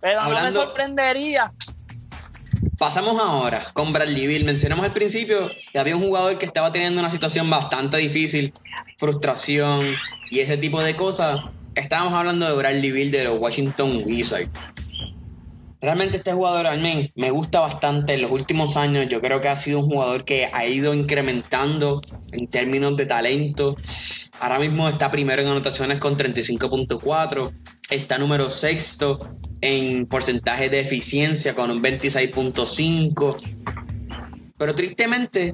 Pero 0.00 0.22
no 0.22 0.42
me 0.42 0.52
sorprendería. 0.52 1.52
Pasamos 2.78 3.18
ahora 3.20 3.62
con 3.72 3.92
Bradley 3.92 4.26
Bill. 4.26 4.44
Mencionamos 4.44 4.84
al 4.84 4.92
principio 4.92 5.48
que 5.72 5.78
había 5.78 5.96
un 5.96 6.02
jugador 6.02 6.38
que 6.38 6.46
estaba 6.46 6.72
teniendo 6.72 7.00
una 7.00 7.10
situación 7.10 7.48
bastante 7.48 7.96
difícil, 7.98 8.52
frustración 8.98 9.94
y 10.30 10.40
ese 10.40 10.56
tipo 10.58 10.82
de 10.82 10.96
cosas. 10.96 11.44
Estábamos 11.74 12.14
hablando 12.14 12.46
de 12.46 12.54
Bradley 12.54 12.92
Bill 12.92 13.10
de 13.10 13.24
los 13.24 13.38
Washington 13.38 14.02
Wizards. 14.04 14.50
Realmente 15.84 16.16
este 16.16 16.32
jugador 16.32 16.66
a 16.66 16.76
mí 16.78 17.12
me 17.14 17.30
gusta 17.30 17.60
bastante 17.60 18.14
en 18.14 18.22
los 18.22 18.30
últimos 18.30 18.78
años. 18.78 19.06
Yo 19.10 19.20
creo 19.20 19.42
que 19.42 19.50
ha 19.50 19.56
sido 19.56 19.80
un 19.80 19.84
jugador 19.84 20.24
que 20.24 20.48
ha 20.50 20.64
ido 20.64 20.94
incrementando 20.94 22.00
en 22.32 22.46
términos 22.46 22.96
de 22.96 23.04
talento. 23.04 23.76
Ahora 24.40 24.58
mismo 24.58 24.88
está 24.88 25.10
primero 25.10 25.42
en 25.42 25.48
anotaciones 25.48 25.98
con 25.98 26.16
35.4. 26.16 27.52
Está 27.90 28.16
número 28.16 28.50
sexto 28.50 29.36
en 29.60 30.06
porcentaje 30.06 30.70
de 30.70 30.80
eficiencia 30.80 31.54
con 31.54 31.70
un 31.70 31.82
26.5. 31.82 34.54
Pero 34.56 34.74
tristemente 34.74 35.52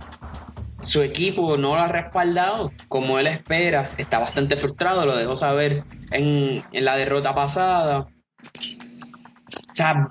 su 0.80 1.02
equipo 1.02 1.56
no 1.56 1.74
lo 1.74 1.80
ha 1.80 1.88
respaldado 1.88 2.70
como 2.86 3.18
él 3.18 3.26
espera. 3.26 3.90
Está 3.98 4.20
bastante 4.20 4.54
frustrado, 4.54 5.06
lo 5.06 5.16
dejó 5.16 5.34
saber 5.34 5.82
en, 6.12 6.62
en 6.70 6.84
la 6.84 6.94
derrota 6.94 7.34
pasada. 7.34 8.06
O 9.70 9.74
sea, 9.74 10.10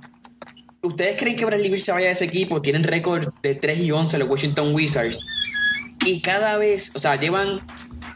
¿ustedes 0.82 1.18
creen 1.18 1.36
que 1.36 1.46
Bradley 1.46 1.70
Bill 1.70 1.82
se 1.82 1.92
vaya 1.92 2.08
de 2.08 2.14
ese 2.14 2.26
equipo? 2.26 2.62
Tienen 2.62 2.84
récord 2.84 3.34
de 3.42 3.56
3 3.56 3.80
y 3.80 3.92
11 3.92 4.18
los 4.20 4.30
Washington 4.30 4.74
Wizards. 4.74 5.20
Y 6.06 6.22
cada 6.22 6.58
vez, 6.58 6.92
o 6.96 7.00
sea, 7.00 7.16
llevan 7.18 7.60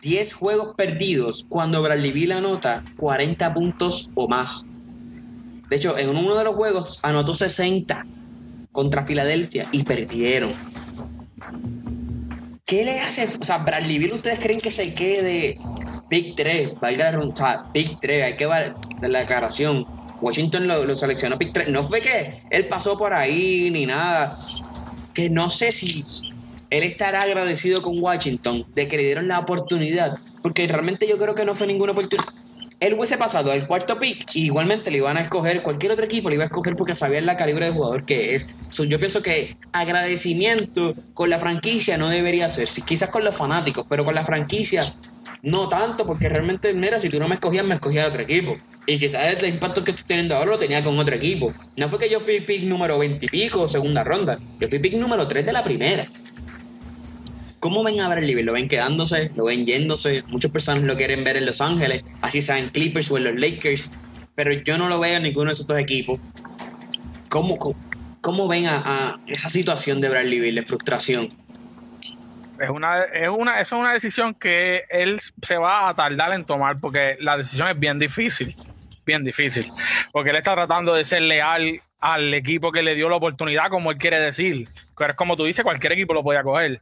10 0.02 0.34
juegos 0.34 0.76
perdidos 0.76 1.46
cuando 1.50 1.82
Bradley 1.82 2.12
Bill 2.12 2.32
anota 2.32 2.84
40 2.98 3.54
puntos 3.54 4.10
o 4.16 4.28
más. 4.28 4.66
De 5.70 5.76
hecho, 5.76 5.98
en 5.98 6.10
uno 6.10 6.36
de 6.36 6.44
los 6.44 6.56
juegos 6.56 7.00
anotó 7.02 7.34
60 7.34 8.06
contra 8.72 9.06
Filadelfia 9.06 9.68
y 9.72 9.84
perdieron. 9.84 10.52
¿Qué 12.66 12.86
le 12.86 13.00
hace? 13.02 13.28
O 13.40 13.44
sea, 13.44 13.60
Bradley 13.60 13.98
Bill, 13.98 14.14
¿ustedes 14.14 14.40
creen 14.40 14.60
que 14.60 14.72
se 14.72 14.94
quede 14.94 15.56
Big 16.10 16.36
3? 16.36 16.80
Valga 16.80 17.18
o 17.18 17.36
sea, 17.36 17.64
Big 17.74 18.00
3, 18.00 18.24
hay 18.24 18.38
que 18.38 18.46
ver 18.46 18.74
la 19.02 19.20
declaración 19.20 19.86
Washington 20.24 20.68
lo, 20.68 20.96
seleccionó 20.96 21.38
pick 21.38 21.54
3. 21.54 21.70
No 21.70 21.84
fue 21.84 22.02
que 22.02 22.34
él 22.50 22.68
pasó 22.68 22.98
por 22.98 23.14
ahí 23.14 23.70
ni 23.72 23.86
nada. 23.86 24.38
Que 25.14 25.30
no 25.30 25.50
sé 25.50 25.72
si 25.72 26.04
él 26.70 26.84
estará 26.84 27.22
agradecido 27.22 27.82
con 27.82 28.02
Washington 28.02 28.66
de 28.74 28.88
que 28.88 28.98
le 28.98 29.04
dieron 29.04 29.28
la 29.28 29.40
oportunidad. 29.40 30.18
Porque 30.42 30.68
realmente 30.68 31.08
yo 31.08 31.18
creo 31.18 31.36
que 31.36 31.46
no 31.46 31.56
fue 31.56 31.68
ninguna 31.68 31.92
oportunidad. 31.92 32.34
Él 32.80 32.96
hubiese 32.96 33.18
pasado 33.18 33.52
al 33.52 33.66
cuarto 33.66 33.98
pick 33.98 34.26
y 34.34 34.46
igualmente 34.46 34.92
le 34.92 34.98
iban 34.98 35.16
a 35.16 35.22
escoger, 35.22 35.64
cualquier 35.64 35.94
otro 35.94 36.04
equipo 36.04 36.30
le 36.30 36.36
iba 36.36 36.44
a 36.44 36.48
escoger 36.48 36.76
porque 36.76 36.94
sabían 36.94 37.26
la 37.26 37.38
calibre 37.38 37.68
de 37.68 37.72
jugador 37.72 38.06
que 38.06 38.36
es. 38.36 38.50
yo 38.72 39.00
pienso 39.00 39.22
que 39.22 39.56
agradecimiento 39.72 40.94
con 41.14 41.30
la 41.30 41.40
franquicia 41.40 41.98
no 41.98 42.10
debería 42.10 42.50
ser, 42.50 42.68
quizás 42.86 43.10
con 43.10 43.24
los 43.24 43.38
fanáticos, 43.38 43.86
pero 43.88 44.04
con 44.04 44.16
la 44.16 44.26
franquicia 44.26 44.82
no 45.44 45.68
tanto, 45.70 46.06
porque 46.06 46.30
realmente, 46.30 46.74
mira, 46.74 47.00
si 47.00 47.10
tú 47.10 47.20
no 47.20 47.28
me 47.28 47.36
escogías, 47.36 47.66
me 47.66 47.76
escogía 47.76 48.08
otro 48.08 48.22
equipo. 48.22 48.56
Y 48.86 48.98
quizás 48.98 49.42
el 49.42 49.50
impacto 49.50 49.84
que 49.84 49.92
estoy 49.92 50.06
teniendo 50.06 50.36
ahora 50.36 50.52
lo 50.52 50.58
tenía 50.58 50.84
con 50.84 51.00
otro 51.00 51.16
equipo. 51.16 51.54
No 51.78 51.90
fue 51.90 52.00
que 52.00 52.10
yo 52.10 52.20
fui 52.20 52.42
pick 52.42 52.64
número 52.64 53.00
20 53.00 53.30
y 53.32 53.50
segunda 53.68 54.04
ronda. 54.04 54.40
Yo 54.60 54.68
fui 54.68 54.80
pick 54.80 54.96
número 54.96 55.28
3 55.28 55.46
de 55.46 55.54
la 55.54 55.64
primera. 55.64 56.08
¿Cómo 57.60 57.82
ven 57.82 58.02
a 58.02 58.10
Bradley 58.10 58.44
¿Lo 58.44 58.52
ven 58.52 58.68
quedándose? 58.68 59.32
¿Lo 59.36 59.46
ven 59.46 59.66
yéndose? 59.66 60.24
Muchas 60.28 60.52
personas 60.52 60.84
lo 60.84 60.98
quieren 60.98 61.24
ver 61.24 61.38
en 61.38 61.46
Los 61.46 61.62
Ángeles, 61.62 62.04
así 62.22 62.42
sea 62.42 62.60
en 62.60 62.70
Clippers 62.70 63.10
o 63.10 63.18
en 63.18 63.24
los 63.24 63.40
Lakers. 63.40 63.90
Pero 64.36 64.52
yo 64.52 64.78
no 64.78 64.90
lo 64.90 65.00
veo 65.00 65.16
en 65.16 65.24
ninguno 65.24 65.46
de 65.46 65.54
esos 65.54 65.66
dos 65.66 65.80
equipos. 65.80 66.20
¿Cómo, 67.30 67.58
cómo, 68.20 68.48
ven 68.50 68.66
a, 68.68 69.18
esa 69.28 69.48
situación 69.48 70.02
de 70.02 70.10
Bradley 70.10 70.42
Bill, 70.42 70.56
de 70.56 70.64
frustración? 70.64 71.30
Es 72.60 72.70
una, 72.70 73.04
es 73.04 73.30
una, 73.30 73.62
es 73.62 73.72
una 73.72 73.94
decisión 73.94 74.34
que 74.34 74.84
él 74.90 75.22
se 75.42 75.56
va 75.56 75.88
a 75.88 75.96
tardar 75.96 76.34
en 76.34 76.44
tomar 76.44 76.82
porque 76.82 77.16
la 77.22 77.38
decisión 77.38 77.70
es 77.70 77.80
bien 77.80 77.98
difícil 77.98 78.54
bien 79.06 79.24
difícil. 79.24 79.72
Porque 80.12 80.32
él 80.32 80.38
está 80.38 80.54
tratando 80.54 80.94
de 80.94 81.06
ser 81.06 81.22
leal 81.22 81.82
al 82.00 82.34
equipo 82.34 82.72
que 82.72 82.84
le 82.84 82.96
dio 82.96 83.10
la 83.10 83.16
oportunidad, 83.16 83.70
como 83.70 83.92
él 83.92 83.98
quiere 83.98 84.20
decir. 84.20 84.68
Pero 84.98 85.12
es 85.12 85.18
como 85.18 85.38
tú 85.38 85.46
dices, 85.46 85.64
cualquier 85.64 85.94
equipo 85.94 86.14
lo 86.14 86.24
podía 86.24 86.44
coger. 86.44 86.82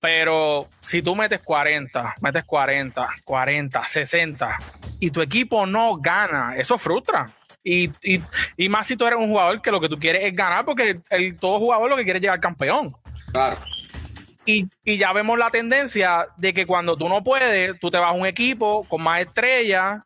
Pero 0.00 0.68
si 0.80 1.02
tú 1.02 1.14
metes 1.14 1.40
40, 1.40 2.14
metes 2.20 2.44
40, 2.44 3.08
40, 3.24 3.84
60 3.84 4.58
y 4.98 5.10
tu 5.10 5.20
equipo 5.20 5.66
no 5.66 5.96
gana, 5.96 6.54
eso 6.56 6.78
frustra. 6.78 7.26
Y, 7.62 7.90
y, 8.56 8.68
más 8.70 8.86
si 8.86 8.96
tú 8.96 9.06
eres 9.06 9.18
un 9.18 9.28
jugador 9.28 9.60
que 9.60 9.70
lo 9.70 9.80
que 9.80 9.88
tú 9.88 9.98
quieres 9.98 10.24
es 10.24 10.34
ganar, 10.34 10.64
porque 10.64 11.00
el, 11.10 11.36
todo 11.36 11.58
jugador 11.58 11.90
lo 11.90 11.96
que 11.96 12.04
quiere 12.04 12.18
es 12.18 12.22
llegar 12.22 12.40
campeón. 12.40 12.96
Claro. 13.32 13.58
Y, 14.46 14.66
y, 14.82 14.96
ya 14.96 15.12
vemos 15.12 15.38
la 15.38 15.50
tendencia 15.50 16.26
de 16.38 16.54
que 16.54 16.64
cuando 16.64 16.96
tú 16.96 17.08
no 17.08 17.22
puedes, 17.22 17.78
tú 17.78 17.90
te 17.90 17.98
vas 17.98 18.08
a 18.08 18.12
un 18.12 18.24
equipo 18.24 18.84
con 18.88 19.02
más 19.02 19.20
estrellas 19.20 20.00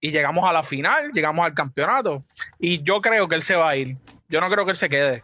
y 0.00 0.10
llegamos 0.10 0.48
a 0.48 0.52
la 0.52 0.62
final, 0.62 1.12
llegamos 1.12 1.44
al 1.44 1.54
campeonato. 1.54 2.24
Y 2.58 2.82
yo 2.82 3.00
creo 3.00 3.28
que 3.28 3.34
él 3.34 3.42
se 3.42 3.56
va 3.56 3.70
a 3.70 3.76
ir. 3.76 3.96
Yo 4.28 4.40
no 4.40 4.48
creo 4.48 4.64
que 4.64 4.70
él 4.70 4.76
se 4.76 4.88
quede. 4.88 5.22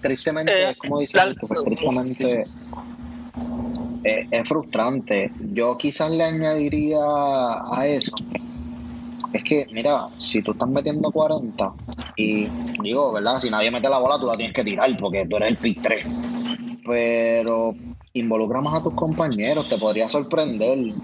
Tristemente, 0.00 0.70
eh, 0.70 0.76
como 0.76 1.00
dice, 1.00 1.18
pues, 1.48 1.64
tristemente 1.64 2.44
eh, 4.04 4.26
es 4.30 4.48
frustrante. 4.48 5.30
Yo 5.52 5.76
quizás 5.76 6.10
le 6.10 6.24
añadiría 6.24 7.00
a 7.00 7.86
eso. 7.86 8.12
Es 9.32 9.44
que, 9.44 9.66
mira, 9.72 10.08
si 10.18 10.42
tú 10.42 10.52
estás 10.52 10.68
metiendo 10.68 11.10
40 11.12 11.72
y 12.16 12.48
digo, 12.82 13.12
¿verdad? 13.12 13.38
Si 13.38 13.50
nadie 13.50 13.70
mete 13.70 13.88
la 13.88 13.98
bola, 13.98 14.18
tú 14.18 14.26
la 14.26 14.36
tienes 14.36 14.54
que 14.54 14.64
tirar 14.64 14.90
porque 14.98 15.26
tú 15.26 15.36
eres 15.36 15.50
el 15.50 15.56
pick 15.56 15.82
3. 15.82 16.04
Pero 16.84 17.74
involucra 18.14 18.60
más 18.60 18.80
a 18.80 18.82
tus 18.82 18.94
compañeros, 18.94 19.68
te 19.68 19.78
podría 19.78 20.08
sorprender. 20.08 20.94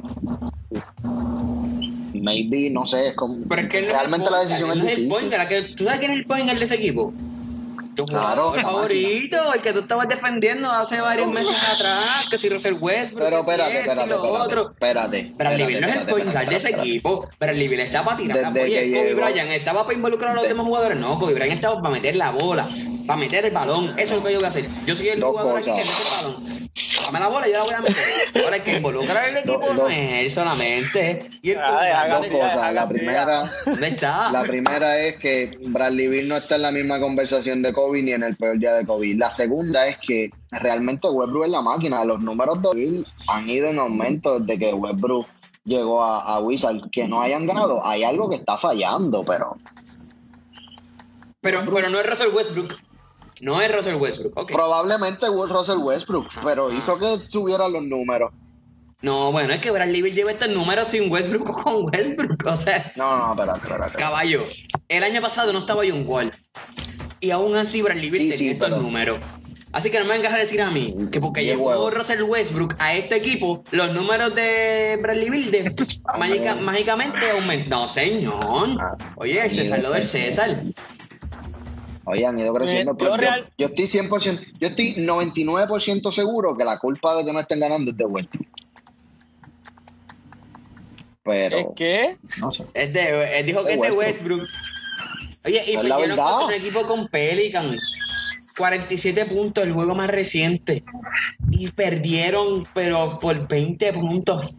Maybe, 2.15 2.71
no 2.71 2.87
sé, 2.87 3.09
es 3.09 3.15
como. 3.15 3.37
Pero 3.49 3.63
es 3.63 3.69
que 3.69 3.81
realmente 3.83 4.31
la 4.31 4.41
decisión 4.41 4.71
es, 4.79 4.83
difícil. 4.83 5.09
¿Tú 5.77 5.85
sabes 5.85 5.99
quién 5.99 6.13
es 6.13 6.19
el 6.19 6.27
point 6.27 6.51
de 6.51 6.65
ese 6.65 6.75
equipo? 6.75 7.13
Tu 7.97 8.05
claro, 8.05 8.53
favorito, 8.53 9.39
el 9.55 9.63
que 9.63 9.73
tú 9.73 9.79
estabas 9.79 10.07
defendiendo 10.07 10.71
hace 10.71 11.01
varios 11.01 11.33
meses 11.33 11.57
atrás, 11.57 12.27
que 12.31 12.37
si 12.37 12.51
Russell 12.51 12.75
Westbrook, 12.79 13.25
pero 13.25 13.41
espérate, 13.41 13.79
espérate, 13.79 14.11
espérate, 14.11 14.29
otro. 14.29 14.71
espérate, 14.71 15.33
Bradley 15.35 15.81
no 15.81 15.87
es 15.87 15.95
el 15.95 16.07
point 16.07 16.31
guard 16.31 16.47
de 16.47 16.57
ese 16.57 16.71
equipo. 16.73 17.27
Bradley 17.41 17.69
Bill 17.69 17.81
estaba 17.81 18.17
para 18.17 18.19
tirar 18.19 18.37
la 18.37 18.51
bola. 18.51 18.67
Kobe 18.67 19.15
Bryant 19.15 19.51
estaba 19.51 19.85
para 19.85 19.95
involucrar 19.97 20.33
a 20.33 20.35
los 20.35 20.47
demás 20.47 20.67
jugadores. 20.67 20.99
No, 20.99 21.19
Kobe 21.19 21.33
Bryant 21.33 21.55
estaba 21.55 21.81
para 21.81 21.95
meter 21.95 22.17
la 22.17 22.33
bola, 22.33 22.69
para 23.07 23.19
meter 23.19 23.47
el 23.47 23.53
balón. 23.53 23.95
Eso 23.97 24.13
es 24.15 24.19
lo 24.19 24.23
que 24.23 24.33
yo 24.35 24.41
voy 24.41 24.47
a 24.47 24.49
hacer. 24.49 24.69
Yo 24.85 24.95
soy 24.95 25.09
el 25.09 25.23
jugador 25.23 25.57
aquí 25.57 25.71
que 25.71 25.77
mete 25.77 25.89
el 25.89 26.23
balón. 26.23 26.46
Dame 27.05 27.21
la 27.21 27.29
bola, 27.29 27.47
yo 27.47 27.53
la 27.53 27.63
voy 27.63 27.75
a 27.75 27.81
meter. 27.81 27.97
Ahora 28.43 28.57
hay 28.57 28.61
que 28.63 28.77
involucrar 28.77 29.17
al 29.25 29.37
equipo 29.37 29.75
no 29.75 29.89
es 29.89 30.21
él 30.21 30.31
solamente. 30.31 31.29
Y 31.43 31.51
el 31.51 31.59
dos 32.11 32.27
cosas. 32.27 32.73
La 32.73 32.89
primera, 32.89 33.51
¿dónde 33.65 33.89
está? 33.89 34.33
La 34.33 34.43
primera 34.43 34.99
es 34.99 35.17
que 35.17 35.59
Bradley 35.63 36.09
Bill 36.09 36.29
no 36.29 36.37
está 36.37 36.57
en 36.57 36.63
la 36.63 36.73
misma 36.73 37.01
conversación 37.01 37.63
de 37.63 37.73
Kobe 37.73 38.03
ni 38.03 38.13
en 38.13 38.23
el 38.23 38.37
peor 38.37 38.59
día 38.59 38.75
de 38.75 38.87
Kobe. 38.87 39.15
La 39.15 39.31
segunda 39.31 39.87
es 39.87 39.99
que 39.99 40.31
realmente 40.51 41.09
Westbrook 41.09 41.45
es 41.45 41.51
la 41.51 41.63
máquina. 41.63 42.05
Los 42.05 42.21
números 42.21 42.61
de 42.63 42.69
Bill 42.75 43.07
han 43.29 43.49
ido 43.49 43.69
en 43.69 43.79
aumento 43.79 44.41
desde 44.41 44.59
que 44.59 44.73
Westbrook 44.73 45.27
llegó 45.65 46.03
a, 46.03 46.23
a 46.23 46.41
Wizard. 46.41 46.91
Que 46.91 47.07
no 47.07 47.21
hayan 47.23 47.47
ganado, 47.47 47.87
hay 47.87 48.05
algo 48.05 48.29
que 48.29 48.37
está 48.37 48.57
fallando, 48.57 49.25
pero 49.25 49.57
pero, 51.47 51.61
pero 51.73 51.89
no 51.91 52.01
es 52.01 52.11
Russell 52.11 52.35
Westbrook. 52.35 52.75
No 53.41 53.61
es 53.61 53.75
Russell 53.75 53.97
Westbrook. 53.97 54.47
Probablemente 54.51 55.27
Russell 55.27 55.79
Westbrook, 55.79 56.29
pero 56.43 56.73
hizo 56.73 56.99
que 56.99 57.19
subieran 57.31 57.73
los 57.73 57.83
números. 57.83 58.33
No, 59.03 59.31
bueno, 59.31 59.53
es 59.53 59.61
que 59.61 59.71
Bradley 59.71 60.01
Bill 60.01 60.15
lleva 60.15 60.31
estos 60.31 60.49
números 60.49 60.89
sin 60.89 61.13
Westbrook 61.13 61.49
o 61.51 61.55
con 61.63 61.85
Westbrook. 61.85 62.45
O 62.47 62.57
sea. 62.57 62.93
No, 62.97 63.19
no, 63.19 63.31
espera, 63.33 63.57
espera, 63.63 63.93
Caballo, 63.93 64.43
el 64.89 65.05
año 65.05 65.21
pasado 65.21 65.53
no 65.53 65.59
estaba 65.61 65.83
John 65.89 66.05
Wall. 66.07 66.31
Y 67.21 67.31
aún 67.31 67.57
así 67.57 67.83
Bradley 67.83 68.11
Bill 68.11 68.31
tenía 68.35 68.53
estos 68.53 68.71
números. 68.71 69.21
Así 69.73 69.91
que 69.91 69.99
no 69.99 70.07
me 70.07 70.13
vengas 70.15 70.33
a 70.33 70.39
decir 70.39 70.63
a 70.63 70.71
mí 70.71 70.97
que 71.13 71.21
porque 71.21 71.45
llegó 71.45 71.65
huevo. 71.69 71.91
Russell 71.91 72.23
Westbrook 72.23 72.77
a 72.79 72.95
este 72.95 73.17
equipo, 73.17 73.63
los 73.73 73.93
números 73.93 74.35
de 74.35 74.99
Bradley 75.03 75.29
Bill 75.29 75.51
de- 75.51 75.75
mágica- 76.19 76.55
mágicamente 76.55 77.31
aumentan. 77.31 77.69
No, 77.69 77.87
señor. 77.87 78.41
Ah, 78.43 78.97
Oye, 79.17 79.45
el 79.45 79.51
César 79.51 79.81
lo 79.83 79.91
del 79.91 80.05
César. 80.07 80.63
Oye, 82.07 82.25
han 82.25 82.39
ido 82.39 82.55
creciendo. 82.55 82.93
Eh, 82.93 82.97
pero 82.99 83.11
yo 83.11 83.17
yo, 83.17 83.21
real- 83.21 83.51
yo 83.59 83.67
estoy 83.67 83.85
100%, 83.87 84.47
yo 84.61 84.69
estoy 84.69 84.95
99% 84.97 86.13
seguro 86.13 86.57
que 86.57 86.65
la 86.65 86.79
culpa 86.79 87.17
de 87.17 87.25
que 87.25 87.33
no 87.33 87.41
estén 87.41 87.61
ganando 87.61 87.91
es 87.91 87.97
de 87.97 88.05
Westbrook. 88.07 88.47
Pero, 91.25 91.59
¿Es 91.59 91.67
que? 91.75 92.17
no 92.41 92.53
sé. 92.53 92.65
Es 92.75 92.93
de, 92.93 93.41
él 93.41 93.47
dijo 93.47 93.65
que 93.65 93.73
es 93.75 93.81
de 93.81 93.91
Westbrook. 93.91 94.43
Oye, 95.45 95.63
y 95.67 95.75
perdieron 95.77 96.01
verdad. 96.11 96.31
contra 96.39 96.47
un 96.47 96.53
equipo 96.53 96.83
con 96.87 97.09
Pelicans. 97.09 97.99
47 98.57 99.27
puntos, 99.27 99.65
el 99.65 99.73
juego 99.73 99.95
más 99.95 100.09
reciente. 100.09 100.85
Y 101.51 101.69
perdieron, 101.73 102.67
pero 102.75 103.19
por 103.19 103.47
20 103.49 103.93
puntos. 103.93 104.57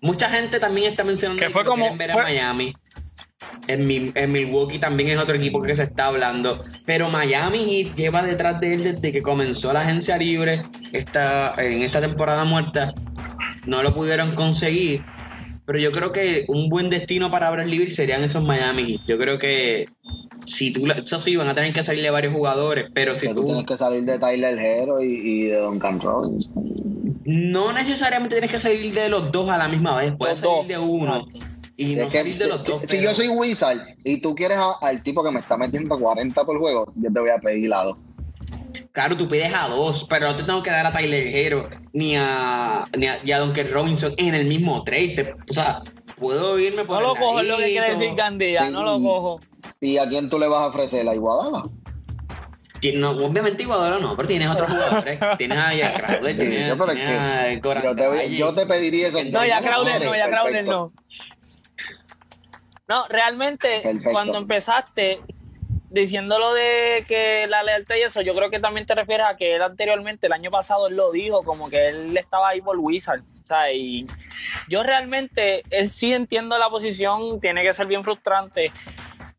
Mucha 0.00 0.28
gente 0.28 0.58
también 0.60 0.90
está 0.90 1.04
mencionando 1.04 1.42
Que 1.42 1.48
fue 1.50 1.64
como- 1.64 1.76
quieren 1.84 1.98
ver 1.98 2.10
fue- 2.12 2.20
a 2.20 2.24
Miami. 2.24 2.74
En, 3.68 3.86
Mi- 3.86 4.12
en 4.14 4.32
Milwaukee 4.32 4.78
también 4.78 5.08
es 5.10 5.18
otro 5.18 5.34
equipo 5.34 5.60
que 5.60 5.74
se 5.74 5.82
está 5.82 6.06
hablando. 6.06 6.62
Pero 6.84 7.08
Miami 7.10 7.58
Heat 7.64 7.96
lleva 7.96 8.22
detrás 8.22 8.60
de 8.60 8.74
él 8.74 8.82
desde 8.84 9.12
que 9.12 9.22
comenzó 9.22 9.72
la 9.72 9.80
agencia 9.80 10.16
libre 10.16 10.62
esta, 10.92 11.54
en 11.58 11.82
esta 11.82 12.00
temporada 12.00 12.44
muerta. 12.44 12.94
No 13.66 13.82
lo 13.82 13.94
pudieron 13.94 14.34
conseguir. 14.34 15.02
Pero 15.64 15.80
yo 15.80 15.90
creo 15.90 16.12
que 16.12 16.44
un 16.46 16.68
buen 16.68 16.90
destino 16.90 17.28
para 17.32 17.50
Bradley 17.50 17.78
Beal 17.78 17.90
serían 17.90 18.22
esos 18.22 18.44
Miami 18.44 18.84
Heat. 18.84 19.00
Yo 19.08 19.18
creo 19.18 19.36
que 19.38 19.86
si 20.44 20.70
tú, 20.72 20.86
eso 20.86 21.18
sí, 21.18 21.34
van 21.34 21.48
a 21.48 21.56
tener 21.56 21.72
que 21.72 21.82
salirle 21.82 22.10
varios 22.10 22.32
jugadores, 22.32 22.84
pero 22.94 23.16
si 23.16 23.26
tú 23.26 23.34
tú 23.34 23.44
tienes 23.46 23.66
que 23.66 23.76
salir 23.76 24.04
de 24.04 24.16
Tyler 24.20 24.56
Hero 24.56 25.02
y, 25.02 25.06
y 25.24 25.42
de 25.48 25.58
Duncan 25.58 25.98
Robinson. 25.98 26.52
no 27.24 27.72
necesariamente 27.72 28.36
tienes 28.36 28.52
que 28.52 28.60
salir 28.60 28.92
de 28.94 29.08
los 29.08 29.32
dos 29.32 29.50
a 29.50 29.58
la 29.58 29.66
misma 29.66 29.96
vez, 29.96 30.12
puedes 30.16 30.40
Los 30.40 30.48
salir 30.48 30.56
dos. 30.58 30.68
de 30.68 30.78
uno 30.78 31.26
y 31.76 31.94
no 31.96 32.02
Es 32.04 32.12
que, 32.12 32.18
salir 32.18 32.38
de 32.38 32.46
los 32.48 32.60
si- 32.64 32.72
dos. 32.72 32.80
si 32.82 32.86
pero- 32.96 33.02
yo 33.02 33.14
soy 33.14 33.28
Wizard 33.28 33.78
y 34.04 34.20
tú 34.20 34.34
quieres 34.34 34.58
a- 34.58 34.78
al 34.82 35.02
tipo 35.02 35.22
que 35.22 35.30
me 35.30 35.40
está 35.40 35.56
metiendo 35.56 35.98
40 35.98 36.44
por 36.44 36.58
juego, 36.58 36.92
yo 36.96 37.12
te 37.12 37.20
voy 37.20 37.30
a 37.30 37.38
pedir 37.38 37.68
la 37.68 37.82
dos. 37.84 37.98
Claro, 38.92 39.16
tú 39.16 39.28
pides 39.28 39.52
a 39.54 39.68
dos, 39.68 40.06
pero 40.08 40.26
no 40.28 40.36
te 40.36 40.42
tengo 40.42 40.62
que 40.62 40.70
dar 40.70 40.86
a 40.86 40.92
Tyler 40.92 41.26
Hero 41.26 41.68
ni 41.92 42.16
a, 42.16 42.84
ni 42.96 43.06
a, 43.06 43.36
a 43.36 43.38
Duncan 43.40 43.68
Robinson 43.70 44.14
en 44.16 44.34
el 44.34 44.46
mismo 44.46 44.82
trade. 44.84 45.08
Te- 45.14 45.32
o 45.50 45.52
sea, 45.52 45.80
puedo 46.16 46.58
irme 46.58 46.84
por 46.84 47.00
No 47.02 47.08
lo 47.08 47.14
cojo, 47.14 47.40
es 47.40 47.46
lo 47.46 47.58
que 47.58 47.64
quiere 47.66 47.90
decir 47.90 48.14
Gandía, 48.14 48.70
no 48.70 48.82
lo 48.82 49.00
cojo. 49.02 49.40
¿Y 49.80 49.98
a 49.98 50.08
quién 50.08 50.30
tú 50.30 50.38
le 50.38 50.48
vas 50.48 50.62
a 50.62 50.66
ofrecer? 50.68 51.04
¿La 51.04 51.14
Iguadala? 51.14 51.64
No, 52.94 53.10
obviamente 53.10 53.64
Iguadala 53.64 53.98
no, 53.98 54.14
pero 54.16 54.28
tienes 54.28 54.48
otros 54.48 54.70
jugadores. 54.70 55.18
tienes 55.38 55.58
a 55.58 55.74
Jack 55.74 55.96
Crowder, 55.96 56.32
Sí, 56.32 56.38
tienes, 56.38 56.68
yo, 56.68 56.76
tienes 56.86 57.08
a 57.08 57.52
Yo 57.52 57.94
te, 57.96 58.02
Dragic. 58.02 58.30
yo 58.36 58.54
te 58.54 58.66
pediría 58.66 59.08
eso. 59.08 59.18
No, 59.30 59.44
ya 59.44 59.60
Crowder 59.60 60.04
no, 60.04 60.14
ya 60.14 60.26
Crowder 60.28 60.64
no. 60.64 60.92
No, 62.88 63.06
realmente, 63.08 63.80
Perfecto. 63.82 64.10
cuando 64.12 64.38
empezaste 64.38 65.20
diciendo 65.90 66.38
lo 66.38 66.52
de 66.52 67.04
que 67.08 67.46
la 67.48 67.62
lealtad 67.62 67.96
y 67.96 68.02
eso, 68.02 68.20
yo 68.20 68.34
creo 68.34 68.50
que 68.50 68.60
también 68.60 68.86
te 68.86 68.94
refieres 68.94 69.26
a 69.26 69.36
que 69.36 69.56
él 69.56 69.62
anteriormente, 69.62 70.26
el 70.26 70.32
año 70.32 70.50
pasado, 70.50 70.86
él 70.88 70.96
lo 70.96 71.10
dijo, 71.10 71.42
como 71.42 71.68
que 71.68 71.88
él 71.88 72.16
estaba 72.16 72.50
ahí 72.50 72.60
por 72.60 72.78
Wizard. 72.78 73.20
O 73.20 73.44
sea, 73.44 73.72
y 73.72 74.06
yo 74.68 74.82
realmente 74.82 75.62
él 75.70 75.88
sí 75.88 76.12
entiendo 76.12 76.58
la 76.58 76.68
posición, 76.68 77.40
tiene 77.40 77.62
que 77.62 77.72
ser 77.72 77.86
bien 77.86 78.04
frustrante, 78.04 78.72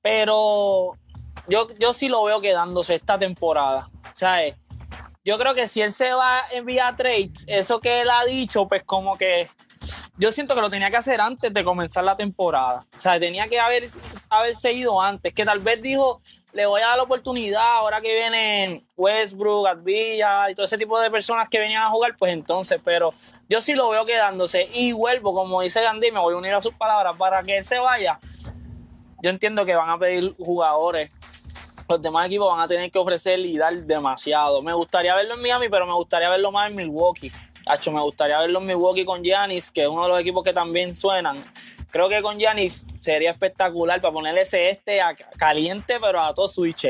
pero 0.02 0.94
yo, 1.48 1.68
yo 1.80 1.94
sí 1.94 2.08
lo 2.08 2.24
veo 2.24 2.42
quedándose 2.42 2.96
esta 2.96 3.20
temporada. 3.20 3.90
O 4.04 4.16
sea, 4.16 4.46
eh, 4.46 4.56
yo 5.24 5.38
creo 5.38 5.54
que 5.54 5.68
si 5.68 5.82
él 5.82 5.92
se 5.92 6.14
va 6.14 6.44
en 6.52 6.66
vía 6.66 6.94
trades, 6.96 7.44
eso 7.48 7.80
que 7.80 8.02
él 8.02 8.10
ha 8.10 8.24
dicho, 8.24 8.66
pues 8.68 8.84
como 8.84 9.18
que 9.18 9.50
yo 10.18 10.32
siento 10.32 10.56
que 10.56 10.62
lo 10.62 10.70
tenía 10.70 10.90
que 10.90 10.98
hacer 10.98 11.22
antes 11.22 11.54
de 11.54 11.64
comenzar 11.64 12.04
la 12.04 12.16
temporada. 12.16 12.86
O 12.96 13.02
sea, 13.02 13.20
tenía 13.20 13.48
que 13.48 13.60
haber, 13.60 13.84
haberse 14.30 14.74
ido 14.74 15.02
antes. 15.02 15.34
Que 15.34 15.46
tal 15.46 15.60
vez 15.60 15.82
dijo, 15.82 16.22
le 16.54 16.66
voy 16.66 16.82
a 16.82 16.88
dar 16.88 16.98
la 16.98 17.04
oportunidad 17.04 17.62
ahora 17.62 18.02
que 18.02 18.14
vienen 18.14 18.84
Westbrook, 18.96 19.68
Advilla 19.68 20.50
y 20.50 20.56
todo 20.56 20.66
ese 20.66 20.78
tipo 20.78 21.00
de 21.00 21.12
personas 21.12 21.50
que 21.50 21.60
venían 21.60 21.84
a 21.84 21.90
jugar, 21.90 22.16
pues 22.18 22.34
entonces, 22.34 22.82
pero 22.84 23.14
yo 23.48 23.62
sí 23.62 23.74
lo 23.74 23.90
veo 23.90 24.06
quedándose. 24.06 24.68
Y 24.74 24.92
vuelvo, 24.92 25.34
como 25.34 25.62
dice 25.62 25.82
Gandhi, 25.82 26.12
me 26.12 26.20
voy 26.20 26.34
a 26.34 26.38
unir 26.38 26.54
a 26.54 26.62
sus 26.62 26.74
palabras, 26.74 27.16
para 27.16 27.44
que 27.44 27.58
él 27.58 27.66
se 27.66 27.78
vaya. 27.78 28.20
Yo 29.22 29.30
entiendo 29.30 29.66
que 29.66 29.76
van 29.76 29.90
a 29.90 29.98
pedir 29.98 30.36
jugadores. 30.38 31.12
Los 31.88 32.02
demás 32.02 32.28
equipos 32.28 32.50
van 32.52 32.60
a 32.60 32.68
tener 32.68 32.92
que 32.92 33.00
ofrecer 33.00 33.40
y 33.40 33.58
dar 33.58 33.74
demasiado. 33.76 34.62
Me 34.62 34.74
gustaría 34.74 35.16
verlo 35.16 35.36
en 35.36 35.42
Miami, 35.42 35.70
pero 35.70 35.86
me 35.86 35.94
gustaría 35.94 36.30
verlo 36.30 36.52
más 36.52 36.70
en 36.70 36.76
Milwaukee. 36.76 37.32
Hacho, 37.70 37.92
me 37.92 38.02
gustaría 38.02 38.40
verlo 38.40 38.60
en 38.60 38.66
Milwaukee 38.66 39.06
con 39.06 39.24
Giannis, 39.24 39.72
que 39.72 39.84
es 39.84 39.88
uno 39.88 40.04
de 40.04 40.10
los 40.10 40.20
equipos 40.20 40.44
que 40.44 40.54
también 40.54 40.98
suenan. 40.98 41.40
Creo 41.92 42.10
que 42.10 42.22
con 42.22 42.38
Giannis 42.38 42.82
sería 43.02 43.32
espectacular 43.32 44.02
para 44.02 44.14
ponerle 44.14 44.42
ese 44.42 44.70
este 44.70 45.02
a 45.02 45.16
caliente, 45.38 45.98
pero 46.02 46.20
a 46.22 46.34
todo 46.34 46.48
switch. 46.48 46.88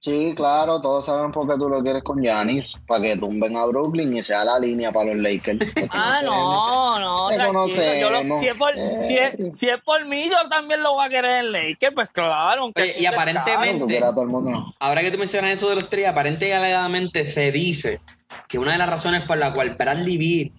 Sí, 0.00 0.34
claro, 0.36 0.82
todos 0.82 1.06
saben 1.06 1.32
por 1.32 1.48
qué 1.48 1.54
tú 1.58 1.66
lo 1.66 1.80
quieres 1.82 2.02
con 2.02 2.20
Giannis, 2.20 2.78
para 2.86 3.00
que 3.04 3.16
tumben 3.16 3.56
a 3.56 3.64
Brooklyn 3.64 4.14
y 4.14 4.22
sea 4.22 4.44
la 4.44 4.58
línea 4.58 4.92
para 4.92 5.14
los 5.14 5.22
Lakers. 5.22 5.58
Ah, 5.90 6.20
no, 6.22 6.98
no, 6.98 7.28
tranquilo. 7.30 7.94
Yo 8.00 8.10
lo- 8.10 8.36
si, 8.38 8.46
es 8.48 8.56
por, 8.58 8.76
Eh. 8.76 9.00
si, 9.00 9.16
es, 9.16 9.34
si 9.58 9.70
es 9.70 9.80
por 9.82 10.04
mí, 10.04 10.28
yo 10.28 10.46
también 10.50 10.82
lo 10.82 10.92
voy 10.92 11.06
a 11.06 11.08
querer 11.08 11.46
en 11.46 11.52
Lakers, 11.52 11.94
pues 11.94 12.10
claro. 12.10 12.62
aunque 12.64 12.82
Oye, 12.82 12.96
y 12.98 13.06
aparentemente- 13.06 13.94
caro. 13.98 14.10
A 14.10 14.14
todo 14.14 14.22
el 14.24 14.28
mundo. 14.28 14.74
Ahora 14.78 15.00
que 15.00 15.10
tú 15.10 15.16
mencionas 15.16 15.52
eso 15.52 15.70
de 15.70 15.76
los 15.76 15.88
tres, 15.88 16.06
aparente 16.06 16.48
y 16.48 16.52
alegadamente 16.52 17.24
se 17.24 17.50
dice 17.50 18.00
que 18.48 18.58
una 18.58 18.72
de 18.72 18.78
las 18.78 18.88
razones 18.88 19.22
por 19.22 19.38
la 19.38 19.52
cual 19.52 19.76
Bradley 19.78 20.18
Beal 20.18 20.52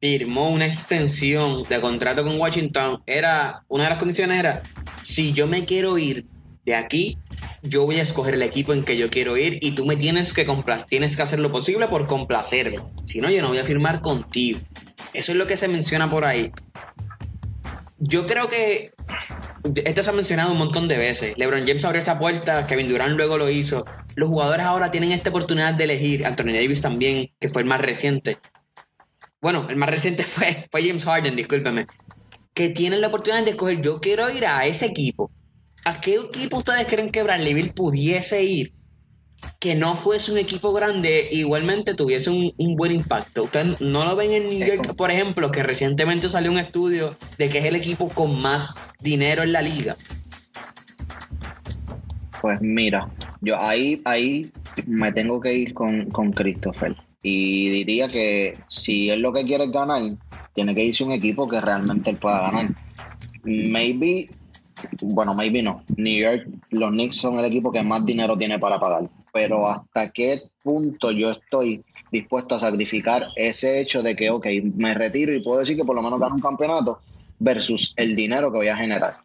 firmó 0.00 0.50
una 0.50 0.66
extensión 0.66 1.62
de 1.64 1.80
contrato 1.80 2.24
con 2.24 2.38
Washington 2.38 3.02
era, 3.06 3.64
una 3.68 3.84
de 3.84 3.90
las 3.90 3.98
condiciones 3.98 4.38
era, 4.38 4.62
si 5.02 5.32
yo 5.32 5.46
me 5.46 5.64
quiero 5.64 5.96
ir 5.98 6.26
de 6.64 6.74
aquí, 6.74 7.18
yo 7.62 7.84
voy 7.86 7.96
a 7.96 8.02
escoger 8.02 8.34
el 8.34 8.42
equipo 8.42 8.72
en 8.72 8.84
que 8.84 8.96
yo 8.96 9.10
quiero 9.10 9.36
ir 9.36 9.58
y 9.62 9.72
tú 9.72 9.86
me 9.86 9.96
tienes 9.96 10.32
que 10.32 10.46
tienes 10.88 11.16
que 11.16 11.22
hacer 11.22 11.38
lo 11.38 11.50
posible 11.50 11.88
por 11.88 12.06
complacerme. 12.06 12.78
Si 13.06 13.20
no, 13.20 13.30
yo 13.30 13.42
no 13.42 13.48
voy 13.48 13.58
a 13.58 13.64
firmar 13.64 14.00
contigo. 14.00 14.60
Eso 15.12 15.32
es 15.32 15.38
lo 15.38 15.46
que 15.46 15.56
se 15.56 15.68
menciona 15.68 16.10
por 16.10 16.24
ahí. 16.24 16.52
Yo 17.98 18.26
creo 18.26 18.48
que 18.48 18.92
esto 19.64 20.02
se 20.02 20.10
ha 20.10 20.12
mencionado 20.12 20.52
un 20.52 20.58
montón 20.58 20.88
de 20.88 20.98
veces. 20.98 21.36
LeBron 21.38 21.66
James 21.66 21.84
abrió 21.84 22.00
esa 22.00 22.18
puerta, 22.18 22.66
Kevin 22.66 22.88
Durant 22.88 23.16
luego 23.16 23.38
lo 23.38 23.48
hizo. 23.48 23.84
Los 24.14 24.28
jugadores 24.28 24.66
ahora 24.66 24.90
tienen 24.90 25.12
esta 25.12 25.30
oportunidad 25.30 25.74
de 25.74 25.84
elegir. 25.84 26.26
Anthony 26.26 26.52
Davis 26.52 26.82
también, 26.82 27.30
que 27.40 27.48
fue 27.48 27.62
el 27.62 27.68
más 27.68 27.80
reciente. 27.80 28.38
Bueno, 29.40 29.66
el 29.68 29.76
más 29.76 29.88
reciente 29.88 30.22
fue, 30.24 30.68
fue 30.70 30.86
James 30.86 31.04
Harden, 31.04 31.36
discúlpeme. 31.36 31.86
Que 32.52 32.68
tienen 32.68 33.00
la 33.00 33.08
oportunidad 33.08 33.42
de 33.44 33.52
escoger, 33.52 33.80
yo 33.80 34.00
quiero 34.00 34.30
ir 34.30 34.46
a 34.46 34.66
ese 34.66 34.86
equipo. 34.86 35.30
¿A 35.86 36.00
qué 36.00 36.14
equipo 36.14 36.58
ustedes 36.58 36.86
creen 36.86 37.10
que 37.10 37.22
Bradley 37.22 37.54
Beal 37.54 37.72
pudiese 37.74 38.42
ir? 38.42 38.74
Que 39.60 39.74
no 39.74 39.94
fuese 39.96 40.32
un 40.32 40.38
equipo 40.38 40.72
grande, 40.72 41.28
igualmente 41.32 41.94
tuviese 41.94 42.30
un, 42.30 42.52
un 42.58 42.76
buen 42.76 42.92
impacto. 42.92 43.44
Ustedes 43.44 43.80
no 43.80 44.04
lo 44.04 44.14
ven 44.16 44.32
en 44.32 44.50
New 44.50 44.66
York, 44.66 44.94
por 44.94 45.10
ejemplo, 45.10 45.50
que 45.50 45.62
recientemente 45.62 46.28
salió 46.28 46.50
un 46.50 46.58
estudio 46.58 47.16
de 47.38 47.48
que 47.48 47.58
es 47.58 47.64
el 47.64 47.76
equipo 47.76 48.08
con 48.08 48.40
más 48.40 48.74
dinero 49.00 49.42
en 49.42 49.52
la 49.52 49.62
liga. 49.62 49.96
Pues 52.42 52.60
mira, 52.60 53.08
yo 53.40 53.58
ahí, 53.58 54.02
ahí 54.04 54.52
me 54.86 55.12
tengo 55.12 55.40
que 55.40 55.54
ir 55.54 55.72
con, 55.72 56.10
con 56.10 56.30
Christopher. 56.32 56.94
Y 57.22 57.70
diría 57.70 58.06
que 58.06 58.58
si 58.68 59.08
él 59.08 59.22
lo 59.22 59.32
que 59.32 59.44
quiere 59.44 59.64
es 59.64 59.72
ganar, 59.72 60.02
tiene 60.54 60.74
que 60.74 60.84
irse 60.84 61.04
un 61.04 61.12
equipo 61.12 61.46
que 61.46 61.58
realmente 61.58 62.10
él 62.10 62.18
pueda 62.18 62.42
ganar. 62.42 62.70
Maybe, 63.44 64.28
bueno, 65.00 65.34
maybe 65.34 65.62
no. 65.62 65.82
New 65.96 66.18
York, 66.18 66.46
los 66.70 66.90
Knicks 66.90 67.16
son 67.16 67.38
el 67.38 67.46
equipo 67.46 67.72
que 67.72 67.82
más 67.82 68.04
dinero 68.04 68.36
tiene 68.36 68.58
para 68.58 68.78
pagar. 68.78 69.08
Pero 69.34 69.68
hasta 69.68 70.12
qué 70.12 70.40
punto 70.62 71.10
yo 71.10 71.32
estoy 71.32 71.84
dispuesto 72.12 72.54
a 72.54 72.60
sacrificar 72.60 73.26
ese 73.34 73.80
hecho 73.80 74.00
de 74.00 74.14
que, 74.14 74.30
ok, 74.30 74.46
me 74.76 74.94
retiro 74.94 75.34
y 75.34 75.42
puedo 75.42 75.58
decir 75.58 75.76
que 75.76 75.84
por 75.84 75.96
lo 75.96 76.02
menos 76.02 76.20
gano 76.20 76.36
un 76.36 76.40
campeonato 76.40 77.00
versus 77.40 77.94
el 77.96 78.14
dinero 78.14 78.52
que 78.52 78.58
voy 78.58 78.68
a 78.68 78.76
generar. 78.76 79.16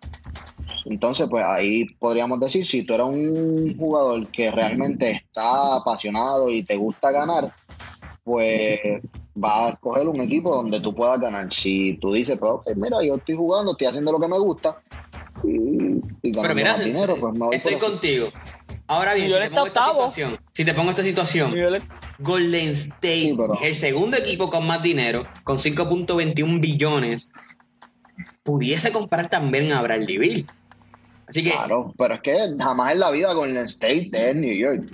Entonces, 0.86 1.28
pues 1.30 1.46
ahí 1.46 1.86
podríamos 2.00 2.40
decir, 2.40 2.66
si 2.66 2.84
tú 2.84 2.96
eres 2.96 3.06
un 3.06 3.78
jugador 3.78 4.28
que 4.32 4.50
realmente 4.50 5.12
está 5.12 5.76
apasionado 5.76 6.50
y 6.50 6.64
te 6.64 6.76
gusta 6.76 7.12
ganar, 7.12 7.54
pues 8.24 8.80
vas 9.36 9.68
a 9.68 9.70
escoger 9.74 10.08
un 10.08 10.22
equipo 10.22 10.56
donde 10.56 10.80
tú 10.80 10.96
puedas 10.96 11.20
ganar. 11.20 11.54
Si 11.54 12.00
tú 12.02 12.14
dices, 12.14 12.40
pues, 12.40 12.52
ok, 12.52 12.72
mira, 12.76 12.98
yo 13.06 13.18
estoy 13.18 13.36
jugando, 13.36 13.74
estoy 13.74 13.86
haciendo 13.86 14.12
lo 14.12 14.20
que 14.20 14.28
me 14.28 14.40
gusta 14.40 14.82
y, 15.44 16.00
y 16.24 16.32
ganando 16.32 16.42
Pero 16.42 16.56
mira, 16.56 16.72
más 16.72 16.84
dinero, 16.84 17.16
pues 17.20 17.34
me 17.34 17.46
voy 17.46 17.56
estoy 17.56 17.74
eso. 17.76 18.32
Ahora 18.90 19.14
bien, 19.14 19.32
si 19.32 19.38
te, 19.38 19.50
pongo 19.52 19.68
esta 19.68 19.86
situación, 19.86 20.40
si 20.52 20.66
te 20.66 20.74
pongo 20.74 20.90
esta 20.90 21.04
situación, 21.04 21.54
Golden 22.18 22.70
State, 22.70 23.22
Sí, 23.22 23.36
pero- 23.38 23.60
el 23.62 23.76
segundo 23.76 24.18
equipo 24.18 24.50
con 24.50 24.66
más 24.66 24.82
dinero, 24.82 25.22
con 25.44 25.60
5.21 25.60 26.60
billones, 26.60 27.30
pudiese 28.42 28.92
comprar 28.92 29.30
también 29.30 29.72
a 29.74 29.82
Bradley 29.84 30.18
Beal. 30.18 30.46
Así 31.28 31.44
que, 31.44 31.52
Claro, 31.52 31.94
pero 32.00 32.16
es 32.16 32.22
que 32.22 32.56
jamás 32.58 32.94
en 32.94 33.00
la 33.02 33.12
vida 33.12 33.32
Golden 33.34 33.66
State 33.66 34.10
es 34.12 34.36
New 34.36 34.58
York. 34.58 34.90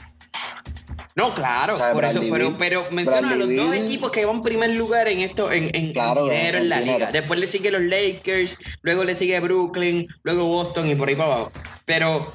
No, 1.15 1.33
claro, 1.33 1.77
por 1.93 2.03
eso, 2.03 2.21
pero, 2.29 2.57
pero 2.57 2.87
menciona 2.91 3.31
a 3.31 3.35
los 3.35 3.47
dos 3.55 3.73
equipos 3.73 4.11
que 4.11 4.25
van 4.25 4.41
primer 4.41 4.71
lugar 4.71 5.07
en 5.07 5.21
esto, 5.21 5.49
en, 5.49 5.73
en, 5.73 5.93
dinero 5.93 6.57
en, 6.57 6.67
la 6.67 6.81
liga. 6.81 7.13
Después 7.13 7.39
le 7.39 7.47
sigue 7.47 7.71
los 7.71 7.83
Lakers, 7.83 8.57
luego 8.81 9.05
le 9.05 9.15
sigue 9.15 9.39
Brooklyn, 9.39 10.05
luego 10.23 10.45
Boston 10.47 10.89
y 10.89 10.95
por 10.95 11.07
ahí 11.07 11.15
para 11.15 11.33
abajo. 11.33 11.51
Pero 11.85 12.33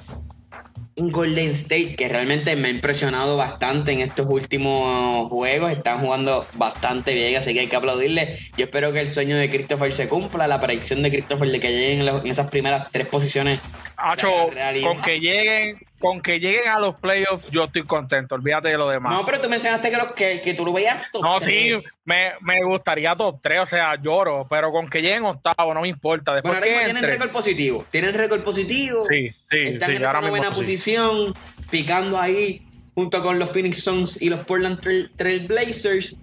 Golden 1.08 1.50
State 1.52 1.94
que 1.96 2.08
realmente 2.08 2.54
me 2.56 2.68
ha 2.68 2.70
impresionado 2.70 3.36
bastante 3.36 3.92
en 3.92 4.00
estos 4.00 4.26
últimos 4.28 5.28
juegos. 5.28 5.72
Están 5.72 6.00
jugando 6.00 6.46
bastante 6.54 7.14
bien, 7.14 7.36
así 7.36 7.54
que 7.54 7.60
hay 7.60 7.66
que 7.68 7.76
aplaudirle. 7.76 8.36
Yo 8.56 8.66
espero 8.66 8.92
que 8.92 9.00
el 9.00 9.08
sueño 9.08 9.36
de 9.36 9.48
Christopher 9.48 9.92
se 9.92 10.08
cumpla, 10.08 10.46
la 10.46 10.60
predicción 10.60 11.02
de 11.02 11.10
Christopher 11.10 11.50
de 11.50 11.60
que 11.60 11.72
lleguen 11.72 12.06
en, 12.06 12.26
esas 12.26 12.50
primeras 12.50 12.90
tres 12.90 13.06
posiciones. 13.06 13.60
con 13.96 15.02
que 15.02 15.20
lleguen 15.20 15.89
con 16.00 16.22
que 16.22 16.40
lleguen 16.40 16.68
a 16.68 16.78
los 16.78 16.94
playoffs, 16.96 17.46
yo 17.50 17.64
estoy 17.64 17.82
contento. 17.84 18.34
Olvídate 18.34 18.70
de 18.70 18.78
lo 18.78 18.88
demás. 18.88 19.12
No, 19.12 19.24
pero 19.26 19.40
tú 19.40 19.50
mencionaste 19.50 19.90
que, 19.90 19.96
los, 19.98 20.12
que, 20.12 20.40
que 20.40 20.54
tú 20.54 20.64
lo 20.64 20.72
veías 20.72 21.10
top 21.12 21.22
No, 21.22 21.40
sí, 21.40 21.72
me, 22.04 22.32
me, 22.40 22.64
gustaría 22.64 23.14
top 23.14 23.38
3, 23.42 23.60
o 23.60 23.66
sea, 23.66 24.00
lloro, 24.00 24.46
pero 24.48 24.72
con 24.72 24.88
que 24.88 25.02
lleguen 25.02 25.24
octavo, 25.24 25.74
no 25.74 25.82
me 25.82 25.88
importa. 25.88 26.34
Después 26.34 26.58
bueno, 26.58 26.74
ahora 26.74 26.84
tienen 26.86 27.04
récord 27.04 27.30
positivo. 27.30 27.86
Tienen 27.90 28.14
récord 28.14 28.40
positivo. 28.40 29.04
Sí, 29.04 29.30
sí, 29.50 29.58
Están 29.58 29.90
sí, 29.90 29.96
en 29.96 30.06
una 30.06 30.30
buena 30.30 30.50
posición, 30.50 31.34
picando 31.70 32.18
ahí 32.18 32.66
junto 32.94 33.22
con 33.22 33.38
los 33.38 33.50
Phoenix 33.50 33.84
Suns 33.84 34.22
y 34.22 34.30
los 34.30 34.40
Portland 34.40 34.80
Trail, 35.16 35.46
Blazers. 35.46 36.16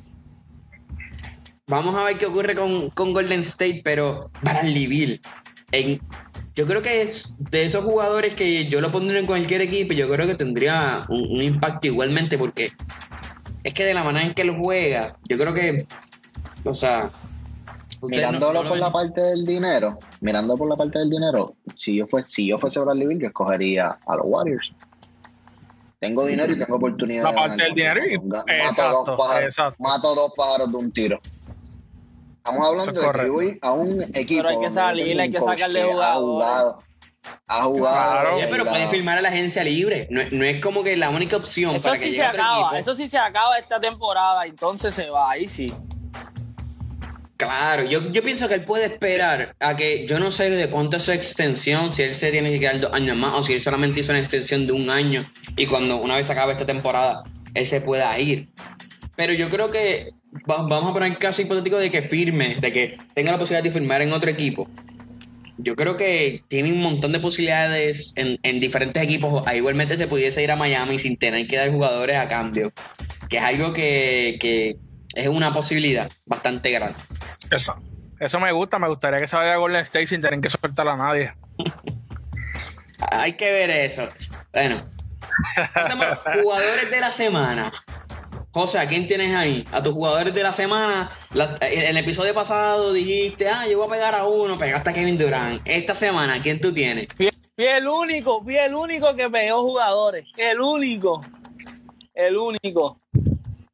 Vamos 1.67 1.95
a 1.95 2.03
ver 2.03 2.17
qué 2.17 2.25
ocurre 2.25 2.55
con, 2.55 2.89
con 2.89 3.13
Golden 3.13 3.41
State, 3.41 3.82
pero 3.84 4.32
Bradley 4.41 4.88
Bill 4.88 5.21
en 5.71 6.01
yo 6.58 6.66
creo 6.66 6.82
que 6.82 7.03
es 7.03 7.36
de 7.38 7.66
esos 7.66 7.86
jugadores 7.86 8.34
que 8.34 8.68
yo 8.68 8.82
lo 8.82 8.91
pondría 8.91 9.20
en 9.20 9.28
cualquier 9.28 9.62
equipo, 9.62 9.93
yo 9.93 10.10
creo 10.10 10.26
que 10.26 10.34
tendría 10.34 11.05
un, 11.08 11.39
impacto 11.39 11.86
igualmente 11.86 12.36
porque 12.36 12.72
es 13.64 13.74
que 13.76 13.86
de 13.86 13.93
la 13.93 14.03
manera 14.03 14.26
en 14.26 14.34
que 14.34 14.41
él 14.41 14.58
juega, 14.60 15.16
yo 15.30 15.38
creo 15.38 15.53
que, 15.53 15.86
o 16.64 16.74
sea... 16.74 17.12
Mirándolo 18.01 18.68
por 18.68 18.78
la 18.80 18.91
parte 18.91 19.22
del 19.22 19.45
dinero, 19.45 19.99
mirando 20.22 20.55
por 20.55 20.68
la 20.68 20.76
parte 20.76 20.97
del 20.97 21.12
dinero, 21.12 21.55
si 21.76 21.95
yo, 21.95 22.08
fuese, 22.08 22.28
si 22.30 22.47
yo 22.47 22.58
fuese 22.58 22.80
Bradley 22.80 23.08
Bill, 23.08 23.20
yo 23.20 23.28
escogería 23.28 23.97
a 24.08 24.16
los 24.16 24.26
Warriors. 24.26 24.72
Tengo 25.99 26.26
dinero 26.26 26.53
y 26.53 26.60
tengo 26.60 26.76
oportunidad. 26.76 27.24
La 27.24 27.34
parte 27.34 27.64
del 27.64 27.74
dinero 27.74 28.01
y... 28.05 28.20
Mato, 28.20 29.18
mato 29.80 30.16
dos 30.16 30.32
pájaros 30.36 30.72
de 30.72 30.78
un 30.78 30.91
tiro. 30.91 31.20
Estamos 32.48 32.66
hablando 32.66 33.02
de 33.02 33.24
que 33.24 33.30
voy 33.30 33.60
a 33.62 33.72
un 33.74 34.02
equipo. 34.14 34.43
Pero 34.43 34.50
hay 34.50 34.60
que 34.60 34.72
salir, 34.72 35.20
hay 35.20 35.30
que 35.30 35.41
sacarle 35.41 35.84
jugador. 35.84 36.04
Ha 36.06 36.16
jugado. 36.16 36.84
Ha 37.45 37.64
jugado. 37.64 38.39
pero 38.50 38.66
puede 38.66 38.88
firmar 38.88 39.18
a 39.18 39.22
la 39.22 39.28
agencia 39.28 39.66
libre. 39.66 40.08
No, 40.10 40.22
no, 40.32 40.45
es 40.45 40.62
como 40.62 40.82
que 40.82 40.95
la 40.95 41.10
única 41.10 41.36
opción 41.36 41.76
eso 41.76 41.84
para 41.84 41.98
sí 41.98 42.06
que 42.06 42.14
se 42.14 42.24
acaba. 42.24 42.80
Eso 42.80 42.95
sí 42.95 43.10
se 43.10 43.18
acaba 43.18 43.58
esta 43.58 43.82
temporada. 43.82 44.45
Entonces 44.45 44.95
se 44.95 45.10
va. 45.10 45.32
Ahí 45.32 45.50
sí. 45.50 45.68
Claro, 47.36 47.84
yo, 47.84 48.12
yo 48.12 48.24
pienso 48.24 48.48
que 48.48 48.56
él 48.56 48.64
puede 48.64 48.86
esperar 48.86 49.54
a 49.60 49.76
que 49.76 50.08
yo 50.08 50.18
no 50.18 50.32
sé 50.32 50.50
de 50.50 50.70
cuánto 50.70 50.98
es 50.98 51.04
su 51.04 51.12
extensión, 51.12 51.91
si 51.91 52.02
él 52.02 52.16
se 52.16 52.32
tiene 52.32 52.50
que 52.50 52.60
quedar 52.62 52.80
dos 52.80 52.93
años 52.93 53.16
más 53.16 53.34
o 53.34 53.43
si 53.43 53.54
él 53.54 53.62
solamente 53.62 54.00
hizo 54.00 54.12
una 54.12 54.20
extensión 54.20 54.66
de 54.66 54.74
un 54.74 54.89
año 54.89 55.24
y 55.56 55.68
cuando 55.68 55.98
una 55.98 56.16
vez 56.16 56.30
acabe 56.32 56.54
esta 56.54 56.66
temporada 56.66 57.22
él 57.54 57.66
se 57.66 57.82
pueda 57.82 58.18
ir. 58.18 58.50
Pero 59.16 59.34
yo 59.34 59.50
creo 59.50 59.70
que 59.70 60.14
vamos 60.45 60.89
a 60.89 60.93
poner 60.93 61.11
el 61.11 61.17
caso 61.17 61.41
hipotético 61.41 61.78
de 61.78 61.89
que 61.89 62.01
firme, 62.01 62.55
de 62.55 62.71
que 62.71 62.97
tenga 63.13 63.32
la 63.32 63.39
posibilidad 63.39 63.63
de 63.63 63.71
firmar 63.71 64.01
en 64.01 64.11
otro 64.11 64.30
equipo. 64.30 64.69
Yo 65.57 65.75
creo 65.75 65.97
que 65.97 66.43
tiene 66.47 66.71
un 66.71 66.82
montón 66.82 67.11
de 67.11 67.19
posibilidades 67.19 68.13
en, 68.15 68.59
diferentes 68.59 69.01
equipos. 69.01 69.43
igualmente 69.55 69.97
se 69.97 70.07
pudiese 70.07 70.43
ir 70.43 70.51
a 70.51 70.55
Miami 70.55 70.99
sin 70.99 71.17
tener 71.17 71.47
que 71.47 71.57
dar 71.57 71.71
jugadores 71.71 72.17
a 72.17 72.28
cambio, 72.28 72.71
que 73.28 73.38
es 73.38 73.43
algo 73.43 73.73
que, 73.73 74.78
es 75.15 75.28
una 75.28 75.53
posibilidad 75.53 76.09
bastante 76.25 76.69
grande. 76.71 76.99
Eso, 77.49 77.75
eso 78.19 78.39
me 78.39 78.51
gusta, 78.51 78.78
me 78.78 78.88
gustaría 78.88 79.19
que 79.19 79.28
se 79.28 79.36
vaya 79.36 79.53
a 79.53 79.57
Golden 79.57 79.82
State 79.82 80.07
sin 80.07 80.21
tener 80.21 80.39
que 80.41 80.49
soltar 80.49 80.88
a 80.88 80.95
nadie. 80.95 81.34
Hay 83.11 83.34
que 83.34 83.51
ver 83.51 83.69
eso. 83.69 84.07
Bueno, 84.53 84.84
jugadores 86.43 86.91
de 86.91 86.99
la 86.99 87.11
semana. 87.11 87.71
José, 88.58 88.80
¿a 88.80 88.88
quién 88.88 89.05
tienes 89.05 89.36
ahí? 89.36 89.64
A 89.72 89.84
tus 89.84 89.93
jugadores 89.93 90.34
de 90.34 90.41
la 90.41 90.51
semana. 90.51 91.12
en 91.62 91.89
el 91.89 91.97
episodio 91.97 92.34
pasado 92.34 92.91
dijiste, 92.91 93.47
ah, 93.47 93.68
yo 93.70 93.78
voy 93.78 93.86
a 93.86 93.91
pegar 93.91 94.16
a 94.16 94.26
uno, 94.26 94.58
pegaste 94.58 94.89
a 94.89 94.93
Kevin 94.93 95.16
Durant. 95.16 95.62
Esta 95.64 95.93
semana, 95.93 96.41
¿quién 96.41 96.60
tú 96.60 96.74
tienes? 96.74 97.08
Fui, 97.16 97.30
el 97.55 97.88
único, 97.88 98.43
fui 98.43 98.55
el 98.58 98.74
único 98.74 99.16
que 99.16 99.30
pegó 99.30 99.62
jugadores. 99.62 100.26
El 100.36 100.60
único. 100.60 101.22
El 102.16 102.36
único. 102.36 102.95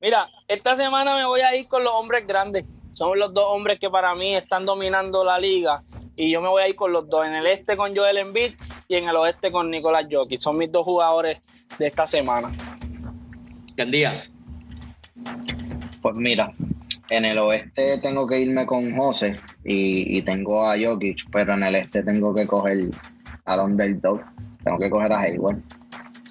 Mira, 0.02 0.30
esta 0.50 0.76
semana 0.76 1.16
me 1.16 1.24
voy 1.24 1.40
a 1.40 1.56
ir 1.56 1.66
con 1.70 1.82
los 1.86 1.94
hombres 1.94 2.28
grandes. 2.28 2.66
Son 2.92 3.18
los 3.18 3.34
dos 3.34 3.46
hombres 3.48 3.80
que 3.80 3.90
para 3.90 4.14
mí 4.16 4.36
están 4.36 4.66
dominando 4.66 5.24
la 5.24 5.40
liga. 5.40 5.82
Y 6.18 6.30
yo 6.30 6.42
me 6.42 6.50
voy 6.50 6.62
a 6.62 6.68
ir 6.68 6.76
con 6.76 6.92
los 6.92 7.08
dos. 7.08 7.26
En 7.26 7.36
el 7.36 7.48
este 7.48 7.78
con 7.78 7.96
Joel 7.96 8.18
Embiid 8.18 8.56
y 8.90 8.98
en 8.98 9.08
el 9.08 9.16
oeste 9.16 9.50
con 9.50 9.72
Nicolás 9.72 10.08
Jokic. 10.12 10.42
Son 10.42 10.58
mis 10.58 10.70
dos 10.70 10.84
jugadores 10.84 11.40
de 11.80 11.88
esta 11.88 12.06
semana. 12.06 12.52
día. 13.88 14.26
Pues 16.02 16.16
mira, 16.16 16.52
en 17.10 17.26
el 17.26 17.38
oeste 17.38 17.98
tengo 18.00 18.28
que 18.28 18.40
irme 18.40 18.66
con 18.66 18.96
José 18.96 19.36
y, 19.64 20.22
tengo 20.24 20.68
a 20.68 20.76
Jokic, 20.78 21.30
pero 21.32 21.54
en 21.54 21.64
el 21.64 21.76
este 21.76 22.04
tengo 22.04 22.34
que 22.34 22.48
coger 22.48 22.90
al 23.46 23.60
underdog. 23.60 24.22
Tengo 24.64 24.80
que 24.80 24.90
coger 24.90 25.12
a 25.12 25.20
Hayward, 25.22 25.60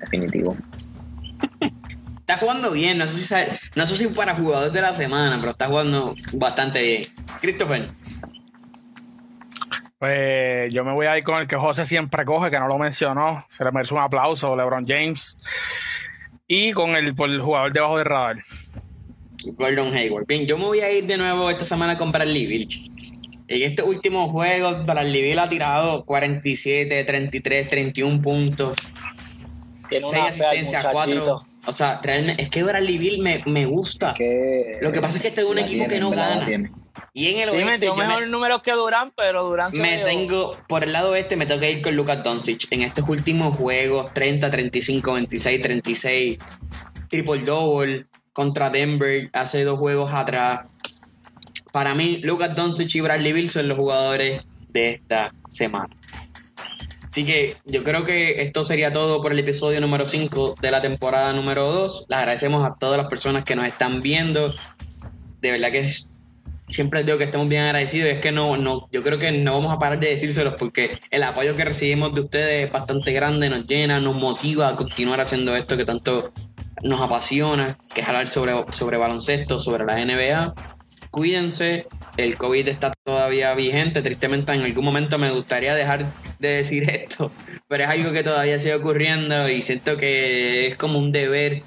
definitivo. 0.01 0.57
Está 2.21 2.39
jugando 2.39 2.71
bien, 2.71 2.99
no 2.99 3.07
sé 3.07 3.19
si 3.19 3.35
no 3.77 3.87
sé 3.87 3.97
si 3.97 4.07
para 4.09 4.35
jugadores 4.35 4.73
de 4.73 4.81
la 4.81 4.95
semana, 4.95 5.39
pero 5.39 5.53
está 5.53 5.67
jugando 5.67 6.15
bastante 6.35 6.83
bien. 6.83 7.03
Christopher. 7.41 7.91
Pues 9.99 10.75
yo 10.75 10.85
me 10.85 10.93
voy 10.93 11.07
a 11.07 11.17
ir 11.17 11.25
con 11.25 11.41
el 11.41 11.47
que 11.47 11.57
José 11.57 11.87
siempre 11.87 12.25
coge, 12.25 12.51
que 12.51 12.59
no 12.59 12.67
lo 12.67 12.79
mencionó. 12.79 13.47
Se 13.49 13.65
le 13.65 13.71
merece 13.71 13.95
un 13.95 14.01
aplauso, 14.01 14.57
LeBron 14.57 14.87
James. 14.87 15.37
Y 16.49 16.73
con 16.73 16.97
el, 16.97 17.15
por 17.15 17.31
el 17.31 17.41
jugador 17.41 17.73
debajo 17.73 17.99
del 17.99 18.07
radar. 18.07 18.37
Gordon 19.57 19.95
Hayward. 19.95 20.27
Bien, 20.27 20.47
yo 20.47 20.59
me 20.59 20.65
voy 20.65 20.81
a 20.81 20.91
ir 20.91 21.07
de 21.07 21.17
nuevo 21.17 21.51
esta 21.51 21.65
semana 21.65 21.97
con 21.97 22.13
Bradley 22.13 22.47
Bill. 22.47 22.69
En 23.49 23.63
estos 23.63 23.87
últimos 23.87 24.31
juegos, 24.31 24.87
Bradley 24.87 25.23
Bill 25.23 25.39
ha 25.39 25.49
tirado 25.49 26.05
47, 26.05 27.05
33, 27.05 27.69
31 27.69 28.23
puntos. 28.23 28.75
6 29.91 30.15
asistencias, 30.15 30.87
4. 30.91 31.43
O 31.67 31.73
sea, 31.73 32.01
realmente, 32.03 32.45
es 32.45 32.49
que 32.49 32.63
Bradley 32.63 32.99
Bill 32.99 33.23
me, 33.23 33.43
me 33.47 33.67
gusta. 33.67 34.15
Lo 34.81 34.93
que 34.93 35.01
pasa 35.01 35.17
es 35.17 35.23
que 35.23 35.29
este 35.29 35.43
es 35.43 35.47
un 35.47 35.59
equipo 35.59 35.87
que 35.87 36.01
no 36.01 36.11
gana. 36.11 36.47
Y 37.15 37.29
en 37.29 37.41
el 37.41 37.51
sí, 37.51 37.57
oeste. 37.57 37.87
yo 37.87 37.95
mejor 37.95 38.27
números 38.29 38.63
que 38.63 38.73
Durán, 38.73 39.13
pero 39.15 39.45
Durán 39.45 39.73
Me 39.73 39.99
tengo, 39.99 40.57
por 40.67 40.83
el 40.83 40.93
lado 40.93 41.15
este, 41.15 41.37
me 41.37 41.45
tengo 41.45 41.61
que 41.61 41.71
ir 41.71 41.83
con 41.83 41.95
Lucas 41.95 42.25
Doncic. 42.25 42.67
En 42.71 42.83
estos 42.83 43.07
últimos 43.07 43.57
juegos, 43.57 44.15
30, 44.15 44.51
35, 44.51 45.13
26, 45.13 45.63
36, 45.63 46.39
triple 47.09 47.43
double 47.43 48.07
contra 48.33 48.71
Denver 48.71 49.31
hace 49.33 49.65
dos 49.65 49.79
juegos 49.79 50.13
atrás. 50.13 50.67
Para 51.73 51.95
mí, 51.95 52.19
Lucas 52.19 52.55
Doncic 52.57 52.95
y 52.95 53.01
Bradley 53.01 53.33
Bill 53.33 53.49
son 53.49 53.69
los 53.69 53.79
jugadores 53.79 54.43
de 54.69 54.91
esta 54.93 55.35
semana. 55.49 55.95
Así 57.13 57.27
que 57.27 57.57
yo 57.67 57.85
creo 57.85 58.05
que 58.05 58.41
esto 58.41 58.65
sería 58.65 58.91
todo 58.91 59.21
por 59.21 59.33
el 59.33 59.39
episodio 59.39 59.83
número 59.83 60.07
5 60.07 60.55
de 60.63 60.71
la 60.71 60.81
temporada 60.81 61.33
número 61.35 61.71
2. 61.71 62.07
Les 62.09 62.19
agradecemos 62.19 62.67
a 62.67 62.75
todas 62.77 62.97
las 62.97 63.09
personas 63.09 63.45
que 63.45 63.55
nos 63.55 63.67
están 63.67 64.01
viendo. 64.01 64.55
De 65.43 65.51
verdad 65.51 65.71
que 65.71 65.91
siempre 66.69 67.01
les 67.01 67.07
digo 67.07 67.19
que 67.19 67.25
estamos 67.25 67.51
bien 67.51 67.65
agradecidos. 67.65 68.09
Es 68.09 68.19
que 68.21 68.33
no, 68.33 68.57
no, 68.57 68.89
yo 68.91 69.03
creo 69.03 69.19
que 69.19 69.31
no 69.31 69.53
vamos 69.53 69.73
a 69.73 69.79
parar 69.79 70.01
de 70.01 70.09
decírselos 70.09 70.55
porque 70.59 70.99
el 71.11 71.23
apoyo 71.23 71.55
que 71.55 71.67
recibimos 71.67 72.15
de 72.15 72.23
ustedes 72.23 72.67
es 72.67 72.73
bastante 72.73 73.13
grande, 73.13 73.51
nos 73.51 73.67
llena, 73.67 74.01
nos 74.01 74.17
motiva 74.17 74.69
a 74.69 74.77
continuar 74.77 75.21
haciendo 75.21 75.55
esto 75.55 75.77
que 75.77 75.85
tanto 75.85 76.33
nos 76.83 77.01
apasiona, 77.01 77.77
que 77.95 78.01
es 78.01 78.31
sobre, 78.31 78.55
sobre 78.71 78.97
baloncesto, 78.97 79.59
sobre 79.59 79.85
la 79.85 80.05
NBA. 80.05 80.55
Cuídense, 81.11 81.87
el 82.17 82.37
COVID 82.37 82.69
está 82.69 82.91
todavía 83.05 83.55
vigente, 83.55 84.03
tristemente 84.03 84.53
en 84.53 84.63
algún 84.63 84.85
momento 84.85 85.19
me 85.19 85.31
gustaría 85.31 85.75
dejar 85.75 86.07
de 86.39 86.49
decir 86.49 86.89
esto, 86.91 87.31
pero 87.69 87.85
es 87.85 87.91
algo 87.91 88.13
que 88.13 88.23
todavía 88.23 88.59
sigue 88.59 88.75
ocurriendo 88.75 89.49
y 89.49 89.63
siento 89.63 89.97
que 89.97 90.67
es 90.67 90.77
como 90.77 90.99
un 90.99 91.13
deber 91.13 91.63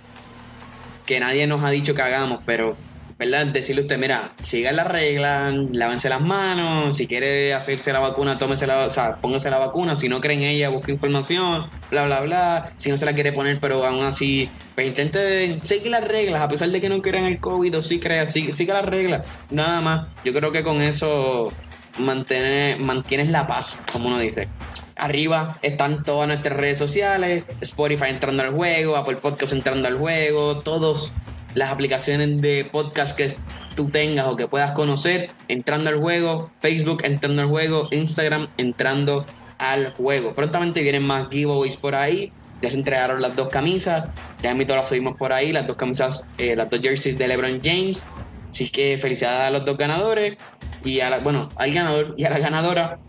que 1.05 1.19
nadie 1.19 1.45
nos 1.47 1.63
ha 1.63 1.69
dicho 1.69 1.93
que 1.93 2.01
hagamos, 2.01 2.41
pero 2.45 2.75
¿verdad? 3.17 3.47
Decirle 3.47 3.81
a 3.81 3.85
usted, 3.85 3.97
mira, 3.97 4.33
siga 4.41 4.71
la 4.73 4.83
regla, 4.83 5.53
lávense 5.71 6.09
las 6.09 6.21
manos, 6.21 6.97
si 6.97 7.07
quiere 7.07 7.53
hacerse 7.53 7.93
la 7.93 7.99
vacuna, 7.99 8.37
tómese 8.37 8.67
la, 8.67 8.85
o 8.85 8.91
sea, 8.91 9.15
póngase 9.21 9.49
la 9.49 9.57
vacuna, 9.57 9.95
si 9.95 10.09
no 10.09 10.19
cree 10.19 10.35
en 10.35 10.43
ella, 10.43 10.69
busque 10.69 10.91
información, 10.91 11.69
bla, 11.91 12.05
bla, 12.05 12.21
bla, 12.21 12.73
si 12.75 12.91
no 12.91 12.97
se 12.97 13.05
la 13.05 13.13
quiere 13.13 13.31
poner, 13.31 13.59
pero 13.61 13.85
aún 13.85 14.03
así, 14.03 14.49
pues 14.75 14.87
intente 14.87 15.59
seguir 15.61 15.91
las 15.91 16.05
reglas, 16.05 16.41
a 16.41 16.47
pesar 16.49 16.69
de 16.69 16.81
que 16.81 16.89
no 16.89 16.99
en 17.05 17.25
el 17.25 17.39
COVID 17.39 17.77
o 17.77 17.81
sí 17.81 17.99
crea, 17.99 18.25
siga 18.25 18.73
las 18.73 18.85
reglas, 18.85 19.29
nada 19.49 19.79
más, 19.81 20.07
yo 20.25 20.33
creo 20.33 20.51
que 20.51 20.63
con 20.63 20.81
eso 20.81 21.53
mantiene, 21.97 22.77
mantienes 22.81 23.29
la 23.29 23.47
paz, 23.47 23.79
como 23.91 24.07
uno 24.07 24.19
dice. 24.19 24.49
arriba 24.97 25.57
están 25.61 26.03
todas 26.03 26.27
nuestras 26.27 26.57
redes 26.57 26.77
sociales, 26.77 27.43
Spotify 27.61 28.09
entrando 28.09 28.43
al 28.43 28.51
juego, 28.51 28.97
Apple 28.97 29.17
Podcast 29.17 29.53
entrando 29.53 29.87
al 29.87 29.97
juego, 29.97 30.59
todas 30.59 31.13
las 31.55 31.71
aplicaciones 31.71 32.41
de 32.41 32.65
podcast 32.71 33.17
que 33.17 33.37
tú 33.75 33.89
tengas 33.89 34.27
o 34.27 34.35
que 34.35 34.47
puedas 34.47 34.73
conocer 34.73 35.31
entrando 35.47 35.89
al 35.89 35.99
juego, 35.99 36.51
Facebook 36.59 37.01
entrando 37.03 37.41
al 37.41 37.49
juego, 37.49 37.87
Instagram 37.91 38.49
entrando 38.57 39.25
al 39.57 39.93
juego. 39.93 40.35
Prontamente 40.35 40.81
vienen 40.81 41.03
más 41.03 41.29
giveaways 41.31 41.77
por 41.77 41.95
ahí. 41.95 42.29
Ya 42.61 42.71
se 42.71 42.77
entregaron 42.77 43.21
las 43.21 43.35
dos 43.35 43.49
camisas. 43.49 44.09
Ya 44.41 44.53
mito 44.53 44.75
las 44.75 44.89
subimos 44.89 45.17
por 45.17 45.33
ahí. 45.33 45.51
Las 45.51 45.67
dos 45.67 45.77
camisas, 45.77 46.27
eh, 46.37 46.55
las 46.55 46.69
dos 46.69 46.81
jerseys 46.81 47.17
de 47.17 47.27
LeBron 47.27 47.61
James. 47.63 48.03
Así 48.49 48.69
que 48.69 48.97
felicidades 48.97 49.47
a 49.47 49.49
los 49.51 49.65
dos 49.65 49.77
ganadores. 49.77 50.37
Y 50.83 50.99
a 50.99 51.09
la, 51.09 51.19
bueno, 51.19 51.49
al 51.55 51.73
ganador 51.73 52.15
y 52.17 52.25
a 52.25 52.29
la 52.29 52.39
ganadora. 52.39 52.99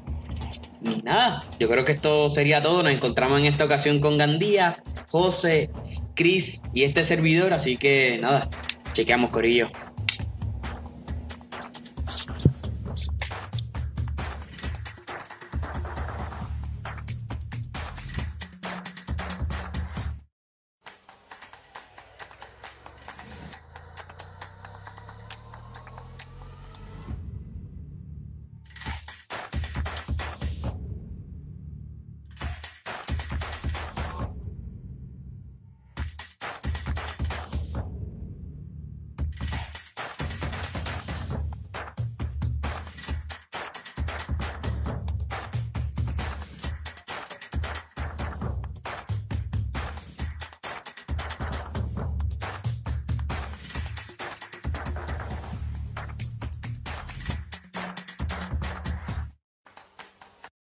Y 0.82 1.02
nada, 1.02 1.44
yo 1.58 1.68
creo 1.68 1.84
que 1.84 1.92
esto 1.92 2.28
sería 2.28 2.62
todo. 2.62 2.82
Nos 2.82 2.92
encontramos 2.92 3.40
en 3.40 3.46
esta 3.46 3.64
ocasión 3.64 4.00
con 4.00 4.18
Gandía, 4.18 4.82
José, 5.08 5.70
Chris 6.16 6.62
y 6.74 6.82
este 6.82 7.04
servidor. 7.04 7.52
Así 7.52 7.76
que 7.76 8.18
nada, 8.20 8.48
chequeamos, 8.92 9.30
Corillo. 9.30 9.68